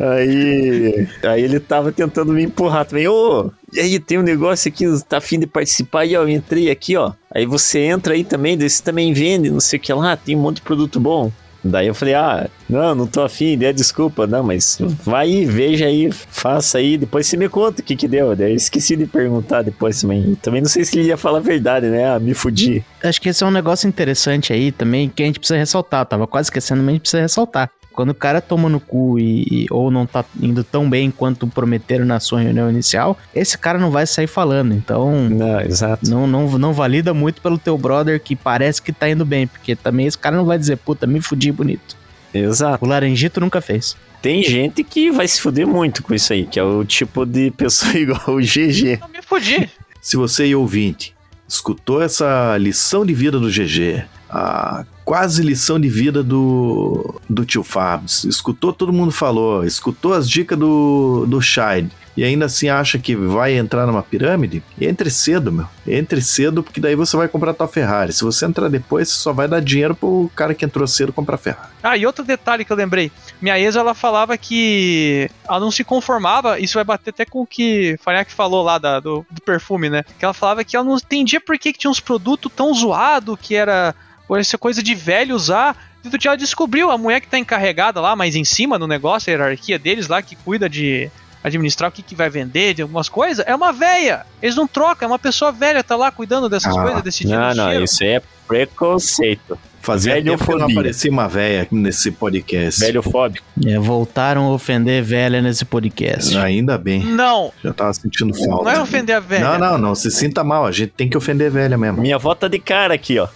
[0.00, 3.08] aí, aí ele tava tentando me empurrar também.
[3.08, 6.04] Ô, e aí tem um negócio aqui, tá afim de participar?
[6.04, 7.12] E ó, eu entrei aqui, ó.
[7.34, 10.40] Aí você entra aí também, você também vende, não sei o que lá, tem um
[10.40, 11.32] monte de produto bom.
[11.64, 15.86] Daí eu falei, ah, não, não tô afim, é desculpa, não, mas vai aí, veja
[15.86, 18.34] aí, faça aí, depois você me conta o que que deu.
[18.34, 20.34] Daí eu esqueci de perguntar depois também.
[20.42, 22.14] Também não sei se ele ia falar a verdade, né?
[22.14, 22.84] Ah, me fudi.
[23.02, 26.04] Acho que esse é um negócio interessante aí também que a gente precisa ressaltar.
[26.06, 27.70] Tava quase esquecendo, mas a gente precisa ressaltar.
[27.92, 31.46] Quando o cara toma no cu e, e- ou não tá indo tão bem quanto
[31.46, 34.72] prometeram na sua reunião inicial, esse cara não vai sair falando.
[34.74, 36.08] Então, Não, exato.
[36.08, 39.76] não, não, não valida muito pelo teu brother que parece que tá indo bem, porque
[39.76, 41.96] também esse cara não vai dizer, puta, me fudi bonito.
[42.34, 42.84] Exato.
[42.84, 43.94] O Laranjito nunca fez.
[44.22, 47.50] Tem gente que vai se fuder muito com isso aí, que é o tipo de
[47.50, 48.98] pessoa igual o GG.
[49.02, 49.68] Eu me fudi.
[50.00, 51.14] Se você e ouvinte
[51.46, 57.62] escutou essa lição de vida do GG, a quase lição de vida do, do tio
[57.62, 62.98] Fábio, escutou todo mundo falou, escutou as dicas do, do Shide, e ainda assim acha
[62.98, 65.66] que vai entrar numa pirâmide, entre cedo, meu.
[65.86, 68.12] Entre cedo, porque daí você vai comprar tua Ferrari.
[68.12, 71.38] Se você entrar depois, você só vai dar dinheiro pro cara que entrou cedo comprar
[71.38, 71.70] Ferrari.
[71.82, 73.10] Ah, e outro detalhe que eu lembrei.
[73.40, 77.46] Minha ex, ela falava que ela não se conformava, isso vai bater até com o
[77.46, 80.04] que Faniak falou lá da, do, do perfume, né?
[80.18, 83.38] Que ela falava que ela não entendia por que, que tinha uns produtos tão zoados,
[83.40, 83.94] que era
[84.40, 85.76] essa coisa de velho usar.
[86.02, 89.32] Tu já descobriu a mulher que tá encarregada lá, mais em cima no negócio, a
[89.32, 91.08] hierarquia deles lá, que cuida de
[91.44, 94.24] administrar o que, que vai vender, de algumas coisas, é uma velha.
[94.40, 97.54] Eles não trocam, é uma pessoa velha, tá lá cuidando dessas Ah, coisas, decidindo Não,
[97.54, 97.84] não, cheiro.
[97.84, 99.58] isso aí é preconceito.
[99.82, 100.74] Fazia tempo que não Velhofobia.
[100.76, 102.78] aparecia uma véia nesse podcast.
[102.80, 103.44] Velhofóbico.
[103.66, 106.36] É, voltaram a ofender velha nesse podcast.
[106.38, 107.04] Ainda bem.
[107.04, 108.64] Não, Já tava sentindo falta.
[108.64, 109.44] não é ofender a velha.
[109.44, 109.94] Não, não, não.
[109.96, 110.64] Se sinta mal.
[110.66, 112.00] A gente tem que ofender velha mesmo.
[112.00, 113.26] Minha avó tá de cara aqui, ó.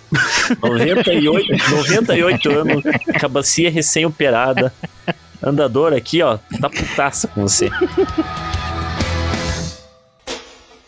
[0.62, 2.82] 98, 98 anos,
[3.18, 4.72] cabacia recém-operada.
[5.42, 7.68] Andador aqui, ó, tá putaça com você.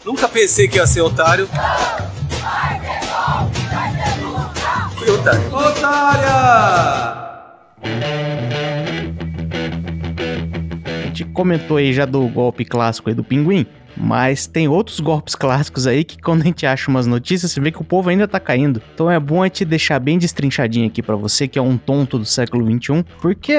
[0.04, 1.48] Nunca pensei que ia ser otário.
[5.50, 6.28] Fui otário.
[10.86, 13.66] A gente comentou aí já do golpe clássico aí do pinguim,
[13.96, 17.72] mas tem outros golpes clássicos aí que quando a gente acha umas notícias, você vê
[17.72, 18.80] que o povo ainda tá caindo.
[18.94, 22.18] Então é bom a gente deixar bem destrinchadinho aqui pra você, que é um tonto
[22.18, 23.56] do século XXI, porque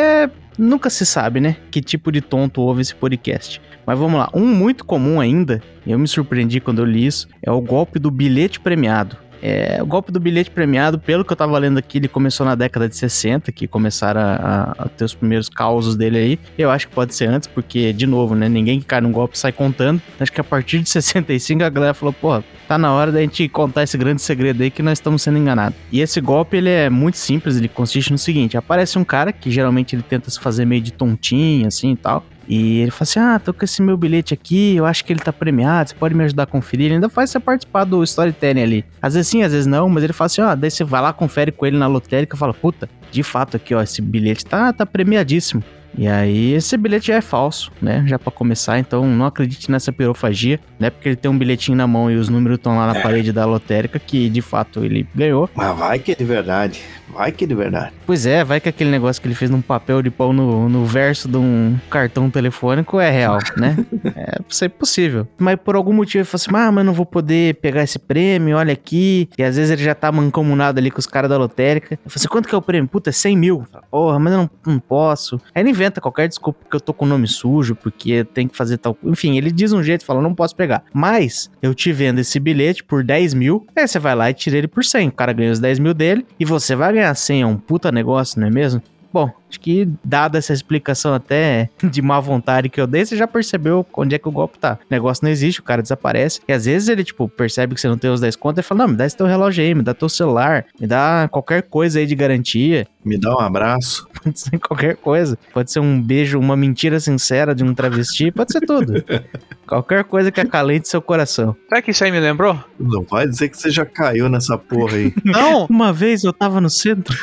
[0.57, 3.61] nunca se sabe, né, que tipo de tonto ouve esse podcast.
[3.85, 7.27] Mas vamos lá, um muito comum ainda, e eu me surpreendi quando eu li isso,
[7.43, 9.17] é o golpe do bilhete premiado.
[9.41, 12.55] É, o golpe do bilhete premiado, pelo que eu tava lendo aqui, ele começou na
[12.55, 16.39] década de 60, que começaram a, a- ter os primeiros causos dele aí.
[16.57, 18.49] Eu acho que pode ser antes, porque, de novo, né?
[18.49, 20.01] Ninguém que cai num golpe sai contando.
[20.19, 23.47] Acho que a partir de 65 a galera falou, pô, tá na hora da gente
[23.49, 25.77] contar esse grande segredo aí que nós estamos sendo enganados.
[25.91, 29.49] E esse golpe, ele é muito simples, ele consiste no seguinte: aparece um cara que
[29.49, 32.25] geralmente ele tenta se fazer meio de tontinho, assim e tal.
[32.49, 35.19] E ele fala assim: Ah, tô com esse meu bilhete aqui, eu acho que ele
[35.19, 36.87] tá premiado, você pode me ajudar a conferir.
[36.87, 38.85] Ele ainda faz você participar do storytelling ali.
[38.99, 41.13] Às vezes sim, às vezes não, mas ele fala assim: Ó, daí você vai lá,
[41.13, 44.73] confere com ele na lotérica e fala: Puta, de fato aqui, ó, esse bilhete tá,
[44.73, 45.63] tá premiadíssimo.
[45.97, 48.03] E aí, esse bilhete já é falso, né?
[48.07, 50.89] Já pra começar, então não acredite nessa pirofagia, né?
[50.89, 53.45] Porque ele tem um bilhetinho na mão e os números estão lá na parede da
[53.45, 55.49] lotérica, que de fato ele ganhou.
[55.55, 56.81] Mas vai que é de verdade.
[57.11, 57.91] Vai que é de verdade.
[58.05, 60.85] Pois é, vai que aquele negócio que ele fez num papel de pau no, no
[60.85, 63.75] verso de um cartão telefônico é real, né?
[64.15, 65.27] É é possível.
[65.37, 68.57] Mas por algum motivo ele falou assim: ah, mas não vou poder pegar esse prêmio,
[68.57, 69.29] olha aqui.
[69.37, 71.93] E às vezes ele já tá mancomunado ali com os caras da lotérica.
[71.93, 72.89] Eu falei assim: quanto que é o prêmio?
[72.89, 73.65] Puta, é 100 mil.
[73.71, 75.39] Fala, Porra, mas eu não, não posso.
[75.53, 78.57] Aí ele inventa qualquer desculpa porque eu tô com o nome sujo, porque tem que
[78.57, 78.97] fazer tal.
[79.03, 80.83] Enfim, ele diz um jeito fala: não posso pegar.
[80.93, 83.65] Mas eu te vendo esse bilhete por 10 mil.
[83.75, 85.07] Aí você vai lá e tira ele por 100.
[85.07, 87.41] O cara ganha os 10 mil dele e você vai ganhar 100.
[87.41, 88.81] É um puta negócio, não é mesmo?
[89.11, 93.27] Bom, acho que dada essa explicação até de má vontade que eu dei, você já
[93.27, 94.77] percebeu onde é que o golpe tá.
[94.81, 96.41] O negócio não existe, o cara desaparece.
[96.47, 98.83] E às vezes ele, tipo, percebe que você não tem os 10 contas e fala:
[98.83, 101.99] Não, me dá esse teu relógio aí, me dá teu celular, me dá qualquer coisa
[101.99, 102.87] aí de garantia.
[103.03, 104.07] Me dá um abraço.
[104.21, 105.37] Pode ser qualquer coisa.
[105.53, 108.93] Pode ser um beijo, uma mentira sincera de um travesti, pode ser tudo.
[109.65, 111.55] qualquer coisa que acalente seu coração.
[111.69, 112.61] Sabe que isso aí me lembrou?
[112.77, 115.13] Não vai dizer que você já caiu nessa porra aí.
[115.23, 117.15] Não, Uma vez eu tava no centro.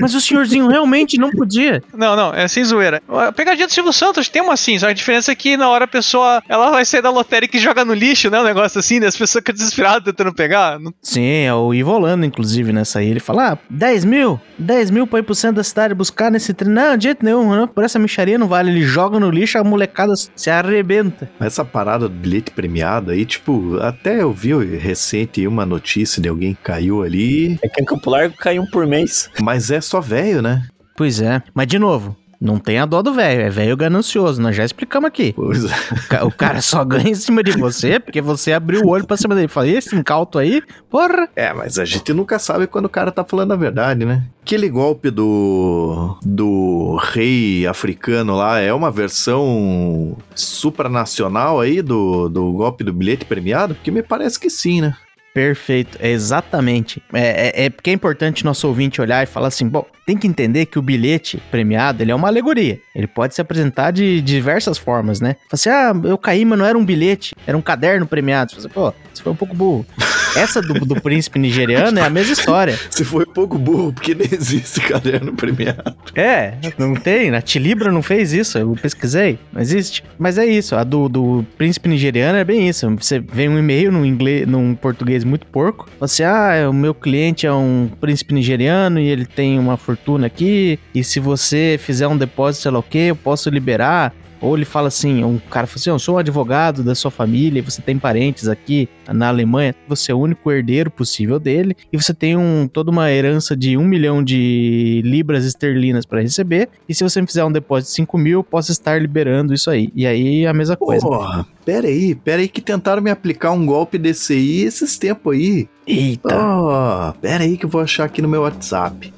[0.00, 1.82] Mas o senhorzinho realmente não podia.
[1.94, 3.02] não, não, é sem zoeira.
[3.08, 5.84] A pegadinha do Silvio Santos tem uma assim, só a diferença é que na hora
[5.84, 8.40] a pessoa ela vai sair da lotérica e joga no lixo, né?
[8.40, 9.06] Um negócio assim, né?
[9.06, 10.78] As pessoas ficam desesperadas tentando pegar.
[10.78, 13.08] Não- Sim, é o Ivo Holanda, inclusive, nessa aí.
[13.10, 14.40] Ele fala: ah, 10 mil?
[14.58, 16.72] 10 mil pra ir pro centro da cidade buscar nesse trem.
[16.72, 18.70] Não, de jeito nenhum, não, por essa micharia não vale.
[18.70, 21.30] Ele joga no lixo, a molecada se arrebenta.
[21.38, 26.28] Mas Essa parada do bilhete premiado aí, tipo, até eu vi recente uma notícia de
[26.28, 29.30] alguém que caiu ali, É que em Campo Largo cai um por mês.
[29.42, 30.55] mas é só velho, né?
[30.96, 32.16] Pois é, mas de novo.
[32.38, 35.32] Não tem a dó do velho, é velho ganancioso, nós já explicamos aqui.
[35.34, 35.68] Pois é.
[35.68, 39.06] O, ca- o cara só ganha em cima de você porque você abriu o olho
[39.06, 39.48] pra cima dele.
[39.48, 41.30] Fala, "E esse incauto aí, porra.
[41.34, 44.22] É, mas a gente nunca sabe quando o cara tá falando a verdade, né?
[44.42, 52.84] Aquele golpe do do rei africano lá é uma versão supranacional aí do, do golpe
[52.84, 53.74] do bilhete premiado?
[53.74, 54.94] Porque me parece que sim, né?
[55.36, 57.02] Perfeito, é exatamente.
[57.12, 60.26] É, é, é porque é importante nosso ouvinte olhar e falar assim: bom, tem que
[60.26, 62.80] entender que o bilhete premiado ele é uma alegoria.
[62.94, 65.36] Ele pode se apresentar de diversas formas, né?
[65.50, 68.52] Fala assim: ah, eu caí, mas não era um bilhete, era um caderno premiado.
[68.54, 69.84] Você fala, Pô, você foi um pouco burro.
[70.36, 72.78] Essa do, do príncipe nigeriano é a mesma história.
[72.90, 75.96] Você foi pouco burro, porque nem existe caderno premiado.
[76.14, 77.34] É, não tem.
[77.34, 78.58] A Tilibra não fez isso.
[78.58, 79.38] Eu pesquisei.
[79.50, 80.04] Não existe.
[80.18, 80.76] Mas é isso.
[80.76, 82.86] A do, do príncipe nigeriano é bem isso.
[82.96, 85.88] Você vê um e-mail num inglês, num português muito porco.
[86.00, 90.78] Você, ah, o meu cliente é um príncipe nigeriano e ele tem uma fortuna aqui.
[90.94, 94.14] E se você fizer um depósito, sei lá o que, eu posso liberar.
[94.40, 97.62] Ou ele fala assim, um cara fala assim, eu sou um advogado da sua família,
[97.62, 102.12] você tem parentes aqui na Alemanha, você é o único herdeiro possível dele, e você
[102.12, 107.02] tem um, toda uma herança de um milhão de libras esterlinas para receber, e se
[107.02, 109.90] você me fizer um depósito de 5 mil, eu posso estar liberando isso aí.
[109.94, 111.06] E aí a mesma coisa.
[111.06, 115.34] Porra, pera aí, pera aí que tentaram me aplicar um golpe desse aí esses tempos
[115.34, 115.68] aí.
[115.84, 116.28] Eita.
[116.32, 119.12] Ó, pera aí que eu vou achar aqui no meu WhatsApp.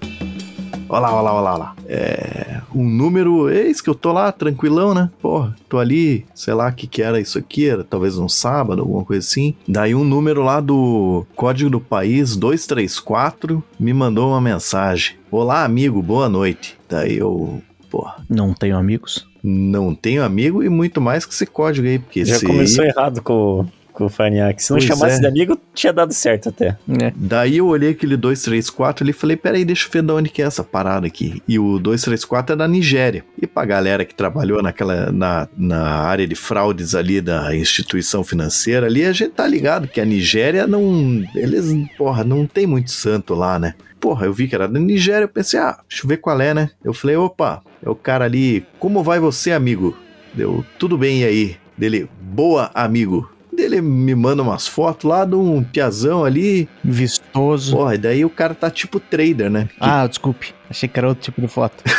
[0.89, 1.77] Olha lá, olha lá, olha lá, olha lá.
[1.87, 2.63] É.
[2.75, 3.51] Um número.
[3.51, 5.11] Eis que eu tô lá, tranquilão, né?
[5.21, 8.81] Porra, tô ali, sei lá o que que era isso aqui, era talvez um sábado,
[8.81, 9.55] alguma coisa assim.
[9.69, 15.17] Daí um número lá do Código do País 234 me mandou uma mensagem.
[15.31, 16.79] Olá, amigo, boa noite.
[16.89, 17.61] Daí eu.
[17.91, 19.28] Porra, Não tenho amigos.
[19.43, 23.23] Não tenho amigo e muito mais que esse código aí, porque Já esse começou errado
[23.23, 23.67] com,
[23.99, 24.63] com o Farniak.
[24.63, 25.21] Se não Pois chamasse é.
[25.21, 26.79] de amigo, tinha dado certo até.
[27.03, 27.13] É.
[27.17, 30.41] Daí eu olhei aquele 234 ali e falei, peraí, deixa eu ver de onde que
[30.41, 31.43] é essa parada aqui.
[31.49, 33.25] E o 234 é da Nigéria.
[33.41, 38.87] E pra galera que trabalhou naquela, na, na área de fraudes ali da instituição financeira
[38.87, 43.35] ali, a gente tá ligado que a Nigéria não, eles, porra, não tem muito santo
[43.35, 43.75] lá, né?
[43.99, 46.55] Porra, eu vi que era da Nigéria, eu pensei, ah, deixa eu ver qual é,
[46.55, 46.71] né?
[46.85, 49.97] Eu falei, opa, é o cara ali, como vai você, amigo?
[50.33, 51.57] Deu, tudo bem e aí?
[51.77, 53.29] Dele, boa, amigo.
[53.59, 57.77] Dele me manda umas fotos lá de um piazão ali, Vistoso.
[57.77, 59.69] Porra, e daí o cara tá tipo trader, né?
[59.69, 60.55] Que Ah, desculpe.
[60.71, 61.83] Achei que era outro tipo de foto.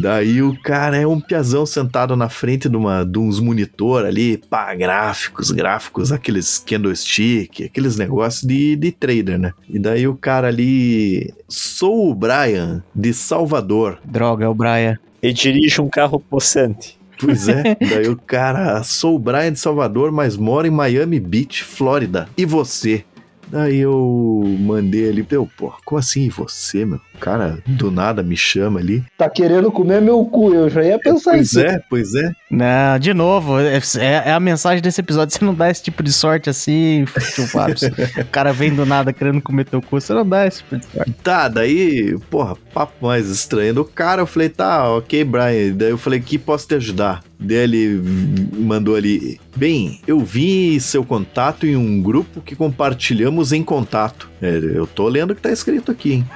[0.00, 4.38] Daí o cara é um piazão sentado na frente de, uma, de uns monitor ali,
[4.48, 9.52] pá, gráficos, gráficos, aqueles candlestick, aqueles negócios de, de trader, né?
[9.68, 13.98] E daí o cara ali, sou o Brian, de Salvador.
[14.04, 14.96] Droga, é o Brian.
[15.20, 16.99] E dirige um carro possante.
[17.20, 21.62] Pois é, daí o cara, sou o Brian de Salvador, mas moro em Miami Beach,
[21.62, 22.28] Flórida.
[22.36, 23.04] E você?
[23.48, 27.00] Daí eu mandei ali, eu, pô, como assim e você, meu?
[27.20, 29.04] O cara do nada me chama ali.
[29.18, 31.60] Tá querendo comer meu cu, eu já ia pensar Pois isso.
[31.60, 32.30] é, pois é.
[32.50, 35.36] Não, de novo, é, é- é a mensagem desse episódio.
[35.36, 37.04] Você não dá esse tipo de sorte assim,
[37.34, 37.76] tio Fábio.
[38.18, 40.00] o cara vem do nada querendo comer teu cu.
[40.00, 41.12] Você não dá esse tipo de sorte.
[41.22, 44.22] Tá, daí, porra, papo mais estranho do cara.
[44.22, 45.72] Eu falei, tá, ok, Brian.
[45.74, 47.22] Daí eu falei, que posso te ajudar?
[47.38, 48.00] Daí ele
[48.58, 54.28] mandou ali, bem, eu vi seu contato em um grupo que compartilhamos em contato.
[54.42, 56.26] É, eu tô lendo o que tá escrito aqui, hein?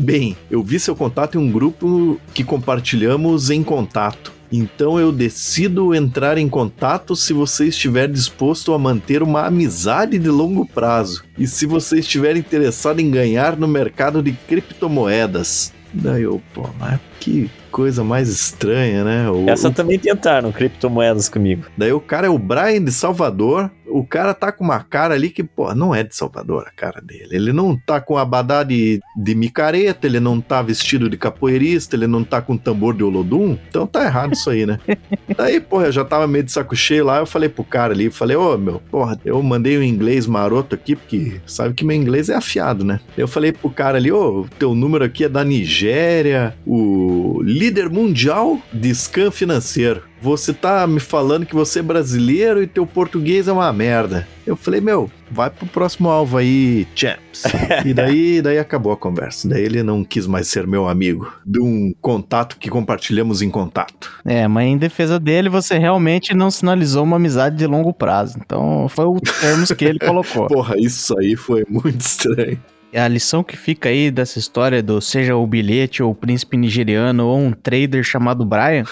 [0.00, 4.32] Bem, eu vi seu contato em um grupo que compartilhamos em contato.
[4.50, 10.30] Então eu decido entrar em contato se você estiver disposto a manter uma amizade de
[10.30, 15.70] longo prazo e se você estiver interessado em ganhar no mercado de criptomoedas.
[15.92, 19.30] Daí eu, pô, mas que coisa mais estranha, né?
[19.30, 21.66] O- Essa o- também tentaram criptomoedas comigo.
[21.76, 23.70] Daí o cara é o Brian de Salvador.
[23.92, 27.00] O cara tá com uma cara ali que, pô, não é de Salvador a cara
[27.00, 27.28] dele.
[27.32, 32.06] Ele não tá com abadá de, de micareta, ele não tá vestido de capoeirista, ele
[32.06, 33.58] não tá com tambor de Olodum.
[33.68, 34.78] Então tá errado isso aí, né?
[35.36, 37.18] Daí, porra, eu já tava meio de saco cheio lá.
[37.18, 40.94] Eu falei pro cara ali, falei, ô meu, porra, eu mandei um inglês maroto aqui,
[40.94, 43.00] porque sabe que meu inglês é afiado, né?
[43.18, 48.58] Eu falei pro cara ali, ô, teu número aqui é da Nigéria, o líder mundial
[48.72, 50.04] de scam financeiro.
[50.22, 54.26] Você tá me falando que você é brasileiro e teu português é uma merda.
[54.46, 57.42] Eu falei, meu, vai pro próximo alvo aí, champs.
[57.84, 59.46] e daí, daí acabou a conversa.
[59.46, 61.30] Daí ele não quis mais ser meu amigo.
[61.44, 64.10] De um contato que compartilhamos em contato.
[64.24, 68.38] É, mas em defesa dele, você realmente não sinalizou uma amizade de longo prazo.
[68.42, 70.46] Então, foi o termos que ele colocou.
[70.46, 72.58] Porra, isso aí foi muito estranho.
[72.94, 77.26] A lição que fica aí dessa história do seja o bilhete ou o príncipe nigeriano
[77.26, 78.84] ou um trader chamado Brian.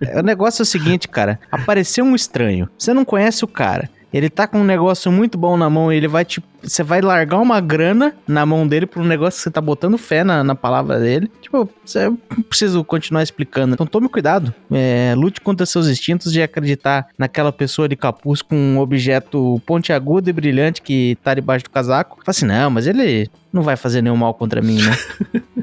[0.00, 1.38] é, o negócio é o seguinte, cara.
[1.50, 2.68] Apareceu um estranho.
[2.78, 3.90] Você não conhece o cara.
[4.12, 6.42] Ele tá com um negócio muito bom na mão, ele vai te.
[6.62, 9.98] Você vai largar uma grana na mão dele por um negócio que você tá botando
[9.98, 11.30] fé na, na palavra dele.
[11.40, 12.16] Tipo, você não
[12.48, 13.74] preciso continuar explicando.
[13.74, 14.54] Então tome cuidado.
[14.70, 20.30] É, lute contra seus instintos de acreditar naquela pessoa de capuz com um objeto pontiagudo
[20.30, 22.16] e brilhante que tá debaixo do casaco.
[22.16, 24.96] Fala assim, não, mas ele não vai fazer nenhum mal contra mim, né?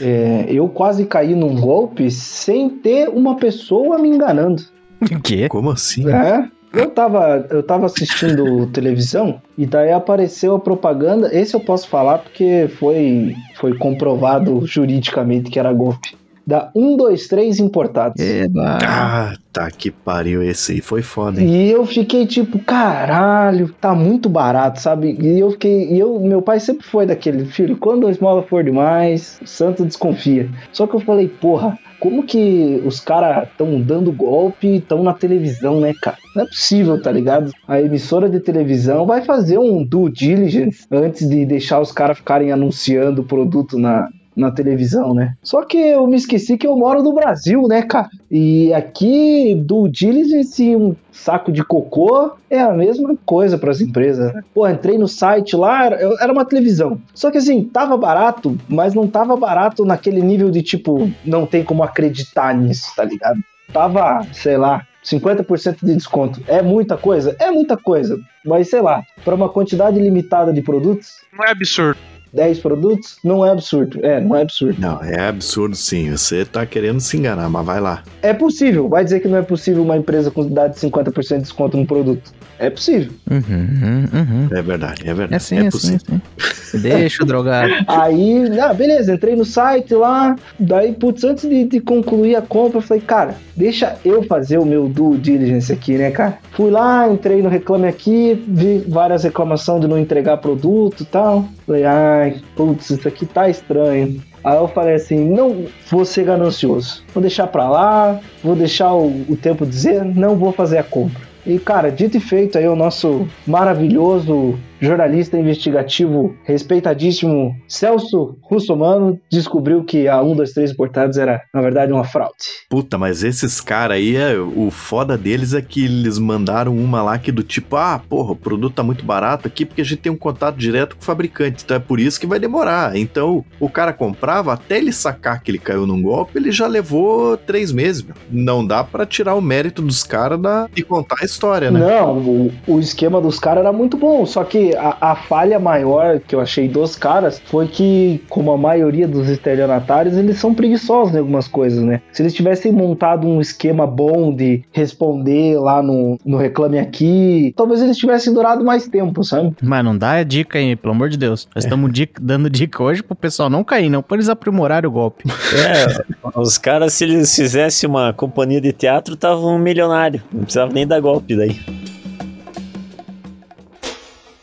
[0.00, 4.62] É, eu quase caí num golpe sem ter uma pessoa me enganando.
[5.04, 5.50] O quê?
[5.50, 6.08] Como assim?
[6.08, 6.48] É.
[6.74, 11.30] Eu tava, eu tava assistindo televisão e daí apareceu a propaganda.
[11.32, 16.16] Esse eu posso falar porque foi, foi comprovado juridicamente que era golpe.
[16.46, 18.20] Da 123 Importados.
[18.20, 18.78] Eba.
[18.82, 20.42] Ah, tá que pariu.
[20.42, 21.48] Esse aí foi foda, hein?
[21.48, 25.16] E eu fiquei tipo, caralho, tá muito barato, sabe?
[25.20, 28.62] E eu fiquei, e eu, meu pai sempre foi daquele filho, quando a esmola for
[28.62, 30.50] demais, o santo desconfia.
[30.72, 35.14] Só que eu falei, porra, como que os caras estão dando golpe e estão na
[35.14, 36.18] televisão, né, cara?
[36.36, 37.50] Não é possível, tá ligado?
[37.66, 42.52] A emissora de televisão vai fazer um due diligence antes de deixar os caras ficarem
[42.52, 45.34] anunciando o produto na, na televisão, né?
[45.42, 48.08] Só que eu me esqueci que eu moro no Brasil, né, cara?
[48.30, 54.32] E aqui do diligence um saco de cocô é a mesma coisa para as empresas.
[54.34, 54.42] Né?
[54.52, 57.00] Pô, entrei no site lá, era uma televisão.
[57.14, 61.62] Só que assim, tava barato, mas não tava barato naquele nível de tipo, não tem
[61.62, 63.40] como acreditar nisso, tá ligado?
[63.72, 66.42] Tava, sei lá, 50% de desconto.
[66.46, 67.36] É muita coisa?
[67.38, 68.18] É muita coisa.
[68.44, 71.20] Mas sei lá, para uma quantidade limitada de produtos.
[71.36, 71.98] Não é absurdo.
[72.34, 74.00] 10 produtos, não é absurdo.
[74.02, 74.80] É, não é absurdo.
[74.80, 76.10] Não, é absurdo sim.
[76.10, 78.02] Você tá querendo se enganar, mas vai lá.
[78.20, 78.88] É possível.
[78.88, 81.86] Vai dizer que não é possível uma empresa com dar de 50% de desconto no
[81.86, 82.32] produto.
[82.58, 83.12] É possível.
[83.30, 84.48] Uhum, uhum.
[84.50, 85.34] É verdade, é verdade.
[85.34, 86.00] É sim, é é possível.
[86.06, 86.20] sim,
[86.64, 86.78] sim.
[86.78, 87.72] Deixa o drogado.
[87.86, 90.36] Aí, ah, beleza, entrei no site lá.
[90.58, 94.64] Daí, putz, antes de, de concluir a compra, eu falei, cara, deixa eu fazer o
[94.64, 96.38] meu due diligence aqui, né, cara?
[96.52, 101.44] Fui lá, entrei no Reclame Aqui, vi várias reclamações de não entregar produto e tal.
[101.66, 101.84] Falei,
[102.24, 104.22] ai, putz, isso aqui tá estranho.
[104.42, 107.02] Aí eu falei assim, não vou ser ganancioso.
[107.14, 111.22] Vou deixar pra lá, vou deixar o, o tempo dizer, não vou fazer a compra.
[111.46, 119.84] E, cara, dito e feito aí, o nosso maravilhoso jornalista investigativo respeitadíssimo Celso Russomano descobriu
[119.84, 122.34] que a 123 Importados era, na verdade, uma fraude.
[122.68, 127.18] Puta, mas esses caras aí, é, o foda deles é que eles mandaram uma lá
[127.18, 130.12] que do tipo, ah, porra, o produto tá muito barato aqui porque a gente tem
[130.12, 132.96] um contato direto com o fabricante, então é por isso que vai demorar.
[132.96, 137.36] Então, o cara comprava, até ele sacar que ele caiu num golpe, ele já levou
[137.36, 138.14] três meses, meu.
[138.30, 140.34] Não dá para tirar o mérito dos caras
[140.76, 141.80] e contar a história, né?
[141.80, 146.20] Não, o, o esquema dos caras era muito bom, só que a, a, falha maior
[146.20, 151.14] que eu achei dos caras foi que, como a maioria dos estelionatários, eles são preguiçosos
[151.14, 152.00] em algumas coisas, né?
[152.12, 157.82] Se eles tivessem montado um esquema bom de responder lá no, no Reclame Aqui, talvez
[157.82, 159.54] eles tivessem durado mais tempo, sabe?
[159.62, 161.48] Mas não dá dica aí, pelo amor de Deus.
[161.54, 164.92] Nós estamos dica, dando dica hoje pro pessoal não cair, não, pra eles aprimorarem o
[164.92, 165.24] golpe.
[165.54, 170.22] É, os caras, se eles fizessem uma companhia de teatro, estavam um milionário.
[170.32, 171.83] Não precisava nem dar golpe daí.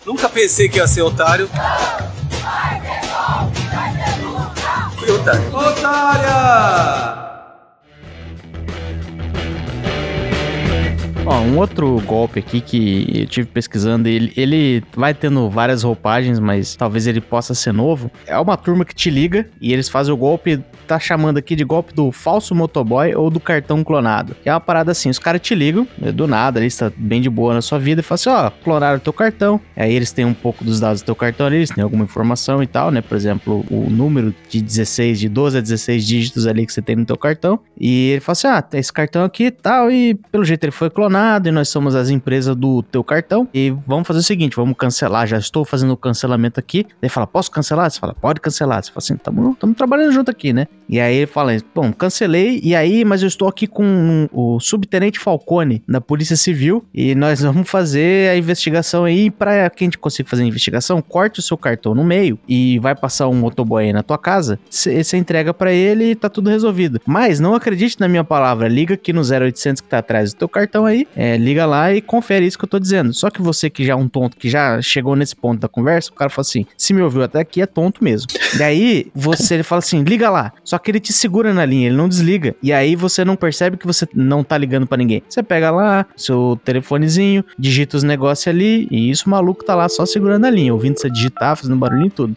[0.05, 1.47] Nunca pensei que ia ser otário.
[4.97, 5.55] Fui otário.
[5.55, 7.30] Otária!
[11.23, 16.39] Ó, um outro golpe aqui que eu tive pesquisando, ele, ele vai tendo várias roupagens,
[16.39, 18.09] mas talvez ele possa ser novo.
[18.25, 21.63] É uma turma que te liga e eles fazem o golpe, tá chamando aqui de
[21.63, 24.35] golpe do falso motoboy ou do cartão clonado.
[24.43, 27.29] É uma parada assim, os caras te ligam, né, do nada, ali está bem de
[27.29, 29.61] boa na sua vida e falam assim, ó, clonaram o teu cartão.
[29.75, 32.63] Aí eles têm um pouco dos dados do teu cartão ali, eles têm alguma informação
[32.63, 32.99] e tal, né?
[32.99, 36.95] Por exemplo, o número de 16, de 12 a 16 dígitos ali que você tem
[36.95, 37.59] no teu cartão.
[37.79, 40.71] E ele fala assim, ah, tem esse cartão aqui e tal, e pelo jeito ele
[40.71, 41.10] foi clonado
[41.47, 45.27] e nós somos as empresas do teu cartão e vamos fazer o seguinte, vamos cancelar,
[45.27, 46.85] já estou fazendo o cancelamento aqui.
[47.01, 47.89] Daí fala, posso cancelar?
[47.89, 48.83] Você fala, pode cancelar.
[48.83, 50.67] Você fala assim, estamos trabalhando junto aqui, né?
[50.89, 55.19] E aí ele fala, bom, cancelei, e aí, mas eu estou aqui com o subtenente
[55.19, 59.97] Falcone, da Polícia Civil, e nós vamos fazer a investigação aí, para que a gente
[59.97, 63.85] consiga fazer a investigação, corte o seu cartão no meio e vai passar um motoboy
[63.85, 66.99] aí na tua casa, você entrega para ele e tá tudo resolvido.
[67.05, 70.49] Mas não acredite na minha palavra, liga aqui no 0800 que tá atrás do teu
[70.49, 73.13] cartão aí, é, liga lá e confere isso que eu tô dizendo.
[73.13, 76.11] Só que você que já é um tonto, que já chegou nesse ponto da conversa,
[76.11, 78.27] o cara fala assim: se me ouviu até aqui, é tonto mesmo.
[78.57, 80.53] Daí você ele fala assim: liga lá.
[80.63, 82.55] Só que ele te segura na linha, ele não desliga.
[82.61, 85.23] E aí você não percebe que você não tá ligando para ninguém.
[85.27, 89.87] Você pega lá seu telefonezinho, digita os negócios ali, e isso o maluco tá lá
[89.87, 92.35] só segurando a linha, ouvindo você digitar, fazendo barulho e tudo.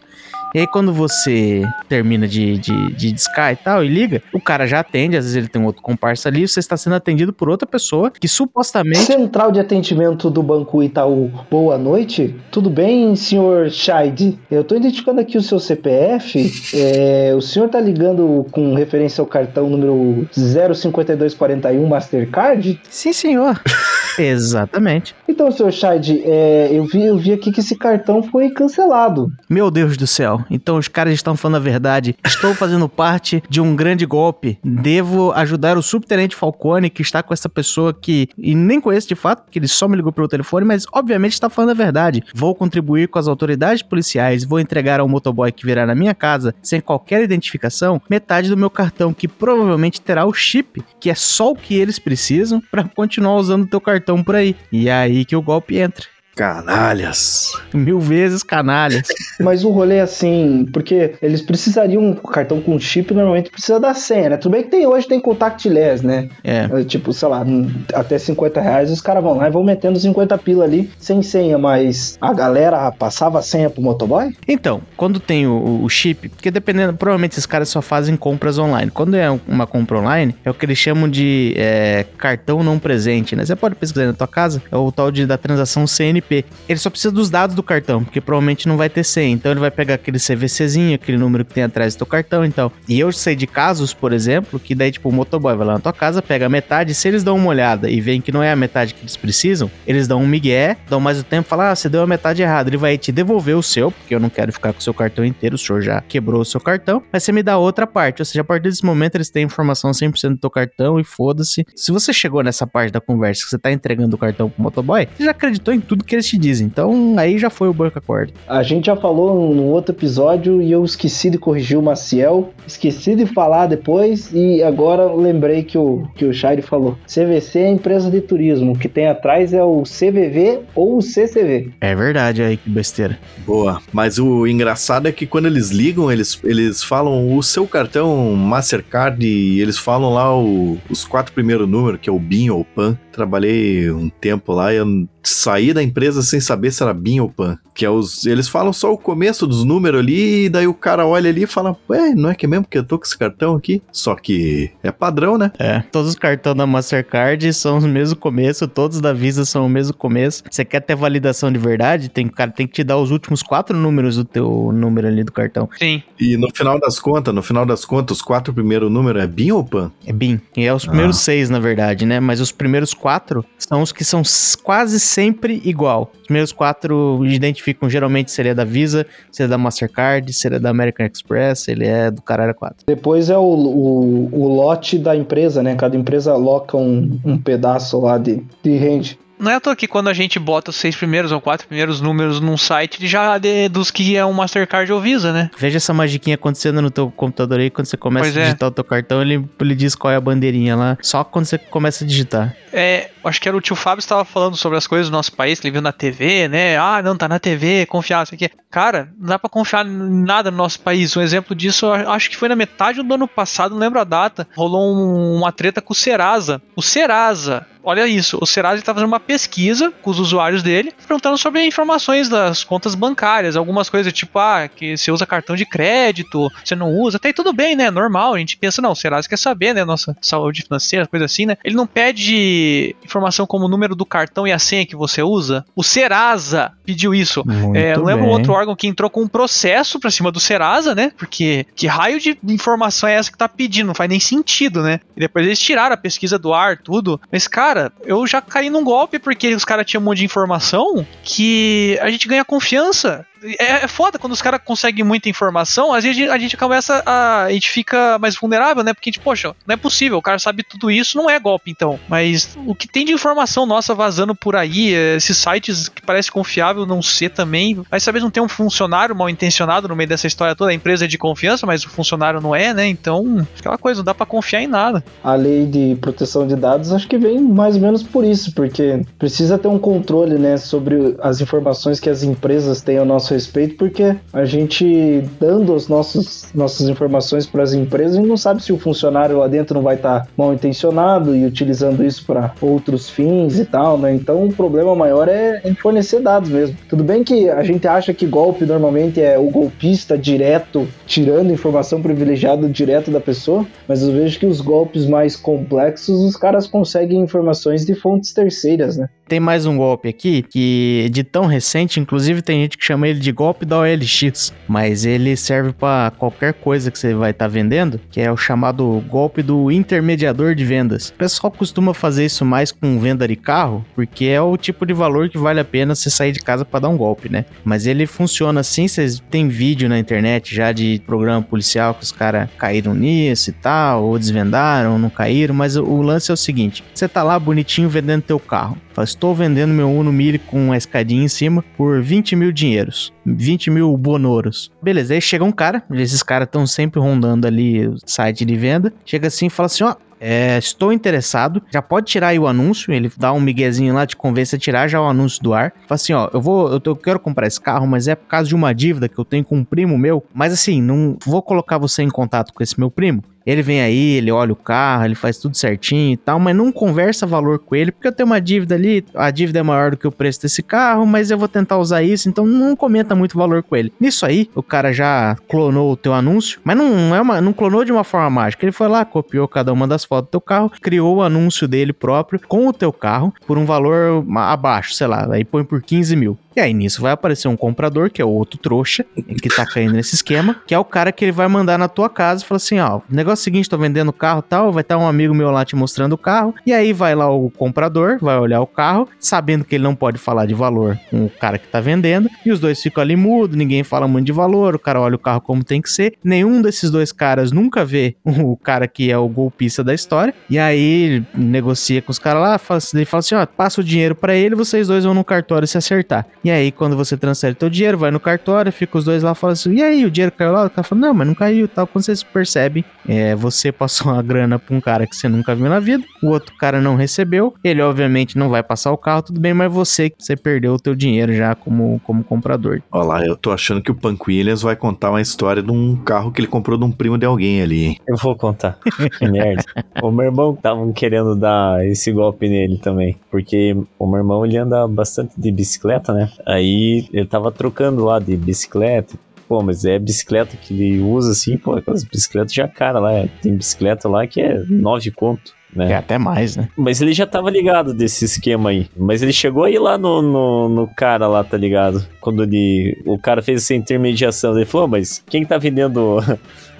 [0.53, 4.65] E aí, quando você termina de, de, de discar e tal, e liga, o cara
[4.65, 7.49] já atende, às vezes ele tem um outro comparsa ali, você está sendo atendido por
[7.49, 8.99] outra pessoa que supostamente.
[8.99, 12.35] Central de atendimento do Banco Itaú, boa noite.
[12.51, 14.39] Tudo bem, senhor Scheid?
[14.49, 16.51] Eu estou identificando aqui o seu CPF.
[16.73, 22.79] É, o senhor está ligando com referência ao cartão número 05241 Mastercard?
[22.89, 23.61] Sim, senhor.
[24.17, 25.13] Exatamente.
[25.27, 29.31] Então, senhor Scheid, é, eu, vi, eu vi aqui que esse cartão foi cancelado.
[29.49, 30.34] Meu Deus do céu.
[30.49, 32.15] Então os caras estão falando a verdade.
[32.25, 34.57] Estou fazendo parte de um grande golpe.
[34.63, 39.43] Devo ajudar o subtenente Falcone, que está com essa pessoa que nem conheço de fato,
[39.43, 42.23] porque ele só me ligou pelo telefone, mas obviamente está falando a verdade.
[42.33, 46.55] Vou contribuir com as autoridades policiais, vou entregar ao motoboy que virá na minha casa,
[46.61, 51.51] sem qualquer identificação, metade do meu cartão, que provavelmente terá o chip, que é só
[51.51, 54.55] o que eles precisam para continuar usando o teu cartão por aí.
[54.71, 56.05] E é aí que o golpe entra.
[56.35, 57.53] Canalhas.
[57.73, 59.07] Mil vezes canalhas.
[59.39, 63.93] Mas o rolê é assim, porque eles precisariam, um cartão com chip normalmente precisa da
[63.93, 64.37] senha, né?
[64.37, 66.27] Tudo bem que tem hoje tem contactless, né?
[66.43, 66.67] É.
[66.83, 67.45] Tipo, sei lá,
[67.93, 71.57] até 50 reais os caras vão lá e vão metendo 50 pila ali sem senha,
[71.57, 74.35] mas a galera passava a senha pro motoboy?
[74.45, 78.91] Então, quando tem o, o chip, porque dependendo, provavelmente esses caras só fazem compras online.
[78.91, 83.37] Quando é uma compra online, é o que eles chamam de é, cartão não presente,
[83.37, 83.45] né?
[83.45, 86.24] Você pode pesquisar na tua casa, é o tal de da transação CNP.
[86.29, 89.33] Ele só precisa dos dados do cartão, porque provavelmente não vai ter senha.
[89.33, 92.51] Então ele vai pegar aquele CVCzinho, aquele número que tem atrás do teu cartão e
[92.51, 92.71] tal.
[92.87, 95.79] E eu sei de casos, por exemplo, que daí, tipo, o motoboy vai lá na
[95.79, 98.51] tua casa, pega a metade, se eles dão uma olhada e veem que não é
[98.51, 101.75] a metade que eles precisam, eles dão um migué, dão mais o tempo, falam, ah,
[101.75, 102.69] você deu a metade errada.
[102.69, 105.23] Ele vai te devolver o seu, porque eu não quero ficar com o seu cartão
[105.23, 108.21] inteiro, o senhor já quebrou o seu cartão, mas você me dá outra parte.
[108.21, 111.65] Ou seja, a partir desse momento eles têm informação 100% do teu cartão e foda-se.
[111.75, 115.07] Se você chegou nessa parte da conversa que você tá entregando o cartão pro motoboy,
[115.15, 116.67] você já acreditou em tudo que eles te dizem.
[116.67, 118.33] Então aí já foi o banco acordo.
[118.47, 123.15] A gente já falou no outro episódio e eu esqueci de corrigir o Maciel, esqueci
[123.15, 126.97] de falar depois e agora lembrei que o, que o Shire falou.
[127.07, 131.01] CVC é a empresa de turismo, o que tem atrás é o CVV ou o
[131.01, 131.69] CCV.
[131.81, 133.17] É verdade aí, que besteira.
[133.45, 133.81] Boa.
[133.93, 139.25] Mas o engraçado é que quando eles ligam, eles, eles falam o seu cartão Mastercard
[139.25, 142.97] e eles falam lá o- os quatro primeiros números, que é o BIM ou PAN.
[143.15, 147.29] Trabalhei um tempo lá e eu saí da empresa sem saber se era BIM ou
[147.29, 147.57] PAN.
[147.75, 148.25] Que é os.
[148.25, 151.47] Eles falam só o começo dos números ali, e daí o cara olha ali e
[151.47, 153.81] fala: Ué, não é que é mesmo que eu tô com esse cartão aqui?
[153.91, 155.51] Só que é padrão, né?
[155.59, 159.69] É, todos os cartões da Mastercard são o mesmo começo, todos da Visa são o
[159.69, 160.43] mesmo começo.
[160.49, 162.09] Você quer ter validação de verdade?
[162.09, 165.23] Tem, o cara tem que te dar os últimos quatro números do teu número ali
[165.23, 165.69] do cartão.
[165.77, 166.01] Sim.
[166.19, 169.51] E no final das contas, no final das contas, os quatro primeiros números é BIM
[169.51, 169.91] ou PAN?
[170.05, 170.39] É BIM.
[170.55, 172.19] E é os primeiros seis, na verdade, né?
[172.19, 174.21] Mas os primeiros quatro são os que são
[174.63, 176.11] quase sempre igual.
[176.21, 177.25] Os primeiros quatro
[177.65, 180.59] identificam geralmente se ele é da Visa, se ele é da Mastercard, se ele é
[180.59, 182.85] da American Express, se ele é do caralho 4.
[182.85, 185.75] Depois é o, o, o lote da empresa, né?
[185.75, 189.19] Cada empresa aloca um, um pedaço lá de, de rende.
[189.39, 191.99] Não é à toa que quando a gente bota os seis primeiros ou quatro primeiros
[192.01, 195.49] números num site, ele já deduz que é um Mastercard ou Visa, né?
[195.57, 198.43] Veja essa magiquinha acontecendo no teu computador aí, quando você começa Pois a é.
[198.45, 201.57] digitar o teu cartão, ele, ele diz qual é a bandeirinha lá, só quando você
[201.57, 202.55] começa a digitar.
[202.71, 205.31] É, acho que era o tio Fábio que estava falando sobre as coisas do nosso
[205.33, 206.77] país, que ele viu na TV, né?
[206.77, 208.49] Ah, não, tá na TV, confiar, isso aqui.
[208.69, 211.15] Cara, não dá pra confiar em nada no nosso país.
[211.15, 214.45] Um exemplo disso, acho que foi na metade do ano passado, não lembro a data,
[214.55, 216.61] rolou um- uma treta com o Serasa.
[216.75, 221.37] O Serasa, olha isso, o Serasa estava fazendo uma pesquisa com os usuários dele, perguntando
[221.37, 226.51] sobre informações das contas bancárias, algumas coisas tipo, ah, que você usa cartão de crédito,
[226.63, 227.91] você não usa, até aí tudo bem, né?
[227.91, 229.85] Normal, a gente pensa, não, o Serasa quer saber, né?
[229.85, 231.57] Nossa saúde financeira, coisa assim, né?
[231.63, 235.65] Ele não pede informação como o número do cartão e a senha que você usa.
[235.75, 237.43] O Serasa pediu isso.
[237.73, 238.33] É, eu não lembro bem.
[238.33, 241.11] outro órgão que entrou com um processo pra cima do Serasa, né?
[241.17, 243.87] Porque que raio de informação é essa que tá pedindo?
[243.87, 244.99] Não faz nem sentido, né?
[245.15, 247.19] E depois eles tiraram a pesquisa do ar, tudo.
[247.31, 251.05] Mas, cara, eu já caí num golpe porque os caras tinham um monte de informação
[251.23, 253.25] que a gente ganha confiança.
[253.59, 257.43] É, é foda quando os caras conseguem muita informação, às vezes a gente começa a.
[257.45, 258.93] A gente fica mais vulnerável, né?
[258.93, 261.69] Porque a gente, poxa, não é possível, o cara sabe tudo isso, não é golpe
[261.71, 261.99] então.
[262.07, 266.31] Mas o que tem de informação nossa vazando por aí, é, esses sites que parece
[266.31, 267.81] confiável não ser também.
[267.89, 270.71] Mas talvez não tenha um funcionário mal intencionado no meio dessa história toda.
[270.71, 272.87] A empresa é de confiança, mas o funcionário não é, né?
[272.87, 275.03] Então, aquela coisa, não dá pra confiar em nada.
[275.23, 279.01] A lei de proteção de dados acho que vem mais ou menos por isso, porque
[279.19, 283.75] precisa ter um controle, né, sobre as informações que as empresas têm ao nosso respeito,
[283.75, 288.63] porque a gente dando as nossos, nossas informações para as empresas, a gente não sabe
[288.63, 293.09] se o funcionário lá dentro não vai estar mal intencionado e utilizando isso para outros
[293.09, 294.13] fins e tal, né?
[294.13, 296.75] Então o problema maior é fornecer dados mesmo.
[296.89, 302.01] Tudo bem que a gente acha que golpe normalmente é o golpista direto tirando informação
[302.01, 307.19] privilegiada direto da pessoa, mas eu vejo que os golpes mais complexos os caras conseguem
[307.21, 309.09] informações de fontes terceiras, né?
[309.27, 313.19] Tem mais um golpe aqui que de tão recente, inclusive tem gente que chama ele
[313.19, 317.99] de golpe da OLX, mas ele serve pra qualquer coisa que você vai estar vendendo,
[318.09, 321.09] que é o chamado golpe do intermediador de vendas.
[321.09, 324.93] O pessoal costuma fazer isso mais com venda de carro, porque é o tipo de
[324.93, 327.45] valor que vale a pena você sair de casa pra dar um golpe, né?
[327.63, 332.11] Mas ele funciona assim, vocês tem vídeo na internet já de programa policial que os
[332.11, 336.83] caras caíram nisso e tal, ou desvendaram, não caíram, mas o, lance é o seguinte,
[336.93, 338.77] você tá lá bonitinho vendendo teu carro.
[338.97, 343.13] Estou vendendo meu Uno Mille com uma escadinha em cima por 20 mil dinheiros.
[343.25, 344.71] 20 mil bonoros.
[344.81, 348.93] Beleza, aí chega um cara, esses caras estão sempre rondando ali o site de venda.
[349.05, 351.61] Chega assim e fala assim: ó, é, estou interessado.
[351.71, 354.87] Já pode tirar aí o anúncio, ele dá um miguezinho lá, te convence a tirar
[354.87, 355.71] já o anúncio do ar.
[355.87, 358.27] Fala assim, ó, eu vou, eu, tô- eu quero comprar esse carro, mas é por
[358.27, 360.23] causa de uma dívida que eu tenho com um primo meu.
[360.33, 363.23] Mas assim, não vou colocar você em contato com esse meu primo.
[363.45, 366.71] Ele vem aí, ele olha o carro, ele faz tudo certinho e tal, mas não
[366.71, 369.97] conversa valor com ele, porque eu tenho uma dívida ali, a dívida é maior do
[369.97, 373.37] que o preço desse carro, mas eu vou tentar usar isso, então não comenta muito
[373.37, 373.93] valor com ele.
[373.99, 377.85] Nisso aí, o cara já clonou o teu anúncio, mas não é uma, não clonou
[377.85, 378.65] de uma forma mágica.
[378.65, 381.93] Ele foi lá, copiou cada uma das fotos do teu carro, criou o anúncio dele
[381.93, 386.15] próprio com o teu carro por um valor abaixo, sei lá, aí põe por 15
[386.15, 386.37] mil.
[386.55, 389.05] E aí nisso vai aparecer um comprador, que é o outro trouxa,
[389.41, 392.09] que tá caindo nesse esquema, que é o cara que ele vai mandar na tua
[392.09, 395.33] casa e fala assim: ó, negócio seguinte, tô vendendo carro tal, vai estar um amigo
[395.33, 396.55] meu lá te mostrando o carro.
[396.65, 400.17] E aí vai lá o comprador, vai olhar o carro, sabendo que ele não pode
[400.17, 403.57] falar de valor com o cara que tá vendendo, e os dois ficam ali mudo,
[403.57, 406.13] ninguém fala muito de valor, o cara olha o carro como tem que ser.
[406.23, 410.33] Nenhum desses dois caras nunca vê o cara que é o golpista da história.
[410.49, 414.15] E aí negocia com os caras lá, fala, ele fala assim: ó, passa o dinheiro
[414.15, 416.25] pra ele, vocês dois vão no cartório se acertar.
[416.45, 419.53] E aí, quando você transfere teu dinheiro, vai no cartório, fica os dois lá, fala
[419.53, 420.67] assim: e aí, o dinheiro caiu lá?
[420.67, 421.87] O cara fala: não, mas não caiu tal.
[421.87, 425.67] Quando vocês percebem, é, você passou uma grana pra um cara que você nunca viu
[425.67, 429.39] na vida, o outro cara não recebeu, ele obviamente não vai passar o carro, tudo
[429.39, 432.79] bem, mas você, você perdeu o teu dinheiro já como, como comprador.
[432.91, 435.95] Olha lá, eu tô achando que o Punk Williams vai contar uma história de um
[435.95, 437.85] carro que ele comprou de um primo de alguém ali.
[437.85, 437.97] hein?
[438.07, 438.77] Eu vou contar.
[439.17, 439.63] Que merda.
[439.99, 443.17] o meu irmão estavam querendo dar esse golpe nele também.
[443.31, 446.29] Porque o meu irmão ele anda bastante de bicicleta, né?
[446.45, 449.15] Aí ele tava trocando lá de bicicleta.
[449.47, 453.27] Pô, mas é bicicleta que ele usa assim, pô, aquelas bicicletas já cara lá.
[453.41, 455.53] Tem bicicleta lá que é nove conto.
[455.75, 455.91] Né?
[455.91, 456.69] É até mais, né?
[456.77, 458.87] Mas ele já tava ligado desse esquema aí.
[458.95, 462.05] Mas ele chegou aí lá no, no, no cara lá, tá ligado?
[462.21, 463.01] Quando ele.
[463.05, 464.55] O cara fez essa intermediação.
[464.55, 466.19] Ele falou, mas quem tá vendendo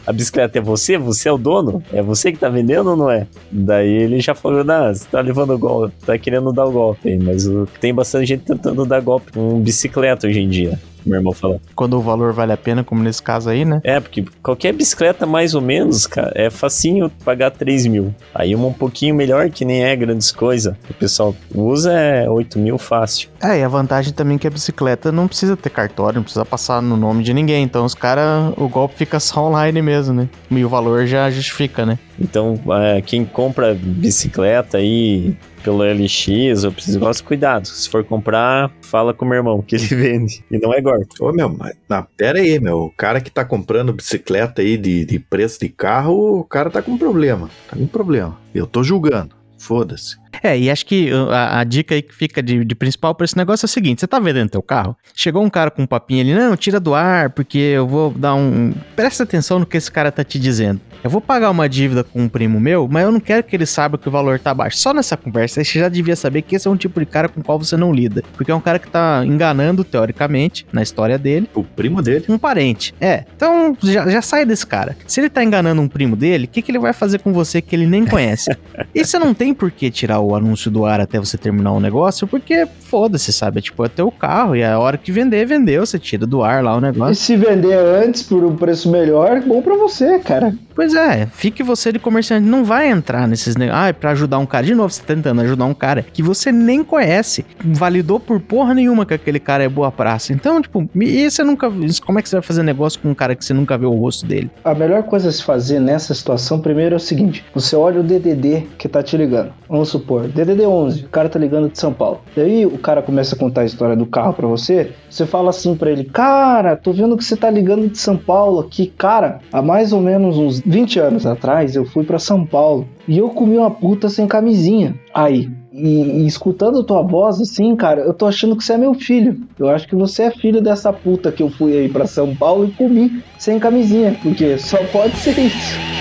[0.06, 0.98] a bicicleta é você?
[0.98, 1.84] Você é o dono?
[1.92, 3.28] É você que tá vendendo ou não é?
[3.52, 7.18] Daí ele já falou, não, você tá levando golpe, tá querendo dar o golpe.
[7.18, 7.50] Mas
[7.80, 10.80] tem bastante gente tentando dar golpe com bicicleta hoje em dia.
[11.06, 11.62] Meu irmão falou.
[11.76, 13.80] Quando o valor vale a pena, como nesse caso aí, né?
[13.84, 18.14] É, porque qualquer bicicleta, mais ou menos, cara, é facinho pagar 3 mil.
[18.34, 20.78] Aí uma um pouquinho melhor, que nem é grandes coisa.
[20.90, 23.30] O pessoal usa é 8 mil fácil.
[23.42, 26.46] É, e a vantagem também é que a bicicleta não precisa ter cartório, não precisa
[26.46, 27.64] passar no nome de ninguém.
[27.64, 30.30] Então os caras, o golpe fica só online mesmo, né?
[30.50, 32.00] E o valor já justifica, né?
[32.20, 35.36] Então, é, quem compra bicicleta aí
[35.66, 37.68] pelo LX ou esses negócios, cuidado.
[37.68, 40.46] Se for comprar, fala com o meu irmão, que ele vende.
[40.52, 41.08] E não é golpe.
[41.20, 42.84] Ô, meu, mas não, pera aí, meu.
[42.84, 46.84] O cara que tá comprando bicicleta aí de, de preço de carro, o cara tá
[46.84, 47.50] com problema.
[47.68, 48.38] Tá com problema.
[48.54, 49.36] Eu tô julgando.
[49.58, 50.18] Foda-se.
[50.44, 53.26] É, e acho que uh, a, a dica aí que fica de, de principal pra
[53.26, 54.96] esse negócio é o seguinte: você tá vendendo teu carro?
[55.14, 58.36] Chegou um cara com um papinho ali, não, tira do ar, porque eu vou dar
[58.36, 58.74] um.
[58.96, 60.82] Presta atenção no que esse cara tá te dizendo.
[61.04, 63.66] Eu vou pagar uma dívida com um primo meu, mas eu não quero que ele
[63.66, 64.78] saiba que o valor tá baixo.
[64.78, 67.30] Só nessa conversa aí você já devia saber que esse é um tipo de cara
[67.30, 68.24] com o qual você não lida.
[68.34, 72.26] Porque é um cara que tá enganando, teoricamente, na história dele, O primo dele.
[72.28, 72.94] um parente.
[73.00, 74.98] É, então já, já sai desse cara.
[75.06, 77.62] Se ele tá enganando um primo dele, o que, que ele vai fazer com você
[77.62, 78.50] que ele nem conhece?
[78.94, 81.80] e você não tem por que tirar o anúncio do ar até você terminar o
[81.80, 83.60] negócio, porque foda-se, sabe?
[83.60, 85.86] É tipo, é teu carro e a hora que vender, vendeu.
[85.86, 87.16] Você tira do ar lá o E negócio.
[87.16, 90.56] se vender antes por um preço melhor, bom pra você, cara.
[90.74, 92.46] Pois é, fique você de comerciante.
[92.48, 93.84] Não vai entrar nesses negócios.
[93.84, 94.66] Ah, é pra ajudar um cara.
[94.66, 97.46] De novo, você tá tentando ajudar um cara que você nem conhece.
[97.64, 100.34] Validou por porra nenhuma que aquele cara é boa praça.
[100.34, 101.72] Então, tipo, e você nunca.
[102.06, 103.98] Como é que você vai fazer negócio com um cara que você nunca viu o
[104.00, 104.50] rosto dele?
[104.64, 108.04] A melhor coisa a se fazer nessa situação, primeiro é o seguinte: você olha o
[108.04, 109.54] DDD que tá te ligando.
[109.70, 112.22] Vamos supor, DDD 11, o cara tá ligando de São Paulo.
[112.36, 114.92] Daí o cara começa a contar a história do carro pra você.
[115.10, 118.60] Você fala assim pra ele: Cara, tô vendo que você tá ligando de São Paulo
[118.60, 118.88] aqui.
[118.98, 123.18] Cara, há mais ou menos uns 20 anos atrás eu fui pra São Paulo e
[123.18, 124.96] eu comi uma puta sem camisinha.
[125.14, 128.94] Aí, e, e escutando tua voz assim, cara, eu tô achando que você é meu
[128.94, 129.38] filho.
[129.60, 132.66] Eu acho que você é filho dessa puta que eu fui aí pra São Paulo
[132.66, 135.95] e comi sem camisinha, porque só pode ser isso.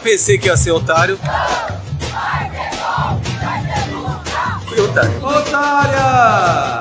[0.00, 1.18] Pensei que ia ser otário.
[4.66, 5.24] Fui otário.
[5.24, 6.80] Otária!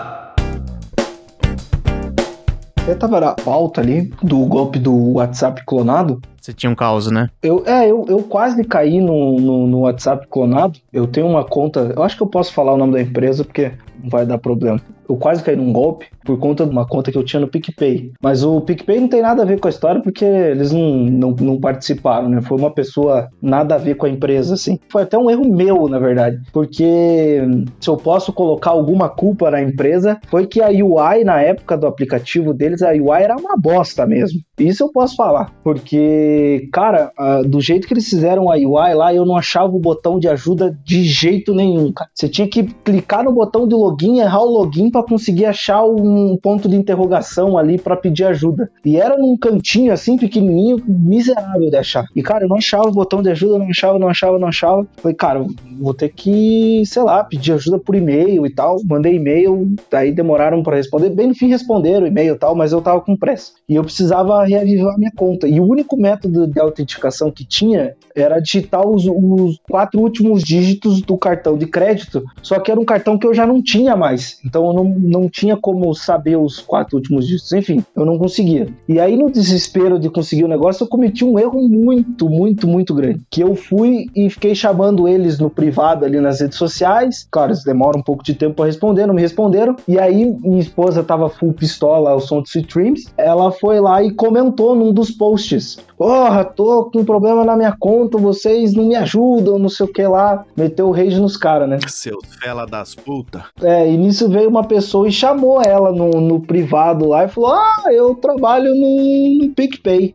[2.81, 6.19] Até tava na pauta ali do golpe do WhatsApp clonado.
[6.41, 7.29] Você tinha um caos, né?
[7.43, 10.79] Eu, é, eu, eu quase caí no, no, no WhatsApp clonado.
[10.91, 13.73] Eu tenho uma conta, eu acho que eu posso falar o nome da empresa porque
[14.01, 14.81] não vai dar problema.
[15.09, 18.11] Eu quase caí num golpe por conta de uma conta que eu tinha no PicPay.
[18.21, 21.31] Mas o PicPay não tem nada a ver com a história porque eles não, não,
[21.31, 22.41] não participaram, né?
[22.41, 24.79] Foi uma pessoa nada a ver com a empresa, assim.
[24.91, 26.39] Foi até um erro meu, na verdade.
[26.53, 27.41] Porque
[27.79, 31.87] se eu posso colocar alguma culpa na empresa, foi que a UI, na época do
[31.87, 34.39] aplicativo deles, a UI era uma bosta mesmo.
[34.59, 35.51] Isso eu posso falar.
[35.63, 37.11] Porque, cara,
[37.47, 40.77] do jeito que eles fizeram a UI lá, eu não achava o botão de ajuda
[40.83, 42.09] de jeito nenhum, cara.
[42.13, 46.37] Você tinha que clicar no botão de login, errar o login para conseguir achar um
[46.41, 48.69] ponto de interrogação ali para pedir ajuda.
[48.83, 52.05] E era num cantinho assim, pequenininho, miserável de achar.
[52.15, 54.87] E, cara, eu não achava o botão de ajuda, não achava, não achava, não achava.
[54.97, 55.45] Falei, cara,
[55.79, 58.77] vou ter que, sei lá, pedir ajuda por e-mail e tal.
[58.85, 61.09] Mandei e-mail, aí demoraram para responder.
[61.09, 63.51] Bem no fim responderam o e-mail e tal, mas eu tava com pressa.
[63.67, 65.47] E eu precisava reavivar minha conta.
[65.47, 71.01] E o único método de autenticação que tinha era digitar os, os quatro últimos dígitos
[71.01, 74.39] do cartão de crédito, só que era um cartão que eu já não tinha mais.
[74.45, 77.51] Então eu não, não tinha como saber os quatro últimos dígitos.
[77.53, 78.67] Enfim, eu não conseguia.
[78.87, 82.93] E aí, no desespero de conseguir o negócio, eu cometi um erro muito, muito, muito
[82.93, 83.21] grande.
[83.29, 87.27] Que eu fui e fiquei chamando eles no privado ali nas redes sociais.
[87.29, 89.75] Claro, eles demoram um pouco de tempo para responder, não me responderam.
[89.87, 93.07] E aí, minha esposa tava full pistola ao som de Sweet Dreams.
[93.17, 97.75] Ela foi lá e comentou num dos posts: Porra, tô com um problema na minha
[97.77, 100.45] conta, vocês não me ajudam, não sei o que lá.
[100.55, 101.79] Meteu o rage nos caras, né?
[101.87, 103.45] Seus fela das puta.
[103.61, 107.51] É, e nisso veio uma pessoa e chamou ela no, no privado lá e falou:
[107.51, 110.13] Ah, eu trabalho no, no PicPay.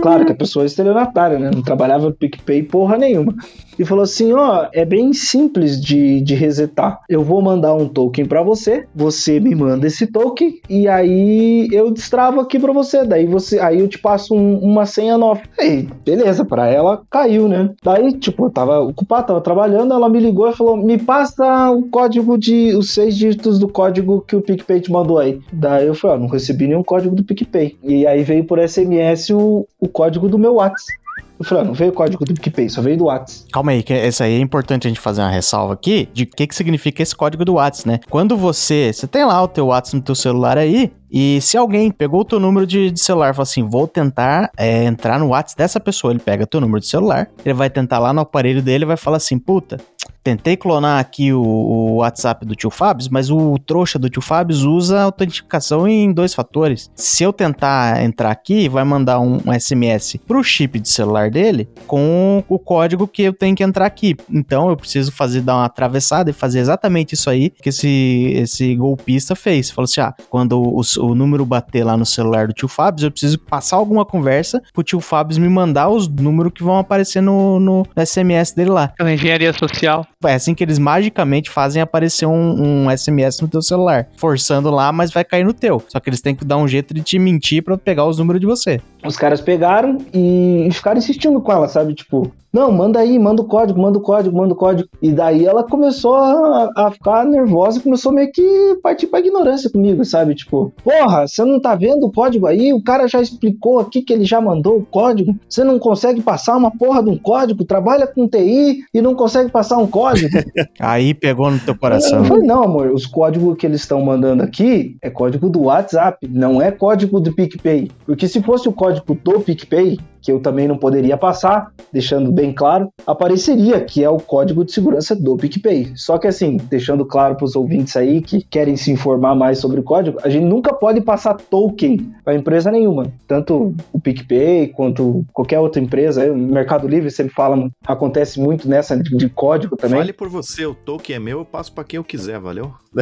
[0.00, 1.50] Claro que a pessoa é estelionatária, né?
[1.54, 3.34] Não trabalhava no PicPay porra nenhuma
[3.80, 7.00] e falou assim: ó, é bem simples de, de resetar.
[7.08, 11.90] Eu vou mandar um token para você, você me manda esse token e aí eu
[11.90, 13.06] destravo aqui para você.
[13.06, 15.40] Daí você, aí eu te passo um, uma senha nova.
[15.58, 17.70] Aí, beleza, para ela caiu, né?
[17.82, 21.88] Daí, tipo, eu tava ocupado, tava trabalhando, ela me ligou e falou: me passa o
[21.88, 25.40] código de os seis dígitos do código que o PicPay te mandou aí.
[25.50, 27.78] Daí eu falei: ó, não recebi nenhum código do PicPay.
[27.82, 31.00] E aí veio por SMS o, o código do meu WhatsApp.
[31.40, 33.50] Eu falei, ah, não veio o código do PicPay, só veio do WhatsApp.
[33.50, 36.26] Calma aí, que essa aí é importante a gente fazer uma ressalva aqui de o
[36.26, 38.00] que, que significa esse código do WhatsApp, né?
[38.10, 41.90] Quando você, você tem lá o teu WhatsApp no teu celular aí, e se alguém
[41.90, 45.28] pegou o teu número de, de celular e falou assim, vou tentar é, entrar no
[45.28, 48.60] WhatsApp dessa pessoa, ele pega teu número de celular, ele vai tentar lá no aparelho
[48.60, 49.78] dele e vai falar assim, puta,
[50.22, 54.56] tentei clonar aqui o, o, WhatsApp do tio Fábio, mas o trouxa do tio Fábio
[54.70, 56.90] usa autenticação em dois fatores.
[56.94, 62.44] Se eu tentar entrar aqui, vai mandar um, SMS pro chip de celular dele com
[62.48, 64.16] o código que eu tenho que entrar aqui.
[64.30, 68.74] Então eu preciso fazer dar uma atravessada e fazer exatamente isso aí que esse, esse
[68.74, 69.70] golpista fez.
[69.70, 73.10] Falou assim: ah, quando o, o número bater lá no celular do tio Fábio, eu
[73.10, 77.58] preciso passar alguma conversa pro tio Fábio me mandar os números que vão aparecer no,
[77.58, 78.88] no SMS dele lá.
[78.88, 80.06] Pela engenharia social.
[80.28, 84.06] É assim que eles magicamente fazem aparecer um, um, SMS no teu celular.
[84.18, 85.82] Forçando lá, mas vai cair no teu.
[85.88, 88.38] Só que eles têm que dar um jeito de te mentir para pegar os números
[88.38, 88.82] de você.
[89.04, 91.94] Os caras pegaram e ficaram insistindo com ela, sabe?
[91.94, 94.88] Tipo, não, manda aí, manda o código, manda o código, manda o código.
[95.00, 100.04] E daí ela começou a, a ficar nervosa começou meio que partir pra ignorância comigo,
[100.04, 100.34] sabe?
[100.34, 102.72] Tipo, porra, você não tá vendo o código aí?
[102.72, 105.34] O cara já explicou aqui que ele já mandou o código.
[105.48, 109.50] Você não consegue passar uma porra de um código, trabalha com TI e não consegue
[109.50, 110.28] passar um código.
[110.80, 112.18] aí pegou no teu coração.
[112.18, 116.26] Eu falei, não, amor, os códigos que eles estão mandando aqui é código do WhatsApp,
[116.28, 117.90] não é código do PicPay.
[118.04, 122.52] Porque se fosse o código do PicPay, que eu também não poderia passar, deixando bem
[122.52, 125.92] claro, apareceria que é o código de segurança do PicPay.
[125.94, 129.80] Só que assim, deixando claro para os ouvintes aí que querem se informar mais sobre
[129.80, 135.24] o código, a gente nunca pode passar token para empresa nenhuma, tanto o PicPay quanto
[135.32, 136.30] qualquer outra empresa.
[136.30, 139.98] O Mercado Livre sempre fala, acontece muito nessa de código também.
[139.98, 142.72] Fale por você, o token é meu, eu passo para quem eu quiser, valeu?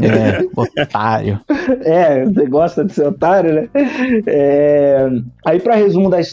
[0.00, 1.40] é, otário.
[1.82, 3.68] É, você gosta de ser otário, né?
[4.26, 5.08] É...
[5.46, 6.29] Aí para resumo da história,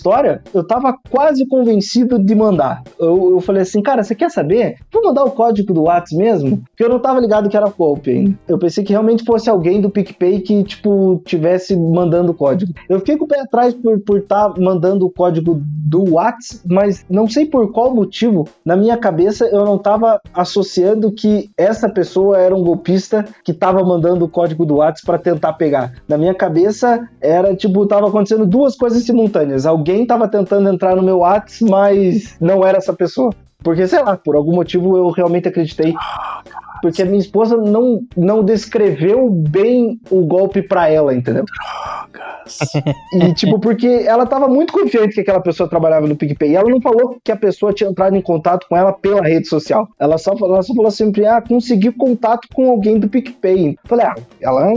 [0.53, 2.83] eu tava quase convencido de mandar.
[2.99, 4.77] Eu, eu falei assim, cara, você quer saber?
[4.91, 6.63] Vou mandar o código do WhatsApp mesmo?
[6.69, 8.35] Porque eu não tava ligado que era golpe?
[8.47, 12.73] Eu pensei que realmente fosse alguém do PicPay que, tipo, tivesse mandando o código.
[12.89, 13.73] Eu fiquei com o pé atrás
[14.05, 18.75] por estar tá mandando o código do WhatsApp, mas não sei por qual motivo, na
[18.75, 24.25] minha cabeça eu não tava associando que essa pessoa era um golpista que tava mandando
[24.25, 25.93] o código do WhatsApp para tentar pegar.
[26.07, 29.65] Na minha cabeça era, tipo, tava acontecendo duas coisas simultâneas.
[29.65, 33.33] Alguém alguém estava tentando entrar no meu WhatsApp, mas não era essa pessoa.
[33.63, 35.93] Porque, sei lá, por algum motivo eu realmente acreditei.
[36.81, 41.45] Porque a minha esposa não, não descreveu bem o golpe para ela, entendeu?
[43.13, 46.51] E, tipo, porque ela tava muito confiante que aquela pessoa trabalhava no PicPay.
[46.51, 49.47] E ela não falou que a pessoa tinha entrado em contato com ela pela rede
[49.47, 49.87] social.
[49.99, 53.77] Ela só falou, ela só falou sempre, ah, consegui contato com alguém do PicPay.
[53.85, 54.73] Falei, ah, ela é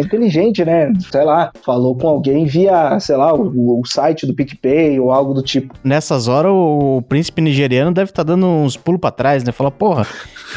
[0.00, 0.92] inteligente, né?
[1.10, 5.34] Sei lá, falou com alguém via, sei lá, o, o site do PicPay ou algo
[5.34, 5.74] do tipo.
[5.82, 9.52] Nessas horas, o, príncipe nigeriano deve estar dando uns pulos pra trás, né?
[9.52, 10.06] Fala, porra,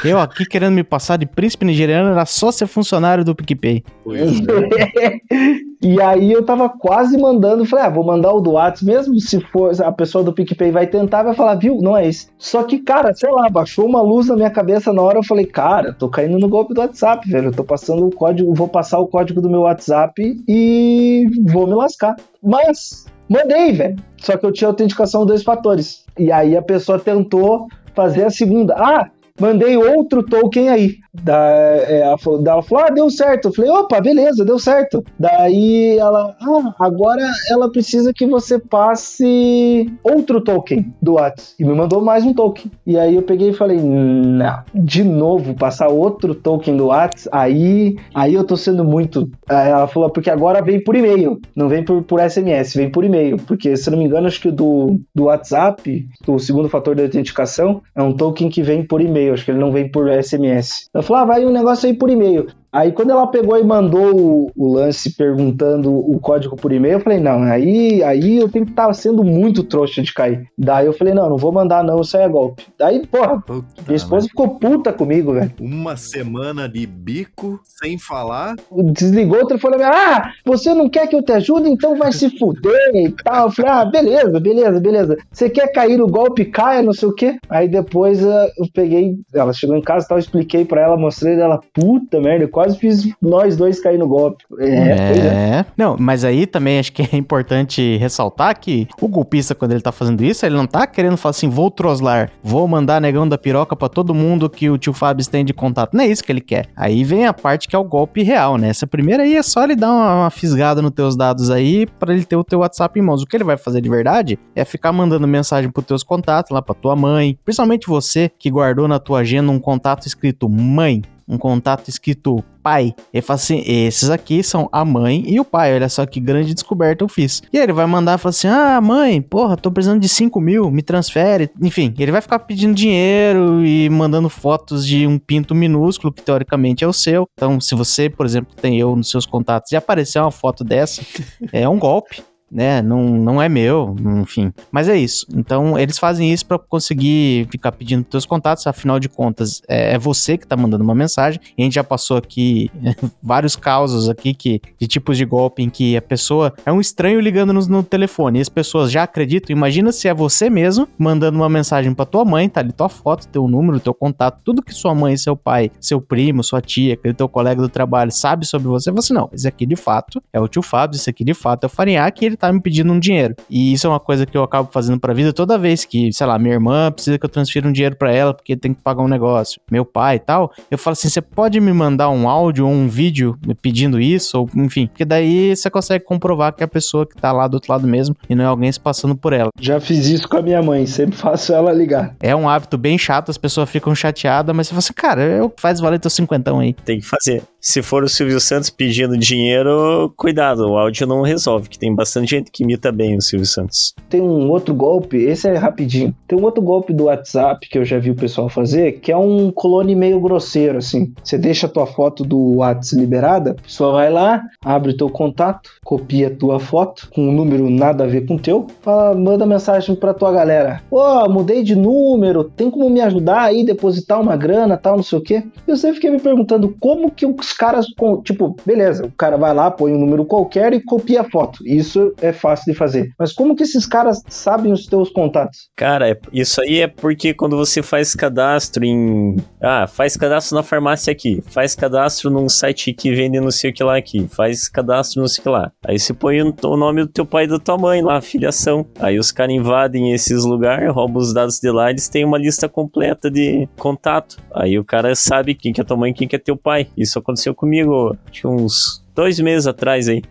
[0.04, 3.84] eu aqui querendo me passar de príncipe nigeriano era só ser funcionário do PicPay.
[5.82, 9.40] E aí eu tava quase mandando, falei, ah, vou mandar o do WhatsApp, mesmo se
[9.40, 12.28] for a pessoa do PicPay vai tentar, vai falar, viu, não é isso.
[12.38, 15.46] Só que, cara, sei lá, baixou uma luz na minha cabeça na hora, eu falei,
[15.46, 19.00] cara, tô caindo no golpe do WhatsApp, velho, eu tô passando o código, vou passar
[19.00, 22.18] o código do meu WhatsApp e vou me lascar.
[22.44, 23.96] Mas, mandei, velho.
[24.18, 26.04] Só que eu tinha autenticação dois fatores.
[26.18, 28.76] E aí a pessoa tentou fazer a segunda.
[28.76, 29.10] Ah,
[29.40, 30.98] mandei outro token aí.
[31.12, 31.50] Da,
[31.88, 33.48] é, ela, falou, ah, deu certo.
[33.48, 35.04] Eu falei, opa, beleza, deu certo.
[35.18, 41.54] Daí ela, ah, agora ela precisa que você passe outro token do WhatsApp.
[41.60, 42.72] E me mandou mais um token.
[42.86, 47.96] E aí eu peguei e falei, não, de novo, passar outro token do WhatsApp, aí,
[48.14, 49.30] aí eu tô sendo muito.
[49.48, 53.04] Aí ela falou, porque agora vem por e-mail, não vem por, por SMS, vem por
[53.04, 53.38] e-mail.
[53.38, 57.82] Porque, se não me engano, acho que do, do WhatsApp, o segundo fator de autenticação,
[57.96, 60.90] é um token que vem por e-mail, acho que ele não vem por SMS.
[60.94, 62.48] Eu falei, ah, vai um negócio aí por e-mail.
[62.72, 67.00] Aí quando ela pegou e mandou o, o, lance perguntando o código por e-mail, eu
[67.00, 70.48] falei, não, aí, aí eu tenho que estar tá sendo muito trouxa de cair.
[70.58, 72.66] Daí eu falei, não, não vou mandar não, isso aí é golpe.
[72.78, 75.52] Daí, porra, Puta minha esposa ficou puta comigo, velho.
[75.60, 78.56] Uma semana de bico, sem falar.
[78.72, 81.70] Desligou o telefone, ah, você não quer que eu te ajude?
[81.70, 83.48] Então vai se fuder e tal.
[83.48, 85.18] Eu falei, ah, beleza, beleza, beleza.
[85.32, 87.38] Você quer cair no golpe, caia, não sei o quê.
[87.50, 91.36] Aí depois uh, eu peguei, ela chegou em casa e tal, expliquei pra ela, mostrei
[91.36, 94.44] dela, puta merda, quase fiz nós dois cair no golpe.
[94.60, 95.18] É, é.
[95.60, 95.66] é.
[95.78, 99.94] Não, mas aí também acho que é importante ressaltar que o golpista, quando ele tá
[99.94, 103.78] fazendo isso, ele não tá querendo falar assim, vou troslar, vou mandar negão da piroca
[103.78, 105.94] para todo mundo que o tio Fábio tem de contato.
[105.94, 106.68] Não é isso que ele quer.
[106.76, 108.68] Aí vem a parte que é o golpe real, né?
[108.68, 112.14] Essa primeira aí é só ele dar uma, uma fisgada nos teus dados aí para
[112.14, 113.24] ele ter o teu WhatsApp em mãos.
[113.24, 116.62] O que ele vai fazer de verdade é ficar mandando mensagem pros teus contatos lá
[116.62, 121.38] pra tua mãe, principalmente você que guardou na tua agenda um contato escrito mãe um
[121.38, 122.94] contato escrito pai.
[123.14, 125.76] Ele fala assim: esses aqui são a mãe e o pai.
[125.76, 127.42] Olha só que grande descoberta eu fiz.
[127.54, 130.42] E aí ele vai mandar e fala assim: ah, mãe, porra, tô precisando de 5
[130.42, 131.50] mil, me transfere.
[131.62, 136.84] Enfim, ele vai ficar pedindo dinheiro e mandando fotos de um pinto minúsculo, que teoricamente
[136.84, 137.28] é o seu.
[137.34, 141.02] Então, se você, por exemplo, tem eu nos seus contatos e aparecer uma foto dessa,
[141.54, 142.82] é um golpe né?
[142.82, 144.52] Não, não é meu, enfim.
[144.72, 145.26] Mas é isso.
[145.34, 149.98] Então, eles fazem isso para conseguir ficar pedindo teus contatos, afinal de contas, é, é,
[149.98, 151.40] você que tá mandando uma mensagem.
[151.58, 152.72] E a gente já passou aqui
[153.22, 157.20] vários casos aqui que, de tipos de golpe em que a pessoa é um estranho
[157.20, 159.56] ligando no, no telefone e as pessoas já acreditam.
[159.56, 163.28] Imagina se é você mesmo mandando uma mensagem para tua mãe, tá ali tua foto,
[163.28, 167.14] teu número, teu contato, tudo que sua mãe, seu pai, seu primo, sua tia, aquele
[167.14, 168.92] teu colega do trabalho sabe sobre você.
[168.92, 171.68] Você não, esse aqui de fato é o tio Fábio, esse aqui de fato é
[171.68, 173.36] o Farinhaque ele tá me pedindo um dinheiro.
[173.50, 176.28] E isso é uma coisa que eu acabo fazendo pra vida toda vez que, sei
[176.28, 179.04] lá, minha irmã precisa que eu transfira um dinheiro para ela porque tem que pagar
[179.04, 179.60] um negócio.
[179.72, 182.88] Meu pai e tal, eu falo assim: você pode me mandar um áudio ou um
[182.88, 187.16] vídeo pedindo isso, ou enfim, porque daí você consegue comprovar que é a pessoa que
[187.16, 189.50] tá lá do outro lado mesmo e não é alguém se passando por ela.
[189.60, 192.16] Já fiz isso com a minha mãe, sempre faço ela ligar.
[192.20, 195.54] É um hábito bem chato, as pessoas ficam chateadas, mas você fala assim, cara, eu
[195.58, 196.74] faz valer teu cinquentão aí.
[196.74, 197.44] Tem que fazer.
[197.62, 202.29] Se for o Silvio Santos pedindo dinheiro, cuidado, o áudio não resolve, que tem bastante
[202.30, 203.94] gente que imita bem o Silvio Santos.
[204.10, 206.14] Tem um outro golpe, esse é rapidinho.
[206.28, 209.18] Tem um outro golpe do WhatsApp que eu já vi o pessoal fazer, que é
[209.18, 211.14] um clone meio grosseiro, assim.
[211.24, 215.10] Você deixa a tua foto do WhatsApp liberada, a pessoa vai lá, abre o teu
[215.10, 219.16] contato, copia a tua foto com um número nada a ver com o teu, fala,
[219.16, 220.82] manda mensagem pra tua galera.
[220.90, 225.04] Ô, oh, mudei de número, tem como me ajudar aí, depositar uma grana, tal, não
[225.04, 225.44] sei o quê.
[225.68, 227.86] Eu sempre fiquei me perguntando como que os caras,
[228.24, 231.66] tipo, beleza, o cara vai lá, põe um número qualquer e copia a foto.
[231.66, 233.12] Isso é fácil de fazer.
[233.18, 235.70] Mas como que esses caras sabem os teus contatos?
[235.76, 239.36] Cara, é, isso aí é porque quando você faz cadastro em.
[239.62, 243.74] Ah, faz cadastro na farmácia aqui, faz cadastro num site que vende não sei o
[243.74, 245.72] que lá aqui, faz cadastro não sei o que lá.
[245.86, 248.86] Aí você põe o nome do teu pai e da tua mãe lá, filiação.
[249.00, 252.68] Aí os caras invadem esses lugares, roubam os dados de lá, eles têm uma lista
[252.68, 254.38] completa de contato.
[254.54, 256.88] Aí o cara sabe quem que é tua mãe e quem que é teu pai.
[256.98, 258.16] Isso aconteceu comigo,
[258.46, 260.22] uns dois meses atrás aí.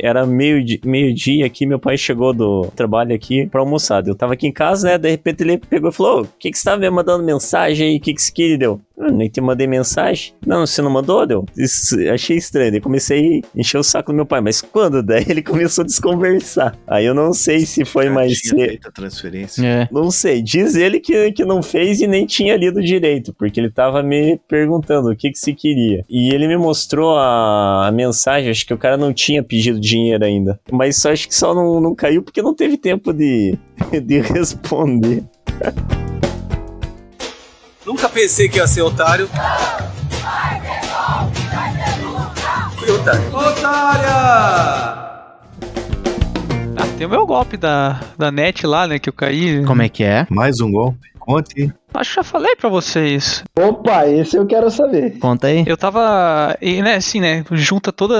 [0.00, 4.06] Era meio-dia meio dia aqui, meu pai chegou do trabalho aqui pra almoçar.
[4.06, 4.98] Eu tava aqui em casa, né?
[4.98, 7.96] De repente ele pegou e falou: O que, que você tava me mandando mensagem aí?
[7.96, 8.58] O que, que você queria?
[8.58, 8.80] Deu?
[8.96, 10.32] Eu nem te mandei mensagem.
[10.46, 11.44] Não, você não mandou, deu?
[11.56, 12.70] Isso, achei estranho.
[12.70, 14.40] Daí comecei a encher o saco do meu pai.
[14.40, 15.02] Mas quando?
[15.02, 16.76] Daí ele começou a desconversar.
[16.86, 18.86] Aí eu não sei se foi Já mais tinha cedo.
[18.86, 19.66] a transferência.
[19.66, 19.88] É.
[19.90, 23.70] Não sei, diz ele que, que não fez e nem tinha lido direito, porque ele
[23.70, 26.04] tava me perguntando o que que se queria.
[26.08, 30.24] E ele me mostrou a, a mensagem, acho que o cara não tinha pedido dinheiro
[30.24, 30.60] ainda.
[30.70, 33.58] Mas só acho que só não, não caiu porque não teve tempo de,
[34.04, 35.24] de responder.
[37.84, 39.28] Nunca pensei que ia ser otário.
[42.78, 43.36] Fui otário.
[43.36, 44.14] Otária!
[46.76, 48.98] Ah, tem o meu golpe da, da net lá, né?
[48.98, 49.64] Que eu caí.
[49.66, 50.26] Como é que é?
[50.30, 51.08] Mais um golpe.
[51.18, 51.72] Conte.
[51.94, 53.44] Acho que já falei pra vocês.
[53.56, 55.18] Opa, esse eu quero saber.
[55.18, 55.64] Conta aí.
[55.66, 56.56] Eu tava.
[56.60, 57.44] E, né, assim, né?
[57.52, 58.18] Junta todas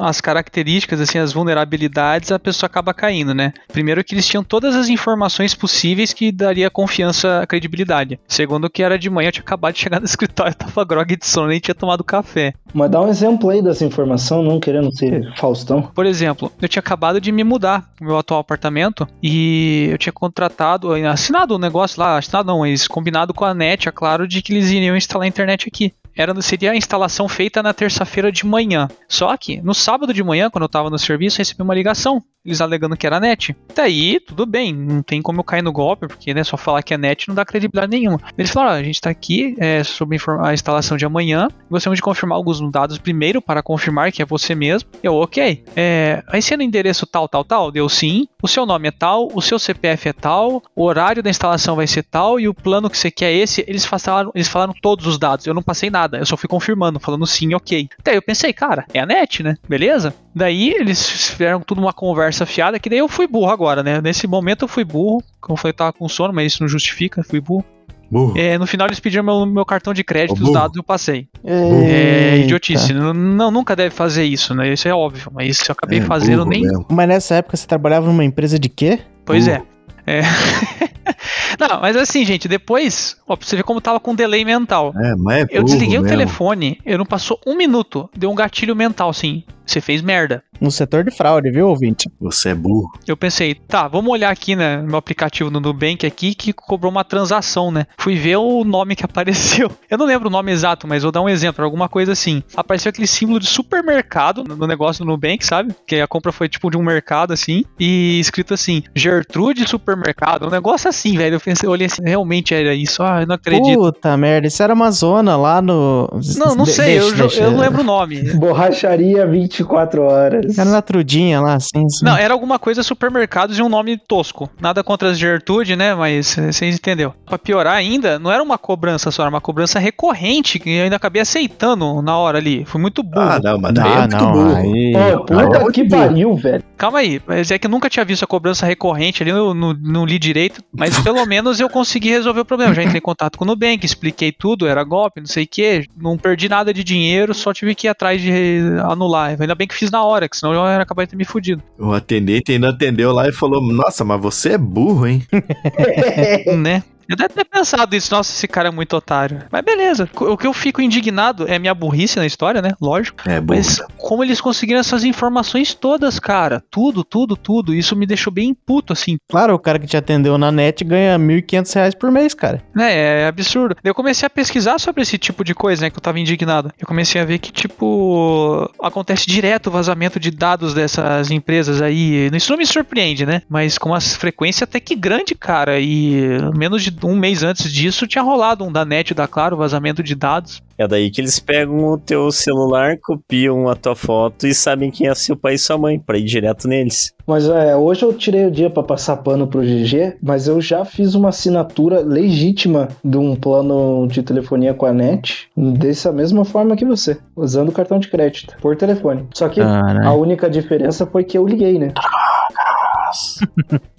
[0.00, 3.52] as características, assim, as vulnerabilidades, a pessoa acaba caindo, né?
[3.72, 8.18] Primeiro que eles tinham todas as informações possíveis que daria confiança, credibilidade.
[8.26, 11.26] Segundo que era de manhã, eu tinha acabado de chegar no escritório, tava grog de
[11.26, 12.54] sono, nem tinha tomado café.
[12.74, 15.82] Mas dá um exemplo aí dessa informação, não querendo ser Faustão.
[15.94, 20.12] Por exemplo, eu tinha acabado de me mudar pro meu atual apartamento e eu tinha
[20.12, 24.40] contratado, assinado um negócio lá, assinado não, mas combinado com a NET, é claro, de
[24.40, 25.92] que eles iriam instalar a internet aqui.
[26.16, 28.88] Era, seria a instalação feita na terça-feira de manhã.
[29.08, 32.22] Só que no sábado de manhã, quando eu tava no serviço, recebi uma ligação.
[32.44, 33.56] Eles alegando que era net.
[33.74, 36.92] Daí, tudo bem, não tem como eu cair no golpe, porque né, só falar que
[36.92, 38.20] é net não dá credibilidade nenhuma.
[38.36, 41.48] Eles falaram: "Ó, a gente tá aqui é, sobre a instalação de amanhã.
[41.70, 44.90] Gostaríamos de confirmar alguns dados primeiro para confirmar que é você mesmo.
[45.02, 45.64] Eu, ok.
[45.76, 47.70] É, aí no endereço tal, tal, tal?
[47.70, 48.26] Deu sim.
[48.42, 51.86] O seu nome é tal, o seu CPF é tal, o horário da instalação vai
[51.86, 53.64] ser tal e o plano que você quer é esse.
[53.68, 55.46] Eles falaram, eles falaram todos os dados.
[55.46, 57.88] Eu não passei nada, eu só fui confirmando, falando sim, ok.
[58.04, 59.56] Daí eu pensei, cara, é a net, né?
[59.68, 60.14] Beleza?
[60.34, 64.00] Daí eles fizeram tudo uma conversa fiada, que daí eu fui burro agora, né?
[64.00, 65.22] Nesse momento eu fui burro.
[65.40, 67.64] Como eu falei, eu tava com sono, mas isso não justifica, fui burro.
[68.10, 68.34] Burro.
[68.36, 71.26] É, no final eles pediram meu, meu cartão de crédito, Ô, os dados eu passei.
[71.42, 72.92] É idiotice.
[72.92, 74.70] Não, não, nunca deve fazer isso, né?
[74.72, 76.60] Isso é óbvio, mas isso eu acabei É, fazendo nem.
[76.62, 76.84] mesmo.
[76.90, 78.98] Mas nessa época você trabalhava numa empresa de quê?
[79.24, 79.66] Pois burro.
[80.06, 80.18] é.
[80.18, 80.22] É.
[81.58, 84.92] não, mas assim, gente, depois, ó, pra você ver como tava com delay mental.
[84.96, 86.16] É, mas é Eu desliguei o mesmo.
[86.16, 89.44] telefone, eu não passou um minuto, deu um gatilho mental, assim.
[89.64, 90.42] Você fez merda.
[90.60, 92.10] No setor de fraude, viu, ouvinte?
[92.20, 92.92] Você é burro.
[93.06, 96.90] Eu pensei, tá, vamos olhar aqui né, no meu aplicativo do Nubank aqui que cobrou
[96.90, 97.86] uma transação, né?
[97.96, 99.70] Fui ver o nome que apareceu.
[99.88, 102.42] Eu não lembro o nome exato, mas vou dar um exemplo, alguma coisa assim.
[102.56, 105.74] Apareceu aquele símbolo de supermercado no no negócio do Nubank, sabe?
[105.86, 110.50] Que a compra foi tipo de um mercado assim, e escrito assim, Gertrude Supermercado, um
[110.50, 111.40] negócio assim, velho.
[111.42, 113.02] Eu pensei, eu olhei assim, realmente era isso.
[113.02, 113.76] Ah, eu não acredito.
[113.78, 116.08] Puta merda, isso era uma zona lá no.
[116.38, 117.42] não, não De- sei, eu, deixa, jo- deixa.
[117.42, 118.22] eu não lembro o nome.
[118.38, 120.56] Borracharia 24 horas.
[120.56, 121.84] Era na Trudinha lá, assim.
[121.84, 122.04] assim.
[122.04, 124.48] Não, era alguma coisa supermercados e um nome tosco.
[124.60, 125.94] Nada contra as Gertrude, né?
[125.94, 127.12] Mas vocês entenderam.
[127.26, 130.96] Pra piorar ainda, não era uma cobrança só, era uma cobrança recorrente que eu ainda
[130.96, 132.64] acabei aceitando na hora ali.
[132.64, 133.20] Foi muito burro.
[133.20, 134.56] Ah, não, mas Ah, muito não, burro.
[134.56, 134.92] aí.
[134.92, 136.62] Pô, puta Aí é que pariu, velho.
[136.76, 139.72] Calma aí, mas é que eu nunca tinha visto a cobrança recorrente ali, eu não,
[139.72, 142.74] não li direito, mas pelo menos eu consegui resolver o problema.
[142.74, 145.86] Já entrei em contato com o Nubank, expliquei tudo, era golpe, não sei o que,
[145.96, 149.36] não perdi nada de dinheiro, só tive que ir atrás de anular.
[149.40, 151.62] Ainda bem que fiz na hora, que senão eu ia acabar de ter me fudido.
[151.78, 155.26] O atendente ainda atendeu lá e falou: Nossa, mas você é burro, hein?
[156.58, 156.82] né?
[157.08, 159.42] Eu deve ter pensado isso, nossa, esse cara é muito otário.
[159.50, 162.72] Mas beleza, o que eu fico indignado é a minha burrice na história, né?
[162.80, 163.18] Lógico.
[163.28, 163.58] É burro.
[163.58, 166.62] Mas como eles conseguiram essas informações todas, cara?
[166.70, 167.74] Tudo, tudo, tudo.
[167.74, 169.16] Isso me deixou bem puto, assim.
[169.28, 172.62] Claro, o cara que te atendeu na net ganha 1.500 reais por mês, cara.
[172.74, 172.92] né?
[173.22, 173.74] É absurdo.
[173.82, 175.90] Daí eu comecei a pesquisar sobre esse tipo de coisa, né?
[175.90, 176.70] Que eu tava indignado.
[176.78, 182.30] Eu comecei a ver que, tipo, acontece direto o vazamento de dados dessas empresas aí.
[182.32, 183.42] Isso não me surpreende, né?
[183.48, 185.78] Mas com uma frequência até que grande, cara.
[185.80, 190.02] E menos de um mês antes disso tinha rolado um da net da Claro, vazamento
[190.02, 190.60] de dados.
[190.76, 195.06] É daí que eles pegam o teu celular, copiam a tua foto e sabem quem
[195.06, 197.12] é seu pai e sua mãe, pra ir direto neles.
[197.26, 200.84] Mas é, hoje eu tirei o dia pra passar pano pro GG, mas eu já
[200.84, 206.74] fiz uma assinatura legítima de um plano de telefonia com a NET, dessa mesma forma
[206.74, 209.28] que você, usando o cartão de crédito, por telefone.
[209.34, 210.06] Só que Caralho.
[210.06, 211.92] a única diferença foi que eu liguei, né?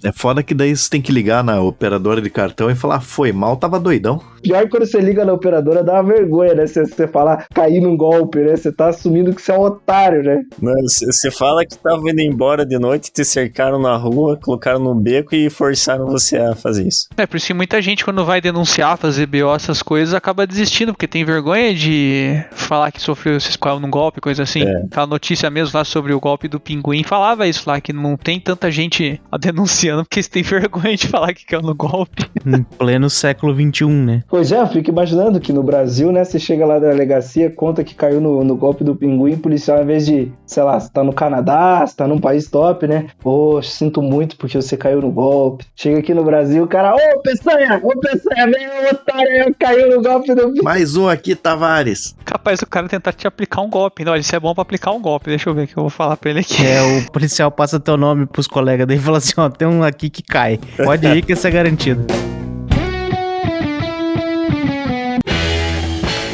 [0.02, 3.32] É foda que daí você tem que ligar na operadora de cartão e falar: Foi
[3.32, 4.20] mal, tava doidão.
[4.42, 6.66] Pior que quando você liga na operadora, dá uma vergonha, né?
[6.66, 8.54] Você, você falar, cair num golpe, né?
[8.54, 10.42] Você tá assumindo que você é um otário, né?
[10.82, 15.34] Você fala que tava indo embora de noite, te cercaram na rua, colocaram num beco
[15.34, 17.08] e forçaram você a fazer isso.
[17.16, 20.92] É, por isso que muita gente, quando vai denunciar, fazer BO, essas coisas, acaba desistindo,
[20.92, 24.62] porque tem vergonha de falar que sofreu, se escolheu num golpe, coisa assim.
[24.62, 24.82] É.
[24.84, 28.38] Aquela notícia mesmo lá sobre o golpe do pinguim falava isso lá, que não tem
[28.38, 32.24] tanta gente Ó, denunciando porque você tem vergonha de falar que caiu no golpe.
[32.46, 34.22] Em pleno século XXI, né?
[34.28, 37.82] Pois é, eu fico imaginando que no Brasil, né, você chega lá da delegacia, conta
[37.82, 40.90] que caiu no, no golpe do pinguim, o policial, ao invés de, sei lá, você
[40.90, 43.06] tá no Canadá, você tá num país top, né?
[43.20, 45.64] Poxa, sinto muito porque você caiu no golpe.
[45.74, 50.34] Chega aqui no Brasil, o cara, ô Peçanha, ô Peçanha, vem, otário, caiu no golpe
[50.34, 52.14] do Mais um aqui, Tavares.
[52.24, 54.04] Capaz do cara tentar te aplicar um golpe.
[54.04, 55.30] Não, isso é bom pra aplicar um golpe.
[55.30, 56.64] Deixa eu ver o que eu vou falar pra ele aqui.
[56.64, 59.82] É, o policial passa teu nome pros colegas dele e fala assim, ó, tem um
[59.82, 60.58] aqui que cai.
[60.76, 62.06] Pode ir que esse é garantido.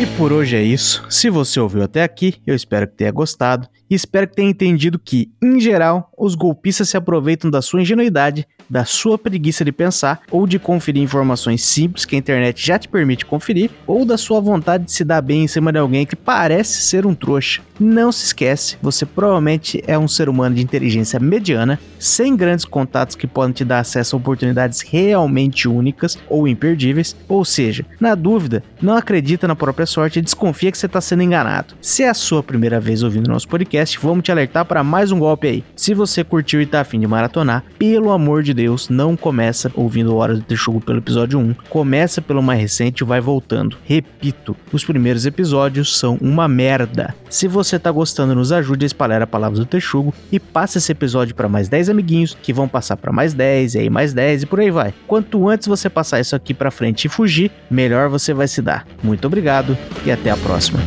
[0.01, 1.05] E por hoje é isso.
[1.11, 4.99] Se você ouviu até aqui, eu espero que tenha gostado e espero que tenha entendido
[4.99, 10.23] que, em geral, os golpistas se aproveitam da sua ingenuidade, da sua preguiça de pensar
[10.31, 14.41] ou de conferir informações simples que a internet já te permite conferir, ou da sua
[14.41, 17.61] vontade de se dar bem em cima de alguém que parece ser um trouxa.
[17.81, 23.17] Não se esquece, você provavelmente é um ser humano de inteligência mediana, sem grandes contatos
[23.17, 28.63] que podem te dar acesso a oportunidades realmente únicas ou imperdíveis, ou seja, na dúvida,
[28.81, 31.75] não acredita na própria sorte e desconfia que você está sendo enganado.
[31.81, 35.19] Se é a sua primeira vez ouvindo nosso podcast, vamos te alertar para mais um
[35.19, 35.65] golpe aí.
[35.75, 40.15] Se você curtiu e tá afim de maratonar, pelo amor de Deus, não começa ouvindo
[40.15, 43.77] Hora do Texugo pelo episódio 1, começa pelo mais recente e vai voltando.
[43.85, 47.15] Repito, os primeiros episódios são uma merda.
[47.29, 50.93] Se você tá gostando, nos ajude a espalhar a palavra do Texugo e passe esse
[50.93, 54.45] episódio para mais 10 amiguinhos, que vão passar para mais 10, e aí mais 10
[54.45, 54.95] e por aí vai.
[55.07, 58.87] Quanto antes você passar isso aqui para frente e fugir, melhor você vai se dar.
[59.03, 60.81] Muito obrigado e até a próxima.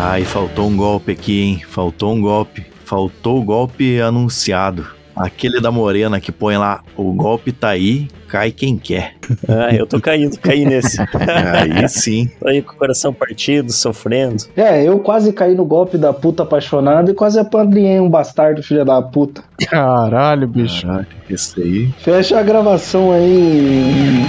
[0.00, 1.62] Ai, faltou um golpe aqui, hein?
[1.68, 2.66] Faltou um golpe.
[2.84, 4.86] Faltou o golpe anunciado.
[5.18, 9.14] Aquele da morena que põe lá, o golpe tá aí, cai quem quer.
[9.46, 10.98] Ah, eu tô caindo, caí nesse.
[11.02, 12.30] Aí sim.
[12.40, 14.44] Tô aí com o coração partido, sofrendo.
[14.56, 18.86] É, eu quase caí no golpe da puta apaixonada e quase apadrinhei um bastardo, filha
[18.86, 19.42] da puta.
[19.66, 20.86] Caralho, bicho.
[20.86, 21.88] Caraca, esse aí.
[21.98, 24.24] Fecha a gravação aí.